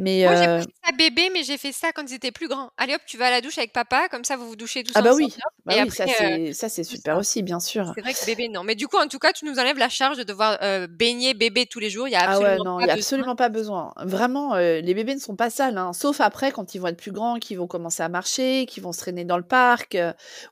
mais 0.00 0.24
Moi, 0.24 0.34
j'ai 0.34 0.46
pas 0.46 0.60
fait 0.60 0.68
ça 0.84 0.92
bébé, 0.96 1.30
mais 1.32 1.42
j'ai 1.44 1.58
fait 1.58 1.72
ça 1.72 1.92
quand 1.92 2.02
ils 2.10 2.14
étaient 2.14 2.32
plus 2.32 2.48
grands. 2.48 2.70
Allez 2.76 2.94
hop, 2.94 3.02
tu 3.06 3.16
vas 3.16 3.26
à 3.26 3.30
la 3.30 3.40
douche 3.40 3.58
avec 3.58 3.72
papa, 3.72 4.08
comme 4.10 4.24
ça 4.24 4.36
vous 4.36 4.48
vous 4.48 4.56
douchez 4.56 4.82
tous 4.82 4.92
Ah 4.96 5.02
bah 5.02 5.12
oui, 5.14 5.34
bah 5.64 5.74
oui 5.84 5.90
ça 5.90 6.06
c'est 6.06 6.52
ça 6.52 6.68
c'est 6.68 6.84
super 6.84 7.16
aussi, 7.18 7.42
bien 7.42 7.60
sûr. 7.60 7.92
C'est 7.94 8.00
vrai 8.00 8.12
que 8.12 8.26
bébé 8.26 8.48
non, 8.48 8.64
mais 8.64 8.74
du 8.74 8.88
coup 8.88 8.96
en 8.96 9.06
tout 9.06 9.18
cas 9.18 9.32
tu 9.32 9.44
nous 9.44 9.58
enlèves 9.58 9.78
la 9.78 9.88
charge 9.88 10.16
de 10.18 10.24
devoir 10.24 10.58
baigner 10.88 11.34
bébé 11.34 11.66
tous 11.66 11.78
les 11.78 11.90
jours. 11.90 12.08
Il 12.08 12.12
y 12.12 12.16
a 12.16 12.30
ah 12.30 12.38
ouais 12.40 12.56
non, 12.64 12.80
y 12.80 12.90
a 12.90 12.94
absolument 12.94 13.36
pas 13.36 13.48
besoin. 13.48 13.92
Vraiment, 14.02 14.56
les 14.56 14.94
bébés 14.94 15.14
ne 15.14 15.20
sont 15.20 15.36
pas 15.36 15.50
sales, 15.50 15.78
hein. 15.78 15.92
sauf 15.92 16.20
après 16.20 16.50
quand 16.50 16.74
ils 16.74 16.78
vont 16.78 16.88
être 16.88 16.96
plus 16.96 17.12
grands, 17.12 17.38
qu'ils 17.38 17.58
vont 17.58 17.66
commencer 17.66 18.02
à 18.02 18.08
marcher, 18.08 18.66
qu'ils 18.66 18.82
vont 18.82 18.92
se 18.92 18.98
traîner 18.98 19.24
dans 19.24 19.36
le 19.36 19.44
parc. 19.44 19.96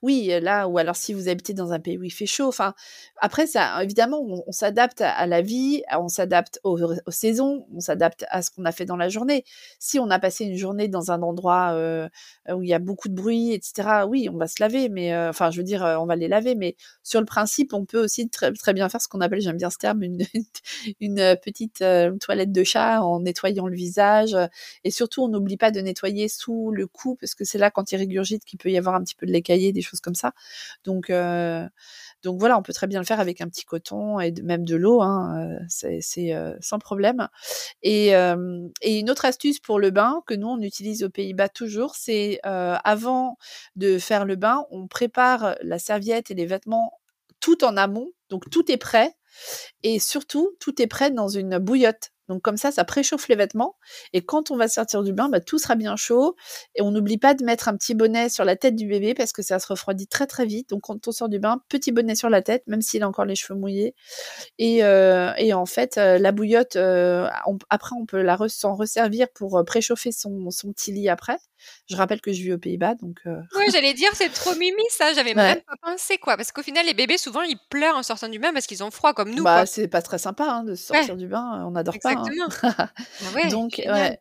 oui, 0.03 0.31
là 0.41 0.69
ou 0.69 0.79
alors 0.79 0.97
si 0.97 1.15
vous 1.15 1.29
habitez 1.29 1.55
dans 1.55 1.73
un 1.73 1.81
pays 1.81 1.99
où 1.99 2.05
il 2.05 2.11
fait 2.11 2.27
chaud. 2.27 2.49
Enfin, 2.49 2.75
après 3.21 3.47
ça, 3.47 3.83
évidemment, 3.83 4.21
on, 4.47 4.53
s'adapte 4.53 5.01
à, 5.01 5.27
la 5.27 5.43
vie, 5.43 5.83
on 5.97 6.09
s'adapte 6.09 6.61
aux 6.65 6.79
saisons, 7.11 7.67
on 7.75 7.81
s'adapte 7.81 8.25
à 8.31 8.43
ce 8.43 8.51
qu'on 8.51 8.65
a 8.65 8.73
fait 8.73 8.85
dans 8.85 8.97
la 8.97 9.09
journée. 9.09 9.38
Si 9.79 9.99
on 9.99 10.11
a 10.11 10.19
passé 10.19 10.45
une 10.45 10.57
journée 10.57 10.89
dans 10.89 11.11
un 11.11 11.23
endroit 11.23 11.77
où 12.49 12.63
il 12.63 12.69
y 12.69 12.75
a 12.75 12.79
beaucoup 12.79 13.09
de 13.09 13.15
bruit, 13.15 13.53
etc., 13.53 14.05
oui, 14.09 14.29
on 14.33 14.37
va 14.37 14.47
se 14.47 14.57
laver, 14.61 14.89
mais 14.89 15.17
enfin, 15.17 15.51
je 15.51 15.59
veux 15.59 15.65
dire, 15.65 15.83
on 16.01 16.07
va 16.07 16.17
les 16.17 16.29
laver, 16.29 16.55
mais 16.55 16.77
sur 17.03 17.21
le 17.21 17.27
principe, 17.27 17.73
on 17.73 17.85
peut 17.85 18.03
aussi 18.03 18.29
très, 18.29 18.53
bien 18.73 18.89
faire 18.89 19.01
ce 19.01 19.09
qu'on 19.09 19.21
appelle, 19.21 19.41
j'aime 19.41 19.57
bien 19.57 19.71
ce 19.71 19.79
terme, 19.79 20.03
une, 20.03 20.19
petite 21.43 21.85
toilette 22.21 22.53
de 22.53 22.65
chat 22.65 23.03
en 23.03 23.21
nettoyant 23.21 23.67
le 23.67 23.77
visage. 23.77 24.37
Et 24.85 24.91
surtout, 24.91 25.23
on 25.23 25.29
n'oublie 25.29 25.57
pas 25.57 25.71
de 25.71 25.81
nettoyer 25.81 26.29
sous 26.29 26.71
le 26.71 26.87
cou, 26.87 27.17
parce 27.21 27.35
que 27.35 27.45
c'est 27.45 27.59
là, 27.59 27.71
quand 27.71 27.93
il 27.93 27.97
régurgite, 27.97 28.45
qu'il 28.45 28.59
peut 28.59 28.71
y 28.71 28.79
avoir 28.79 28.95
un 28.95 29.03
petit 29.03 29.15
peu 29.15 29.27
de 29.27 29.33
l'écaillé, 29.33 29.73
des 29.73 29.83
choses 29.83 30.01
comme 30.01 30.15
ça. 30.15 30.33
Donc, 30.85 31.11
donc 32.23 32.39
voilà, 32.41 32.59
on 32.59 32.63
peut 32.63 32.73
très 32.73 32.87
bien 32.87 33.01
le 33.01 33.07
faire 33.07 33.21
avec 33.21 33.41
un 33.41 33.49
petit 33.49 33.65
coton 33.65 34.21
et 34.21 34.33
même 34.43 34.65
de 34.65 34.77
l'eau, 34.77 35.03
hein, 35.03 35.59
c'est 35.69 36.01
sans 36.61 36.79
problème. 36.79 37.29
Et, 37.83 38.13
une 38.15 39.11
autre 39.11 39.18
astuce 39.25 39.61
pour 39.61 39.79
le 39.79 39.91
bain 39.91 40.23
que 40.27 40.35
nous 40.35 40.49
on 40.49 40.61
utilise 40.61 41.05
aux 41.05 41.11
Pays-Bas 41.11 41.49
toujours, 41.49 41.95
c'est 41.95 42.41
avant 42.43 43.39
de 43.77 43.99
faire 43.99 44.25
le 44.25 44.37
bain, 44.37 44.65
on 44.71 44.87
prépare 44.87 45.57
la 45.63 45.79
serviette 45.79 46.31
et 46.31 46.35
les 46.35 46.47
vêtements 46.47 46.93
tout 47.41 47.65
en 47.65 47.77
amont, 47.77 48.09
donc 48.31 48.51
tout 48.51 48.71
est 48.71 48.77
prêt. 48.77 49.15
Et 49.83 50.01
surtout, 50.01 50.57
tout 50.61 50.81
est 50.83 50.87
prêt 50.87 51.11
dans 51.11 51.29
une 51.29 51.59
bouillotte 51.59 52.11
Donc 52.29 52.43
comme 52.43 52.57
ça, 52.57 52.71
ça 52.71 52.85
préchauffe 52.85 53.29
les 53.29 53.37
vêtements. 53.37 53.77
Et 54.13 54.23
quand 54.23 54.51
on 54.51 54.57
va 54.57 54.69
sortir 54.69 55.03
du 55.03 55.13
bain, 55.13 55.29
bah, 55.29 55.41
tout 55.41 55.59
sera 55.59 55.75
bien 55.75 55.97
chaud. 55.97 56.37
Et 56.75 56.83
on 56.83 56.91
n'oublie 56.91 57.19
pas 57.19 57.35
de 57.35 57.45
mettre 57.45 57.69
un 57.69 57.77
petit 57.77 57.95
bonnet 57.95 58.29
sur 58.29 58.45
la 58.45 58.57
tête 58.57 58.77
du 58.77 58.87
bébé 58.87 59.15
parce 59.15 59.33
que 59.33 59.43
ça 59.43 59.59
se 59.59 59.67
refroidit 59.69 60.07
très 60.07 60.27
très 60.27 60.47
vite. 60.47 60.71
Donc 60.71 60.83
quand 60.83 61.09
on 61.09 61.13
sort 61.13 61.29
du 61.29 61.39
bain, 61.39 61.61
petit 61.69 61.93
bonnet 61.93 62.15
sur 62.15 62.31
la 62.31 62.43
tête, 62.43 62.63
même 62.67 62.83
s'il 62.83 63.03
a 63.03 63.09
encore 63.09 63.25
les 63.25 63.35
cheveux 63.37 63.59
mouillés. 63.59 63.95
Et, 64.59 64.85
euh, 64.85 65.33
en 65.55 65.67
fait, 65.67 65.99
euh, 65.99 66.19
la 66.19 66.33
bouillotte, 66.33 66.77
euh, 66.77 67.29
après, 67.71 67.97
on 68.01 68.07
peut 68.07 68.23
la 68.23 68.39
s'en 68.49 68.75
resservir 68.75 69.29
pour 69.35 69.65
préchauffer 69.67 70.13
son, 70.13 70.51
son 70.51 70.73
petit 70.73 70.93
lit 70.93 71.09
après. 71.09 71.39
Je 71.91 71.97
rappelle 71.97 72.21
que 72.21 72.33
je 72.33 72.43
vis 72.43 72.53
aux 72.53 72.59
Pays-Bas, 72.59 72.95
donc. 72.95 73.19
Oui, 73.27 73.65
j'allais 73.73 73.95
dire, 73.95 74.11
c'est 74.15 74.33
trop 74.33 74.55
mimi 74.55 74.83
ça. 74.91 75.13
J'avais 75.13 75.35
même 75.35 75.61
pas 75.61 75.91
pensé 75.91 76.19
quoi, 76.19 76.37
parce 76.37 76.53
qu'au 76.53 76.63
final, 76.63 76.87
les 76.87 76.95
bébés 76.95 77.19
souvent 77.19 77.43
ils 77.43 77.59
pleurent 77.71 77.97
en 77.97 78.03
sortant 78.03 78.29
du 78.29 78.39
bain 78.39 78.53
parce 78.53 78.67
qu'ils 78.67 78.83
ont 78.85 78.91
froid 78.91 79.13
comme 79.15 79.35
nous. 79.35 79.45
Bah, 79.45 79.67
c'est 79.67 79.89
pas 79.89 80.03
très 80.03 80.19
sympa 80.19 80.45
hein, 80.45 80.65
de 80.65 80.75
sortir 80.75 81.17
du 81.17 81.27
bain. 81.27 81.65
On 81.67 81.73
n'adore 81.73 81.95
pas. 82.03 82.11
Hein. 82.11 82.25
Exactement. 82.27 82.49
Bah 83.35 83.49
donc, 83.51 83.81
ouais. 83.85 84.19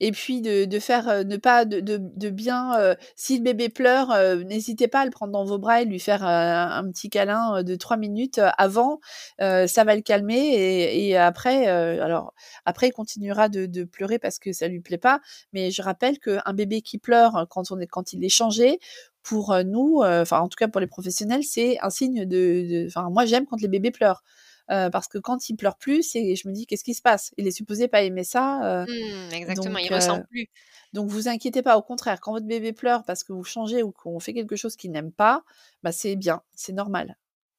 Et 0.00 0.10
puis 0.12 0.40
de, 0.40 0.64
de 0.64 0.78
faire, 0.78 1.24
ne 1.24 1.36
pas 1.36 1.64
de, 1.64 1.80
de, 1.80 1.98
de 2.00 2.30
bien, 2.30 2.72
si 3.14 3.36
le 3.36 3.42
bébé 3.42 3.68
pleure, 3.68 4.16
n'hésitez 4.44 4.88
pas 4.88 5.00
à 5.00 5.04
le 5.04 5.10
prendre 5.10 5.32
dans 5.32 5.44
vos 5.44 5.58
bras 5.58 5.82
et 5.82 5.84
lui 5.84 6.00
faire 6.00 6.24
un 6.24 6.88
petit 6.90 7.10
câlin 7.10 7.62
de 7.62 7.74
trois 7.74 7.96
minutes 7.96 8.40
avant. 8.56 9.00
ça 9.38 9.84
va 9.84 9.94
le 9.94 10.00
calmer 10.02 10.38
et, 10.54 11.08
et 11.08 11.16
après, 11.16 11.66
alors 11.66 12.32
après 12.64 12.88
il 12.88 12.92
continuera 12.92 13.48
de, 13.48 13.66
de 13.66 13.84
pleurer 13.84 14.18
parce 14.18 14.38
que 14.38 14.52
ça 14.52 14.68
lui 14.68 14.80
plaît 14.80 14.98
pas. 14.98 15.20
Mais 15.52 15.70
je 15.70 15.82
rappelle 15.82 16.18
qu'un 16.18 16.52
bébé 16.54 16.75
qui 16.82 16.98
pleure 16.98 17.46
quand 17.50 17.70
on 17.70 17.78
est 17.80 17.86
quand 17.86 18.12
il 18.12 18.24
est 18.24 18.28
changé 18.28 18.78
pour 19.22 19.56
nous, 19.64 20.02
enfin 20.04 20.40
en 20.40 20.48
tout 20.48 20.56
cas 20.56 20.68
pour 20.68 20.80
les 20.80 20.86
professionnels, 20.86 21.42
c'est 21.44 21.78
un 21.82 21.90
signe 21.90 22.24
de. 22.24 22.86
Enfin 22.86 23.10
moi 23.10 23.24
j'aime 23.26 23.46
quand 23.46 23.60
les 23.60 23.68
bébés 23.68 23.90
pleurent. 23.90 24.22
parce 24.68 25.08
que 25.08 25.18
quand 25.18 25.48
il 25.48 25.56
pleure 25.56 25.76
plus, 25.76 26.14
et 26.14 26.36
je 26.36 26.48
me 26.48 26.52
dis 26.52 26.66
qu'est-ce 26.66 26.84
qui 26.84 26.94
se 26.94 27.02
passe? 27.02 27.32
Il 27.36 27.46
est 27.46 27.52
supposé 27.52 27.88
pas 27.88 28.02
aimer 28.02 28.24
ça. 28.24 28.84
Mmh, 28.86 29.32
exactement, 29.34 29.78
il 29.78 29.92
ressent 29.92 30.22
plus. 30.30 30.48
Donc 30.92 31.08
vous 31.10 31.28
inquiétez 31.28 31.62
pas, 31.62 31.76
au 31.76 31.82
contraire, 31.82 32.20
quand 32.20 32.32
votre 32.32 32.46
bébé 32.46 32.72
pleure 32.72 33.04
parce 33.04 33.24
que 33.24 33.32
vous 33.32 33.44
changez 33.44 33.82
ou 33.82 33.92
qu'on 33.92 34.20
fait 34.20 34.32
quelque 34.32 34.56
chose 34.56 34.76
qu'il 34.76 34.92
n'aime 34.92 35.12
pas, 35.12 35.42
bah 35.82 35.92
c'est 35.92 36.16
bien, 36.16 36.42
c'est 36.54 36.72
normal. 36.72 37.16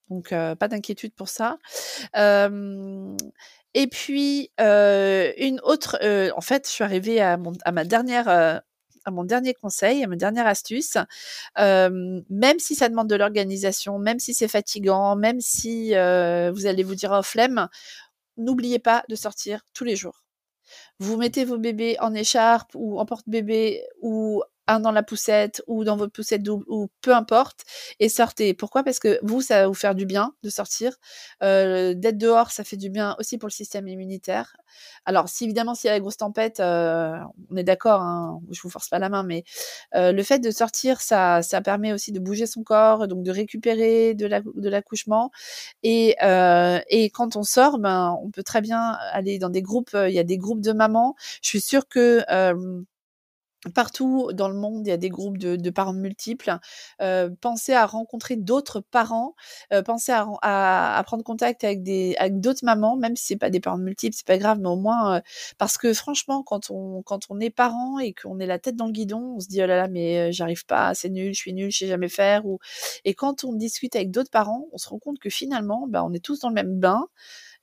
Donc 0.10 0.30
pas 0.30 0.68
d'inquiétude 0.70 1.14
pour 1.14 1.28
ça. 1.28 1.58
et 2.16 3.88
puis 3.88 4.52
une 4.58 5.60
autre, 5.64 5.98
en 6.36 6.42
fait, 6.42 6.66
je 6.66 6.72
suis 6.72 6.84
arrivée 6.84 7.22
à, 7.22 7.38
à 7.66 7.72
ma 7.72 7.84
dernière 7.84 8.62
mon 9.12 9.24
dernier 9.24 9.54
conseil, 9.54 10.06
ma 10.08 10.16
dernière 10.16 10.48
astuce. 10.48 10.98
même 11.58 12.60
si 12.60 12.76
ça 12.76 12.90
demande 12.90 13.10
de 13.10 13.16
l'organisation, 13.16 14.00
même 14.00 14.20
si 14.20 14.34
c'est 14.34 14.48
fatigant, 14.48 15.16
même 15.16 15.40
si 15.42 15.92
vous 15.92 16.66
allez 16.66 16.84
vous 16.84 16.96
dire 16.96 17.12
oh 17.18 17.24
flemme, 17.24 17.68
n'oubliez 18.38 18.80
pas 18.80 19.04
de 19.10 19.16
sortir 19.16 19.62
tous 19.74 19.84
les 19.84 19.96
jours. 19.96 20.24
Vous 21.00 21.18
mettez 21.18 21.46
vos 21.46 21.58
bébés 21.58 21.98
en 22.00 22.14
écharpe 22.14 22.72
ou 22.76 23.00
en 23.00 23.06
porte-bébé 23.06 23.84
ou 24.02 24.44
un 24.68 24.80
dans 24.80 24.92
la 24.92 25.04
poussette 25.04 25.62
ou 25.68 25.84
dans 25.84 25.98
votre 25.98 26.12
poussette 26.12 26.44
double 26.44 26.66
ou 26.68 26.90
peu 27.02 27.14
importe 27.14 27.62
et 28.00 28.10
sortez. 28.10 28.54
Pourquoi? 28.54 28.84
Parce 28.84 29.00
que 29.00 29.20
vous, 29.24 29.42
ça 29.42 29.62
va 29.62 29.68
vous 29.68 29.74
faire 29.74 29.96
du 29.96 30.06
bien 30.06 30.34
de 30.44 30.50
sortir. 30.50 30.96
Euh, 31.44 31.94
D'être 31.94 32.18
dehors, 32.18 32.52
ça 32.52 32.64
fait 32.64 32.78
du 32.78 32.90
bien 32.90 33.16
aussi 33.20 33.38
pour 33.38 33.48
le 33.48 33.54
système 33.54 33.88
immunitaire. 33.88 34.56
Alors, 35.06 35.30
si 35.30 35.46
évidemment, 35.46 35.76
s'il 35.76 35.88
y 35.88 35.92
a 35.92 35.94
la 35.94 36.00
grosse 36.00 36.18
tempête, 36.18 36.60
euh, 36.60 37.16
on 37.50 37.56
est 37.58 37.64
d'accord, 37.64 38.02
hein, 38.02 38.40
je 38.52 38.62
vous 38.62 38.70
force 38.70 38.90
pas 38.90 39.00
la 39.00 39.10
main, 39.10 39.24
mais 39.24 39.44
euh, 39.96 40.12
le 40.12 40.24
fait 40.24 40.40
de 40.40 40.52
sortir, 40.52 41.02
ça, 41.02 41.42
ça 41.42 41.62
permet 41.62 41.94
aussi 41.94 42.12
de 42.12 42.20
bouger 42.20 42.46
son 42.46 42.64
corps, 42.64 43.08
donc 43.08 43.24
de 43.24 43.32
récupérer 43.32 44.14
de 44.14 44.28
l'accouchement. 44.70 45.32
La, 45.84 45.90
et, 45.90 46.16
et 46.90 47.10
quand 47.10 47.36
on 47.36 47.44
sort, 47.44 47.80
ben, 47.80 48.18
on 48.22 48.30
peut 48.32 48.44
très 48.44 48.62
bien 48.62 48.98
aller 49.12 49.40
dans 49.40 49.50
des 49.50 49.62
groupes. 49.62 49.92
Il 49.94 50.14
y 50.14 50.20
a 50.20 50.24
des 50.24 50.38
groupes 50.38 50.62
de 50.62 50.74
mamans. 50.74 51.16
Je 51.42 51.50
suis 51.50 51.62
sûre 51.62 51.88
que 51.88 52.24
Partout 53.74 54.30
dans 54.34 54.50
le 54.50 54.56
monde, 54.56 54.86
il 54.86 54.90
y 54.90 54.94
a 54.94 54.98
des 54.98 55.10
groupes 55.10 55.40
de, 55.40 55.70
parents 55.72 55.94
multiples. 55.94 56.58
Euh, 57.02 57.30
pensez 57.42 57.74
à 57.74 57.88
rencontrer 57.88 58.36
d'autres 58.36 58.82
parents. 58.82 59.36
Euh, 59.74 59.82
pensez 59.82 60.12
à, 60.14 61.02
prendre 61.06 61.24
contact 61.24 61.64
avec 61.64 61.82
des 61.82 62.16
avec 62.20 62.40
d'autres 62.40 62.64
mamans, 62.64 62.96
même 62.96 63.16
si 63.16 63.26
c'est 63.26 63.36
pas 63.36 63.50
des 63.50 63.60
parents 63.60 63.78
multiples, 63.80 64.16
c'est 64.16 64.28
pas 64.28 64.38
grave, 64.38 64.60
mais 64.62 64.70
au 64.70 64.76
moins 64.76 65.18
euh, 65.18 65.22
parce 65.58 65.78
que 65.78 65.94
franchement, 65.94 66.44
quand 66.44 66.70
on 66.70 67.02
quand 67.02 67.22
on 67.30 67.40
est 67.40 67.50
parent 67.50 67.98
et 68.00 68.14
qu'on 68.14 68.40
est 68.40 68.46
la 68.46 68.60
tête 68.60 68.76
dans 68.76 68.86
le 68.86 68.92
guidon, 68.92 69.36
on 69.38 69.40
se 69.40 69.48
dit 69.48 69.62
oh 69.64 69.68
là 69.68 69.76
là, 69.78 69.88
mais 69.88 70.32
j'arrive 70.32 70.66
pas, 70.66 70.94
c'est 70.94 71.10
nul, 71.10 71.34
je 71.34 71.40
suis 71.40 71.54
nul, 71.54 71.72
je 71.72 71.80
sais 71.80 71.88
jamais 71.88 72.10
faire. 72.10 72.46
Ou 72.46 72.60
et 73.06 73.16
quand 73.16 73.44
on 73.44 73.54
discute 73.54 73.96
avec 73.96 74.12
d'autres 74.12 74.32
parents, 74.32 74.68
on 74.72 74.78
se 74.78 74.88
rend 74.90 75.00
compte 75.00 75.20
que 75.20 75.30
finalement, 75.30 75.88
bah, 75.88 76.04
on 76.04 76.14
est 76.14 76.24
tous 76.24 76.40
dans 76.40 76.50
le 76.50 76.56
même 76.56 76.80
bain 76.80 77.08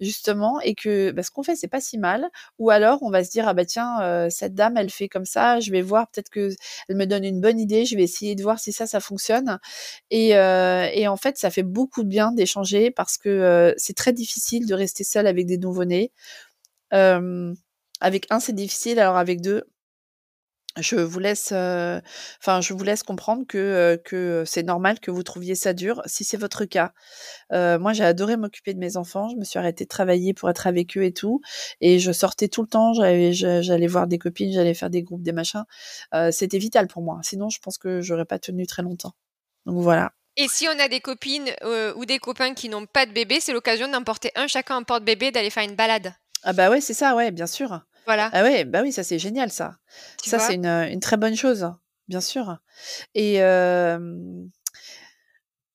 justement 0.00 0.60
et 0.60 0.74
que 0.74 1.10
bah, 1.12 1.22
ce 1.22 1.30
qu'on 1.30 1.42
fait 1.42 1.56
c'est 1.56 1.68
pas 1.68 1.80
si 1.80 1.98
mal. 1.98 2.28
Ou 2.58 2.70
alors 2.70 3.02
on 3.02 3.10
va 3.10 3.24
se 3.24 3.30
dire 3.30 3.48
ah 3.48 3.54
bah 3.54 3.64
tiens 3.64 4.28
cette 4.30 4.54
dame 4.54 4.76
elle 4.76 4.90
fait 4.90 5.08
comme 5.08 5.24
ça 5.24 5.60
je 5.60 5.70
vais 5.70 5.82
voir 5.82 6.08
peut-être 6.10 6.30
que 6.30 6.50
elle 6.88 6.96
me 6.96 7.06
donne 7.06 7.24
une 7.24 7.40
bonne 7.40 7.58
idée 7.60 7.84
je 7.84 7.96
vais 7.96 8.02
essayer 8.02 8.34
de 8.34 8.42
voir 8.42 8.58
si 8.58 8.72
ça 8.72 8.86
ça 8.86 9.00
fonctionne. 9.00 9.58
Et, 10.10 10.30
et 10.30 11.08
en 11.08 11.16
fait 11.16 11.38
ça 11.38 11.50
fait 11.50 11.62
beaucoup 11.62 12.02
de 12.02 12.08
bien 12.08 12.32
d'échanger 12.32 12.90
parce 12.90 13.18
que 13.18 13.74
c'est 13.78 13.96
très 13.96 14.12
difficile 14.12 14.66
de 14.66 14.74
rester 14.74 15.04
seul 15.04 15.26
avec 15.26 15.46
des 15.46 15.58
nouveau-nés. 15.58 16.12
Avec 18.00 18.26
un 18.30 18.40
c'est 18.40 18.52
difficile 18.54 18.98
alors 19.00 19.16
avec 19.16 19.40
deux 19.40 19.64
je 20.78 20.96
vous 20.96 21.18
laisse, 21.18 21.52
enfin, 21.52 22.60
je 22.60 22.74
vous 22.74 22.84
laisse 22.84 23.02
comprendre 23.02 23.46
que, 23.46 24.00
que 24.04 24.44
c'est 24.46 24.62
normal 24.62 25.00
que 25.00 25.10
vous 25.10 25.22
trouviez 25.22 25.54
ça 25.54 25.72
dur, 25.72 26.02
si 26.06 26.24
c'est 26.24 26.36
votre 26.36 26.64
cas. 26.64 26.92
moi, 27.50 27.92
j'ai 27.92 28.04
adoré 28.04 28.36
m'occuper 28.36 28.74
de 28.74 28.78
mes 28.78 28.96
enfants. 28.96 29.28
Je 29.28 29.36
me 29.36 29.44
suis 29.44 29.58
arrêtée 29.58 29.84
de 29.84 29.88
travailler 29.88 30.34
pour 30.34 30.50
être 30.50 30.66
avec 30.66 30.96
eux 30.96 31.04
et 31.04 31.12
tout, 31.12 31.40
et 31.80 31.98
je 31.98 32.12
sortais 32.12 32.48
tout 32.48 32.62
le 32.62 32.68
temps. 32.68 32.92
J'allais, 32.94 33.32
j'allais 33.32 33.86
voir 33.86 34.06
des 34.06 34.18
copines, 34.18 34.52
j'allais 34.52 34.74
faire 34.74 34.90
des 34.90 35.02
groupes, 35.02 35.22
des 35.22 35.32
machins. 35.32 35.64
c'était 36.30 36.58
vital 36.58 36.86
pour 36.86 37.02
moi. 37.02 37.20
Sinon, 37.22 37.50
je 37.50 37.58
pense 37.60 37.78
que 37.78 38.00
j'aurais 38.00 38.26
pas 38.26 38.38
tenu 38.38 38.66
très 38.66 38.82
longtemps. 38.82 39.14
Donc 39.66 39.80
voilà. 39.80 40.12
Et 40.36 40.48
si 40.48 40.66
on 40.66 40.78
a 40.80 40.88
des 40.88 41.00
copines 41.00 41.50
ou 41.96 42.04
des 42.04 42.18
copains 42.18 42.54
qui 42.54 42.68
n'ont 42.68 42.86
pas 42.86 43.06
de 43.06 43.12
bébé, 43.12 43.38
c'est 43.40 43.52
l'occasion 43.52 43.88
d'emporter 43.88 44.30
un 44.34 44.48
chacun 44.48 44.76
en 44.76 44.82
porte-bébé, 44.82 45.30
d'aller 45.30 45.50
faire 45.50 45.64
une 45.64 45.76
balade? 45.76 46.12
Ah 46.42 46.52
bah 46.52 46.70
ouais, 46.70 46.80
c'est 46.80 46.94
ça, 46.94 47.14
ouais, 47.14 47.30
bien 47.30 47.46
sûr. 47.46 47.80
Voilà. 48.06 48.30
Ah 48.32 48.42
ouais, 48.42 48.64
bah 48.64 48.82
oui, 48.82 48.92
ça 48.92 49.02
c'est 49.02 49.18
génial 49.18 49.50
ça. 49.50 49.76
ça 50.22 50.38
c'est 50.38 50.54
une, 50.54 50.66
une, 50.66 51.00
très 51.00 51.16
bonne 51.16 51.36
chose, 51.36 51.70
bien 52.08 52.20
sûr. 52.20 52.58
Et 53.14 53.38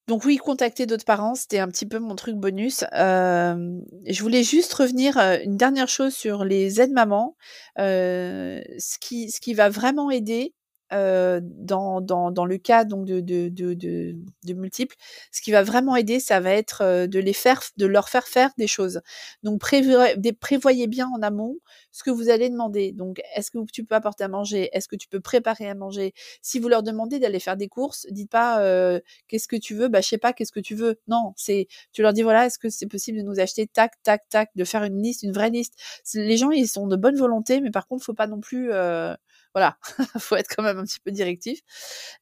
donc 0.07 0.25
oui, 0.25 0.37
contacter 0.37 0.87
d'autres 0.87 1.05
parents, 1.05 1.35
c'était 1.35 1.59
un 1.59 1.67
petit 1.67 1.85
peu 1.85 1.99
mon 1.99 2.15
truc 2.15 2.35
bonus. 2.35 2.83
je 2.93 4.21
voulais 4.21 4.43
juste 4.43 4.73
revenir 4.73 5.17
une 5.17 5.57
dernière 5.57 5.89
chose 5.89 6.13
sur 6.13 6.45
les 6.45 6.81
aides 6.81 6.93
mamans. 6.93 7.35
ce 7.77 8.99
qui 8.99 9.31
ce 9.31 9.39
qui 9.39 9.53
va 9.53 9.69
vraiment 9.69 10.11
aider, 10.11 10.53
euh, 10.91 11.39
dans, 11.43 12.01
dans, 12.01 12.31
dans, 12.31 12.45
le 12.45 12.57
cas 12.57 12.83
donc 12.83 13.05
de, 13.05 13.19
de, 13.19 13.49
de, 13.49 13.73
de, 13.75 14.53
multiples, 14.53 14.95
ce 15.31 15.41
qui 15.41 15.51
va 15.51 15.61
vraiment 15.61 15.95
aider, 15.95 16.19
ça 16.19 16.39
va 16.39 16.51
être 16.51 16.81
euh, 16.81 17.07
de 17.07 17.19
les 17.19 17.33
faire, 17.33 17.61
de 17.77 17.85
leur 17.85 18.09
faire 18.09 18.27
faire 18.27 18.51
des 18.57 18.67
choses. 18.67 19.01
Donc 19.43 19.59
prévoyez, 19.59 20.15
prévoyez 20.33 20.87
bien 20.87 21.07
en 21.15 21.21
amont 21.21 21.57
ce 21.91 22.03
que 22.03 22.09
vous 22.09 22.29
allez 22.29 22.49
demander. 22.49 22.91
Donc 22.91 23.21
est-ce 23.35 23.51
que 23.51 23.59
tu 23.71 23.83
peux 23.83 23.95
apporter 23.95 24.23
à 24.23 24.27
manger? 24.27 24.69
Est-ce 24.73 24.87
que 24.87 24.95
tu 24.95 25.07
peux 25.07 25.19
préparer 25.19 25.69
à 25.69 25.75
manger? 25.75 26.13
Si 26.41 26.59
vous 26.59 26.69
leur 26.69 26.81
demandez 26.81 27.19
d'aller 27.19 27.39
faire 27.39 27.57
des 27.57 27.67
courses, 27.67 28.07
dites 28.09 28.31
pas 28.31 28.61
euh, 28.61 28.99
qu'est-ce 29.27 29.47
que 29.47 29.55
tu 29.57 29.75
veux? 29.75 29.89
Bah 29.89 30.01
je 30.01 30.07
sais 30.07 30.17
pas, 30.17 30.33
qu'est-ce 30.33 30.51
que 30.51 30.59
tu 30.59 30.75
veux 30.75 30.99
Non, 31.07 31.33
c'est 31.35 31.67
tu 31.91 32.01
leur 32.01 32.13
dis 32.13 32.23
voilà, 32.23 32.47
est-ce 32.47 32.57
que 32.57 32.69
c'est 32.69 32.87
possible 32.87 33.19
de 33.19 33.23
nous 33.23 33.39
acheter 33.39 33.67
tac 33.67 33.93
tac 34.03 34.27
tac, 34.29 34.49
de 34.55 34.63
faire 34.63 34.83
une 34.83 35.01
liste, 35.01 35.23
une 35.23 35.33
vraie 35.33 35.51
liste? 35.51 35.75
Les 36.15 36.37
gens 36.37 36.51
ils 36.51 36.67
sont 36.67 36.87
de 36.87 36.95
bonne 36.95 37.15
volonté, 37.15 37.61
mais 37.61 37.71
par 37.71 37.87
contre 37.87 38.03
faut 38.03 38.13
pas 38.13 38.27
non 38.27 38.39
plus 38.39 38.71
euh, 38.71 39.15
voilà, 39.53 39.77
faut 40.19 40.35
être 40.35 40.53
quand 40.55 40.63
même 40.63 40.77
un 40.77 40.83
petit 40.83 40.99
peu 40.99 41.11
directif. 41.11 41.61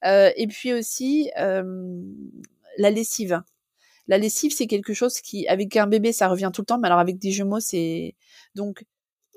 Euh, 0.05 0.31
et 0.35 0.47
puis 0.47 0.73
aussi 0.73 1.29
la 1.35 2.89
lessive. 2.91 3.41
La 4.07 4.17
lessive, 4.17 4.53
c'est 4.55 4.67
quelque 4.67 4.93
chose 4.93 5.19
qui, 5.19 5.47
avec 5.47 5.75
un 5.75 5.87
bébé, 5.87 6.13
ça 6.13 6.29
revient 6.29 6.49
tout 6.53 6.61
le 6.61 6.65
temps, 6.65 6.77
mais 6.77 6.87
alors 6.87 6.99
avec 6.99 7.17
des 7.17 7.31
jumeaux, 7.31 7.59
c'est 7.59 8.15
donc 8.55 8.85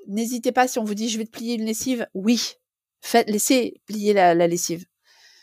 n'hésitez 0.07 0.51
pas 0.51 0.67
si 0.67 0.79
on 0.79 0.83
vous 0.83 0.95
dit 0.95 1.09
je 1.09 1.17
vais 1.17 1.25
te 1.25 1.31
plier 1.31 1.55
une 1.55 1.65
lessive, 1.65 2.07
oui, 2.13 2.53
faites, 3.01 3.29
laissez 3.29 3.81
plier 3.85 4.13
la, 4.13 4.33
lessive. 4.47 4.85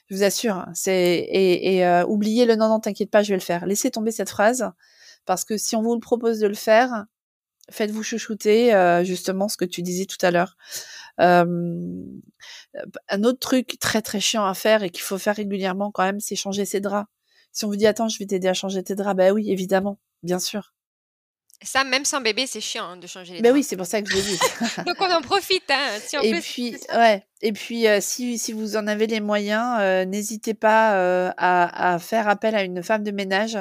Je 0.09 0.17
vous 0.17 0.23
assure, 0.23 0.57
hein, 0.57 0.71
c'est 0.75 0.95
et, 0.95 1.77
et 1.77 2.03
oubliez 2.09 2.47
le 2.47 2.57
non 2.57 2.69
non 2.69 2.81
t'inquiète 2.81 3.11
pas, 3.11 3.23
je 3.23 3.31
vais 3.31 3.37
le 3.37 3.43
faire. 3.43 3.67
Laissez 3.67 3.91
tomber 3.91 4.13
cette 4.13 4.31
phrase 4.31 4.71
parce 5.27 5.45
que 5.45 5.59
si 5.59 5.77
on 5.77 5.83
vous 5.83 5.95
le 5.95 6.01
propose 6.01 6.39
de 6.39 6.47
le 6.47 6.55
faire, 6.55 7.05
faites-vous 7.71 8.03
chouchouter 8.03 8.73
justement 9.05 9.49
ce 9.49 9.59
que 9.59 9.67
tu 9.67 9.83
disais 9.83 10.07
tout 10.07 10.25
à 10.25 10.31
l'heure 10.31 10.57
un 11.19 13.25
autre 13.25 13.39
truc 13.39 13.79
très 13.81 14.03
très 14.03 14.21
chiant 14.21 14.45
à 14.45 14.55
faire 14.55 14.83
et 14.83 14.91
qu'il 14.91 15.03
faut 15.03 15.19
faire 15.19 15.37
régulièrement 15.37 15.91
quand 15.91 16.05
même, 16.05 16.21
c'est 16.21 16.37
changer 16.37 16.65
ses 16.65 16.81
draps. 16.81 17.09
Si 17.53 17.65
on 17.65 17.69
vous 17.69 17.77
dit 17.77 17.87
attends, 17.87 18.09
je 18.09 18.19
vais 18.19 18.27
t'aider 18.27 18.49
à 18.49 18.55
changer 18.55 18.83
tes 18.83 18.95
draps, 18.95 19.17
bah 19.17 19.33
oui, 19.33 19.51
évidemment, 19.51 19.99
bien 20.23 20.39
sûr. 20.39 20.75
Ça, 21.63 21.83
même 21.83 22.05
sans 22.05 22.21
bébé, 22.21 22.47
c'est 22.47 22.61
chiant 22.61 22.85
hein, 22.85 22.97
de 22.97 23.07
changer 23.09 23.33
les 23.33 23.41
draps. 23.41 23.53
Ben 23.53 23.53
oui, 23.53 23.65
c'est 23.65 23.77
pour 23.77 23.87
ça 23.87 24.01
que 24.01 24.09
je 24.09 24.15
l'ai 24.15 24.23
dit. 24.23 24.39
Donc 24.87 24.97
on 25.01 25.11
en 25.11 25.23
profite. 25.23 25.69
Hein, 25.71 25.99
si 26.01 26.17
et 26.23 26.41
puis, 26.41 26.77
ouais. 26.95 27.27
Et 27.41 27.53
puis, 27.53 27.87
si, 28.01 28.37
si, 28.37 28.53
vous 28.53 28.77
en 28.77 28.89
avez 28.89 29.07
les 29.07 29.21
moyens, 29.21 30.07
n'hésitez 30.09 30.55
pas 30.55 31.31
à, 31.37 31.95
à, 31.95 31.99
faire 32.01 32.29
appel 32.29 32.55
à 32.57 32.65
une 32.65 32.83
femme 32.83 33.05
de 33.05 33.13
ménage 33.13 33.59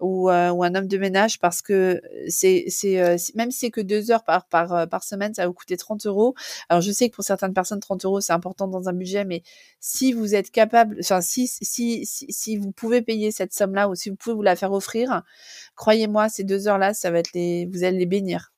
ou, 0.00 0.30
ou 0.30 0.30
un 0.64 0.74
homme 0.74 0.86
de 0.86 0.96
ménage 0.96 1.38
parce 1.38 1.60
que 1.60 2.00
c'est, 2.28 2.64
c'est 2.68 3.16
même 3.34 3.50
si 3.50 3.58
c'est 3.58 3.70
que 3.70 3.82
deux 3.82 4.10
heures 4.10 4.24
par, 4.24 4.46
par, 4.46 4.88
par 4.88 5.04
semaine, 5.04 5.34
ça 5.34 5.42
va 5.42 5.48
vous 5.48 5.54
coûter 5.54 5.76
30 5.76 6.06
euros. 6.06 6.34
Alors, 6.70 6.80
je 6.80 6.90
sais 6.90 7.10
que 7.10 7.16
pour 7.16 7.24
certaines 7.24 7.52
personnes, 7.52 7.80
30 7.80 8.04
euros, 8.06 8.20
c'est 8.22 8.32
important 8.32 8.66
dans 8.66 8.88
un 8.88 8.94
budget, 8.94 9.24
mais 9.26 9.42
si 9.80 10.12
vous 10.14 10.34
êtes 10.34 10.50
capable, 10.50 10.96
enfin, 11.00 11.20
si, 11.20 11.48
si, 11.48 12.06
si, 12.06 12.26
si 12.30 12.56
vous 12.56 12.72
pouvez 12.72 13.02
payer 13.02 13.30
cette 13.30 13.52
somme-là 13.52 13.88
ou 13.90 13.94
si 13.94 14.10
vous 14.10 14.16
pouvez 14.16 14.34
vous 14.36 14.42
la 14.42 14.56
faire 14.56 14.72
offrir, 14.72 15.22
croyez-moi, 15.76 16.28
ces 16.28 16.44
deux 16.44 16.68
heures-là, 16.68 16.94
ça 16.94 17.10
va 17.10 17.18
être 17.18 17.32
les, 17.34 17.66
vous 17.66 17.84
allez 17.84 17.98
les 17.98 18.06
bénir. 18.06 18.52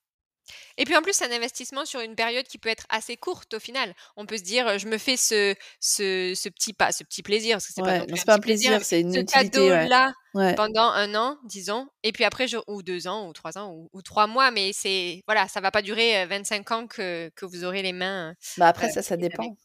Et 0.80 0.84
puis 0.84 0.96
en 0.96 1.02
plus, 1.02 1.12
c'est 1.12 1.30
un 1.30 1.36
investissement 1.36 1.84
sur 1.84 2.00
une 2.00 2.14
période 2.14 2.46
qui 2.46 2.56
peut 2.56 2.70
être 2.70 2.86
assez 2.88 3.18
courte 3.18 3.52
au 3.52 3.60
final. 3.60 3.94
On 4.16 4.24
peut 4.24 4.38
se 4.38 4.42
dire, 4.42 4.78
je 4.78 4.88
me 4.88 4.96
fais 4.96 5.18
ce, 5.18 5.54
ce, 5.78 6.32
ce 6.34 6.48
petit 6.48 6.72
pas, 6.72 6.90
ce 6.90 7.04
petit 7.04 7.22
plaisir, 7.22 7.56
parce 7.56 7.66
que 7.66 7.72
c'est 7.74 7.82
pas, 7.82 8.06
pas, 8.24 8.34
un 8.34 8.38
plaisir, 8.38 8.82
c'est 8.82 9.02
une 9.02 9.12
ce 9.12 9.20
cadeau-là 9.20 10.14
pendant 10.32 10.88
un 10.90 11.14
an, 11.14 11.38
disons, 11.44 11.88
et 12.02 12.12
puis 12.12 12.24
après, 12.24 12.46
je, 12.46 12.56
ou 12.68 12.82
deux 12.82 13.08
ans, 13.08 13.28
ou 13.28 13.32
trois 13.32 13.58
ans, 13.58 13.88
ou, 13.92 14.02
trois 14.02 14.26
mois, 14.26 14.50
mais 14.50 14.70
c'est 14.72 15.22
voilà, 15.26 15.48
ça 15.48 15.60
va 15.60 15.70
pas 15.70 15.82
durer 15.82 16.24
25 16.26 16.70
ans 16.70 16.86
que, 16.86 17.30
que 17.34 17.44
vous 17.44 17.64
aurez 17.64 17.82
les 17.82 17.92
mains. 17.92 18.34
Bah 18.56 18.68
après, 18.68 18.90
ça, 18.90 19.02
ça 19.02 19.16
dépend. 19.16 19.56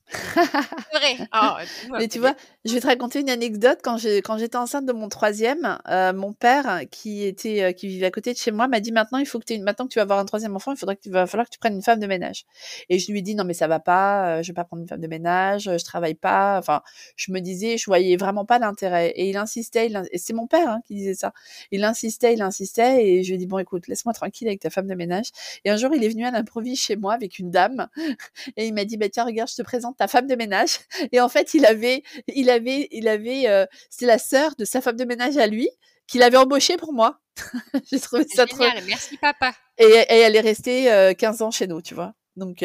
vrai. 0.92 1.18
Ah, 1.32 1.58
mais 1.92 2.08
tu 2.08 2.20
vois, 2.20 2.34
je 2.64 2.74
vais 2.74 2.80
te 2.80 2.88
raconter 2.88 3.20
une 3.20 3.30
anecdote. 3.30 3.80
Quand 3.84 3.98
j'étais 3.98 4.56
enceinte 4.56 4.86
de 4.86 4.94
mon 4.94 5.10
troisième, 5.10 5.80
euh, 5.88 6.14
mon 6.14 6.34
père, 6.34 6.82
qui 6.92 7.26
était, 7.26 7.74
qui 7.74 7.88
vivait 7.88 8.06
à 8.06 8.12
côté 8.12 8.34
de 8.34 8.38
chez 8.38 8.52
moi, 8.52 8.68
m'a 8.68 8.80
dit 8.80 8.92
maintenant, 8.92 9.18
il 9.18 9.26
faut 9.26 9.40
que 9.40 9.46
tu 9.46 9.58
maintenant 9.60 9.86
que 9.86 9.94
tu 9.94 10.00
vas 10.00 10.04
avoir 10.04 10.20
un 10.20 10.26
troisième 10.26 10.56
enfant, 10.56 10.72
il 10.72 10.78
faudrait 10.78 10.96
que 10.96 11.05
va 11.10 11.28
falloir 11.28 11.48
que 11.48 11.54
tu 11.54 11.60
prennes 11.60 11.76
une 11.76 11.82
femme 11.82 12.00
de 12.00 12.08
ménage. 12.08 12.46
Et 12.90 13.00
je 13.00 13.12
lui 13.12 13.20
ai 13.20 13.22
dit 13.22 13.36
non 13.36 13.44
mais 13.44 13.54
ça 13.54 13.68
va 13.68 13.80
pas, 13.80 14.42
je 14.42 14.48
vais 14.48 14.54
pas 14.54 14.64
prendre 14.64 14.82
une 14.82 14.88
femme 14.88 15.02
de 15.02 15.08
ménage, 15.08 15.64
je 15.64 15.84
travaille 15.84 16.16
pas. 16.16 16.58
Enfin, 16.58 16.82
je 17.16 17.32
me 17.32 17.40
disais, 17.40 17.78
je 17.78 17.86
voyais 17.86 18.18
vraiment 18.18 18.46
pas 18.46 18.60
l'intérêt. 18.60 19.10
Et 19.16 19.30
il 19.30 19.38
insistait, 19.38 19.92
et 20.12 20.18
c'est 20.18 20.34
mon 20.34 20.48
père 20.48 20.70
hein, 20.70 20.82
qui 20.86 20.96
disait 20.96 21.14
ça. 21.14 21.34
Il 21.72 21.84
insistait, 21.84 22.34
il 22.34 22.42
insistait, 22.42 23.06
et 23.08 23.24
je 23.24 23.30
lui 23.30 23.36
ai 23.36 23.38
dit 23.38 23.48
bon 23.48 23.60
écoute, 23.60 23.88
laisse-moi 23.88 24.14
tranquille 24.14 24.48
avec 24.48 24.62
ta 24.62 24.70
femme 24.70 24.88
de 24.88 24.96
ménage. 24.96 25.28
Et 25.64 25.70
un 25.70 25.78
jour, 25.78 25.94
il 25.94 26.04
est 26.04 26.10
venu 26.10 26.26
à 26.26 26.32
l'improviste 26.32 26.84
chez 26.84 26.96
moi 26.96 27.14
avec 27.14 27.40
une 27.40 27.52
dame, 27.52 27.88
et 28.58 28.68
il 28.68 28.74
m'a 28.74 28.86
dit 28.86 28.98
bah 28.98 29.10
tiens 29.10 29.26
regarde, 29.26 29.50
je 29.50 29.56
te 29.56 29.62
présente 29.62 29.98
ta 29.98 30.08
femme 30.08 30.28
de 30.28 30.36
ménage. 30.36 30.80
Et 31.12 31.20
en 31.22 31.30
fait, 31.30 31.54
il 31.54 31.66
avait, 31.66 32.04
il 32.28 32.50
avait, 32.50 32.88
il 32.92 33.08
avait, 33.08 33.48
euh, 33.48 33.66
c'est 33.90 34.06
la 34.06 34.18
sœur 34.18 34.56
de 34.58 34.66
sa 34.66 34.82
femme 34.82 34.98
de 34.98 35.06
ménage 35.06 35.38
à 35.38 35.48
lui 35.48 35.70
qu'il 36.08 36.24
avait 36.24 36.38
embauché 36.38 36.78
pour 36.78 36.94
moi. 36.94 37.20
J'ai 37.92 38.00
trouvé 38.00 38.26
ça 38.28 38.46
génial. 38.46 38.78
trop. 38.78 38.86
Merci 38.88 39.18
papa. 39.18 39.54
Et, 39.78 40.06
elle 40.10 40.36
est 40.36 40.42
restée 40.42 41.16
15 41.18 41.42
ans 41.42 41.52
chez 41.52 41.68
nous, 41.68 41.82
tu 41.82 41.94
vois. 41.94 42.14
Donc. 42.36 42.64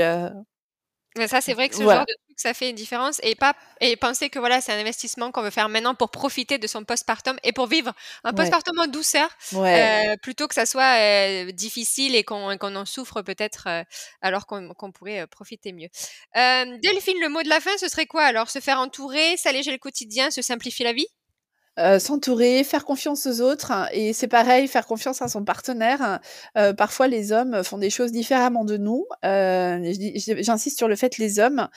Mais 1.17 1.27
ça, 1.27 1.41
c'est 1.41 1.55
vrai 1.55 1.69
que 1.69 1.75
ce 1.75 1.83
genre 1.83 2.07
de 2.07 2.15
truc, 2.25 2.37
ça 2.37 2.55
fait 2.55 2.71
une 2.71 2.77
différence. 2.77 3.21
Et, 3.25 3.35
pas, 3.35 3.57
et 3.81 3.97
penser 3.97 4.31
que 4.31 4.39
voilà, 4.39 4.61
c'est 4.61 4.73
un 4.73 4.79
investissement 4.79 5.33
qu'on 5.33 5.43
veut 5.43 5.51
faire 5.51 5.69
maintenant 5.69 5.97
pour 5.97 6.11
profiter 6.11 6.57
de 6.59 6.67
son 6.69 6.85
postpartum 6.85 7.37
et 7.43 7.51
pour 7.51 7.67
vivre 7.67 7.93
un 8.23 8.33
postpartum 8.33 8.79
en 8.79 8.87
douceur, 8.87 9.29
plutôt 10.23 10.47
que 10.47 10.55
ça 10.55 10.67
soit 10.67 11.51
difficile 11.53 12.15
et 12.15 12.23
qu'on 12.23 12.77
en 12.77 12.87
souffre 12.87 13.23
peut-être 13.23 13.67
alors 14.23 14.47
qu'on 14.47 14.93
pourrait 14.93 15.27
profiter 15.27 15.73
mieux. 15.73 15.89
Delphine, 16.35 17.21
le 17.21 17.29
mot 17.29 17.43
de 17.43 17.49
la 17.49 17.59
fin, 17.59 17.77
ce 17.79 17.89
serait 17.89 18.07
quoi? 18.07 18.23
Alors 18.23 18.49
Se 18.49 18.61
faire 18.61 18.79
entourer, 18.79 19.37
s'alléger 19.37 19.73
le 19.73 19.79
quotidien, 19.79 20.31
se 20.31 20.43
simplifier 20.43 20.85
la 20.85 20.93
vie? 20.93 21.09
Euh, 21.79 21.99
s'entourer, 21.99 22.65
faire 22.65 22.85
confiance 22.85 23.27
aux 23.27 23.41
autres, 23.41 23.73
et 23.93 24.13
c'est 24.13 24.29
pareil, 24.29 24.69
faire 24.69 24.87
confiance 24.87 25.23
à 25.23 25.29
son 25.29 25.45
partenaire. 25.45 26.21
Euh, 26.59 26.73
parfois, 26.75 27.07
les 27.09 27.33
hommes 27.33 27.63
font 27.63 27.79
des 27.79 27.91
choses 27.91 28.13
différemment 28.13 28.65
de 28.65 28.77
nous. 28.77 29.07
Euh, 29.25 29.93
J'insiste 30.15 30.77
sur 30.79 30.89
le 30.89 30.97
fait 30.97 31.17
les 31.19 31.39
hommes, 31.39 31.69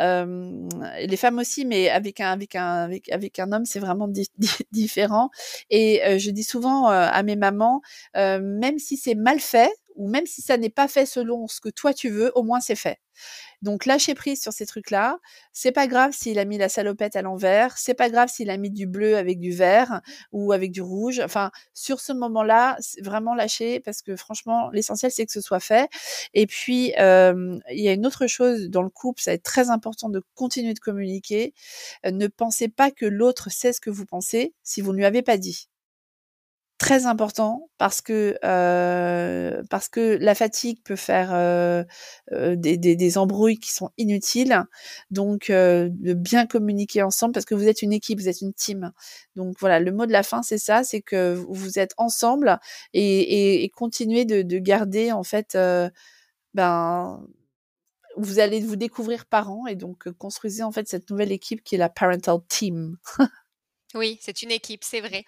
euh, 0.00 0.50
les 0.98 1.16
femmes 1.16 1.38
aussi, 1.38 1.64
mais 1.64 1.88
avec 1.90 2.20
un 2.20 2.32
avec 2.32 2.56
un 2.56 2.84
avec, 2.84 3.10
avec 3.10 3.38
un 3.38 3.52
homme, 3.52 3.64
c'est 3.66 3.80
vraiment 3.80 4.08
différent. 4.72 5.30
Et 5.70 6.02
euh, 6.04 6.18
je 6.18 6.30
dis 6.30 6.44
souvent 6.44 6.86
à 6.88 7.22
mes 7.22 7.36
mamans, 7.36 7.82
même 8.14 8.78
si 8.78 8.96
c'est 8.96 9.14
mal 9.14 9.38
fait, 9.40 9.70
ou 9.96 10.08
même 10.08 10.26
si 10.26 10.42
ça 10.42 10.56
n'est 10.56 10.70
pas 10.70 10.88
fait 10.88 11.06
selon 11.06 11.46
ce 11.48 11.60
que 11.60 11.68
toi 11.68 11.94
tu 11.94 12.08
veux, 12.10 12.32
au 12.34 12.42
moins 12.42 12.60
c'est 12.60 12.76
fait. 12.76 12.98
Donc 13.62 13.86
lâcher 13.86 14.14
prise 14.14 14.40
sur 14.40 14.52
ces 14.52 14.66
trucs-là. 14.66 15.18
C'est 15.52 15.72
pas 15.72 15.86
grave 15.86 16.12
s'il 16.12 16.38
a 16.38 16.44
mis 16.44 16.58
la 16.58 16.68
salopette 16.68 17.14
à 17.16 17.22
l'envers. 17.22 17.76
C'est 17.78 17.94
pas 17.94 18.10
grave 18.10 18.28
s'il 18.28 18.50
a 18.50 18.56
mis 18.56 18.70
du 18.70 18.86
bleu 18.86 19.16
avec 19.16 19.38
du 19.38 19.52
vert 19.52 20.00
ou 20.32 20.52
avec 20.52 20.72
du 20.72 20.82
rouge. 20.82 21.20
Enfin, 21.20 21.50
sur 21.74 22.00
ce 22.00 22.12
moment-là, 22.12 22.78
vraiment 23.02 23.34
lâcher 23.34 23.80
parce 23.80 24.02
que 24.02 24.16
franchement, 24.16 24.70
l'essentiel 24.70 25.12
c'est 25.12 25.26
que 25.26 25.32
ce 25.32 25.40
soit 25.40 25.60
fait. 25.60 25.88
Et 26.34 26.46
puis 26.46 26.92
il 26.96 27.62
y 27.80 27.88
a 27.88 27.92
une 27.92 28.06
autre 28.06 28.26
chose 28.26 28.68
dans 28.70 28.82
le 28.82 28.90
couple, 28.90 29.22
ça 29.22 29.32
va 29.32 29.34
être 29.34 29.42
très 29.42 29.70
important 29.70 30.08
de 30.08 30.22
continuer 30.34 30.74
de 30.74 30.80
communiquer. 30.80 31.54
ne 32.04 32.26
pensez 32.26 32.68
pas 32.68 32.90
que 32.90 33.06
l'autre 33.06 33.50
sait 33.50 33.72
ce 33.72 33.80
que 33.80 33.90
vous 33.90 34.06
pensez 34.06 34.54
si 34.62 34.80
vous 34.80 34.92
ne 34.92 34.98
lui 34.98 35.04
avez 35.04 35.22
pas 35.22 35.36
dit 35.36 35.68
très 36.82 37.06
important 37.06 37.70
parce 37.78 38.00
que 38.00 38.36
euh, 38.44 39.62
parce 39.70 39.88
que 39.88 40.18
la 40.20 40.34
fatigue 40.34 40.82
peut 40.82 40.96
faire 40.96 41.30
euh, 41.32 41.84
euh, 42.32 42.56
des, 42.56 42.76
des, 42.76 42.96
des, 42.96 43.18
embrouilles 43.18 43.60
qui 43.60 43.70
sont 43.72 43.90
inutiles. 43.98 44.64
Donc 45.12 45.46
de 45.48 46.12
bien 46.14 46.44
communiquer 46.46 47.02
ensemble 47.02 47.34
parce 47.34 47.46
que 47.46 47.54
vous 47.54 47.68
êtes 47.68 47.82
une 47.82 47.92
équipe, 47.92 48.18
vous 48.18 48.28
êtes 48.28 48.40
une 48.40 48.52
team. 48.52 48.90
Donc 49.36 49.54
voilà, 49.60 49.78
le 49.78 49.92
mot 49.92 50.06
de 50.06 50.12
la 50.12 50.24
fin 50.24 50.42
c'est 50.42 50.58
ça, 50.58 50.82
c'est 50.82 51.02
que 51.02 51.34
vous 51.48 51.78
êtes 51.78 51.92
ensemble 51.98 52.58
et, 52.94 53.02
et, 53.02 53.64
et 53.64 53.68
continuez 53.68 54.24
de, 54.24 54.42
de, 54.42 54.58
garder 54.58 55.12
en 55.12 55.22
fait 55.22 55.56
ben 56.54 57.24
vous 58.16 58.40
allez 58.40 58.60
vous 58.60 58.76
découvrir 58.76 59.26
parents 59.26 59.66
et 59.68 59.76
donc 59.76 60.10
construisez 60.18 60.64
en 60.64 60.72
fait 60.72 60.88
cette 60.88 61.10
nouvelle 61.10 61.32
équipe 61.32 61.62
qui 61.62 61.76
est 61.76 61.78
la 61.78 61.88
parental 61.90 62.38
team. 62.48 62.96
Oui, 63.94 64.18
c'est 64.20 64.42
une 64.42 64.50
équipe, 64.50 64.84
c'est 64.84 65.00
vrai. 65.00 65.24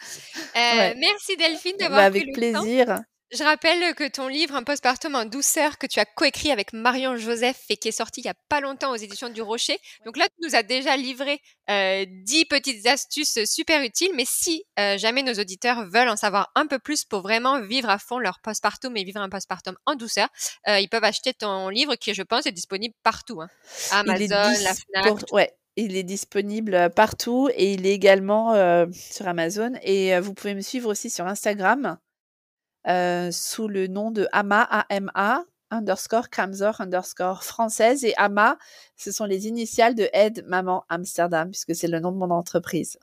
Euh, 0.56 0.94
merci 0.96 1.36
Delphine 1.36 1.76
d'avoir 1.78 2.00
bah, 2.00 2.06
Avec 2.06 2.32
plaisir. 2.32 3.02
Je 3.36 3.42
rappelle 3.42 3.94
que 3.94 4.08
ton 4.08 4.28
livre, 4.28 4.54
Un 4.54 4.62
postpartum 4.62 5.16
en 5.16 5.24
douceur, 5.24 5.78
que 5.78 5.88
tu 5.88 5.98
as 5.98 6.04
coécrit 6.04 6.52
avec 6.52 6.72
Marion 6.72 7.16
Joseph 7.16 7.64
et 7.68 7.76
qui 7.76 7.88
est 7.88 7.92
sorti 7.92 8.20
il 8.20 8.26
y 8.26 8.28
a 8.28 8.34
pas 8.48 8.60
longtemps 8.60 8.92
aux 8.92 8.96
éditions 8.96 9.28
du 9.28 9.42
Rocher. 9.42 9.76
Donc 10.04 10.16
là, 10.16 10.28
tu 10.28 10.46
nous 10.46 10.54
as 10.54 10.62
déjà 10.62 10.96
livré 10.96 11.40
euh, 11.68 12.04
10 12.08 12.44
petites 12.44 12.86
astuces 12.86 13.44
super 13.44 13.82
utiles. 13.82 14.12
Mais 14.14 14.24
si 14.24 14.64
euh, 14.78 14.98
jamais 14.98 15.24
nos 15.24 15.32
auditeurs 15.32 15.84
veulent 15.88 16.10
en 16.10 16.16
savoir 16.16 16.52
un 16.54 16.66
peu 16.68 16.78
plus 16.78 17.04
pour 17.04 17.22
vraiment 17.22 17.60
vivre 17.60 17.88
à 17.88 17.98
fond 17.98 18.20
leur 18.20 18.38
postpartum 18.40 18.96
et 18.96 19.02
vivre 19.02 19.20
un 19.20 19.28
postpartum 19.28 19.74
en 19.84 19.96
douceur, 19.96 20.28
euh, 20.68 20.78
ils 20.78 20.88
peuvent 20.88 21.02
acheter 21.02 21.34
ton 21.34 21.70
livre 21.70 21.96
qui, 21.96 22.14
je 22.14 22.22
pense, 22.22 22.46
est 22.46 22.52
disponible 22.52 22.94
partout. 23.02 23.40
Hein. 23.40 23.48
Amazon, 23.90 24.52
la 24.62 24.74
FNAC. 24.74 25.32
Ouais, 25.32 25.52
il 25.76 25.96
est 25.96 26.04
disponible 26.04 26.90
partout 26.94 27.48
et 27.54 27.72
il 27.72 27.86
est 27.86 27.92
également 27.92 28.54
euh, 28.54 28.86
sur 28.92 29.26
Amazon. 29.26 29.72
Et 29.82 30.14
euh, 30.14 30.20
vous 30.20 30.34
pouvez 30.34 30.54
me 30.54 30.60
suivre 30.60 30.90
aussi 30.90 31.10
sur 31.10 31.26
Instagram 31.26 31.98
euh, 32.86 33.30
sous 33.32 33.68
le 33.68 33.86
nom 33.86 34.10
de 34.10 34.28
Ama, 34.32 34.62
A-M-A, 34.62 35.44
underscore 35.70 36.30
Kramzor, 36.30 36.80
underscore 36.80 37.42
française. 37.44 38.04
Et 38.04 38.14
Ama, 38.16 38.58
ce 38.96 39.10
sont 39.10 39.24
les 39.24 39.46
initiales 39.46 39.94
de 39.94 40.08
Aide 40.12 40.44
Maman 40.46 40.84
Amsterdam, 40.88 41.50
puisque 41.50 41.74
c'est 41.74 41.88
le 41.88 41.98
nom 41.98 42.12
de 42.12 42.18
mon 42.18 42.30
entreprise. 42.30 42.98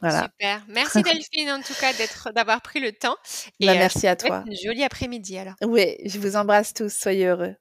Voilà. 0.00 0.24
Super. 0.24 0.64
Merci 0.68 1.02
Delphine, 1.02 1.50
en 1.50 1.62
tout 1.62 1.74
cas, 1.80 1.92
d'être, 1.94 2.32
d'avoir 2.32 2.60
pris 2.60 2.80
le 2.80 2.92
temps. 2.92 3.16
Et 3.60 3.66
bah, 3.66 3.74
merci 3.74 4.06
à 4.06 4.16
toi. 4.16 4.44
Une 4.46 4.56
jolie 4.56 4.84
après-midi 4.84 5.38
alors. 5.38 5.54
Oui, 5.62 5.96
je 6.04 6.18
vous 6.18 6.36
embrasse 6.36 6.74
tous. 6.74 6.92
Soyez 6.92 7.26
heureux. 7.26 7.56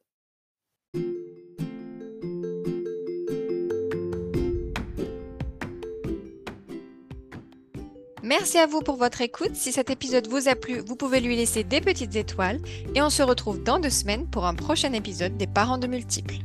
Merci 8.24 8.58
à 8.58 8.68
vous 8.68 8.80
pour 8.80 8.96
votre 8.96 9.20
écoute. 9.20 9.54
Si 9.54 9.74
cet 9.74 9.90
épisode 9.90 10.28
vous 10.28 10.48
a 10.48 10.56
plu, 10.56 10.80
vous 10.80 10.96
pouvez 10.96 11.20
lui 11.20 11.36
laisser 11.36 11.66
des 11.66 11.82
petites 11.82 12.16
étoiles 12.16 12.62
et 12.96 13.02
on 13.02 13.10
se 13.10 13.22
retrouve 13.22 13.62
dans 13.62 13.80
deux 13.80 13.90
semaines 13.90 14.28
pour 14.28 14.46
un 14.46 14.56
prochain 14.56 14.94
épisode 14.94 15.36
des 15.36 15.46
parents 15.46 15.78
de 15.78 15.88
multiples. 15.88 16.38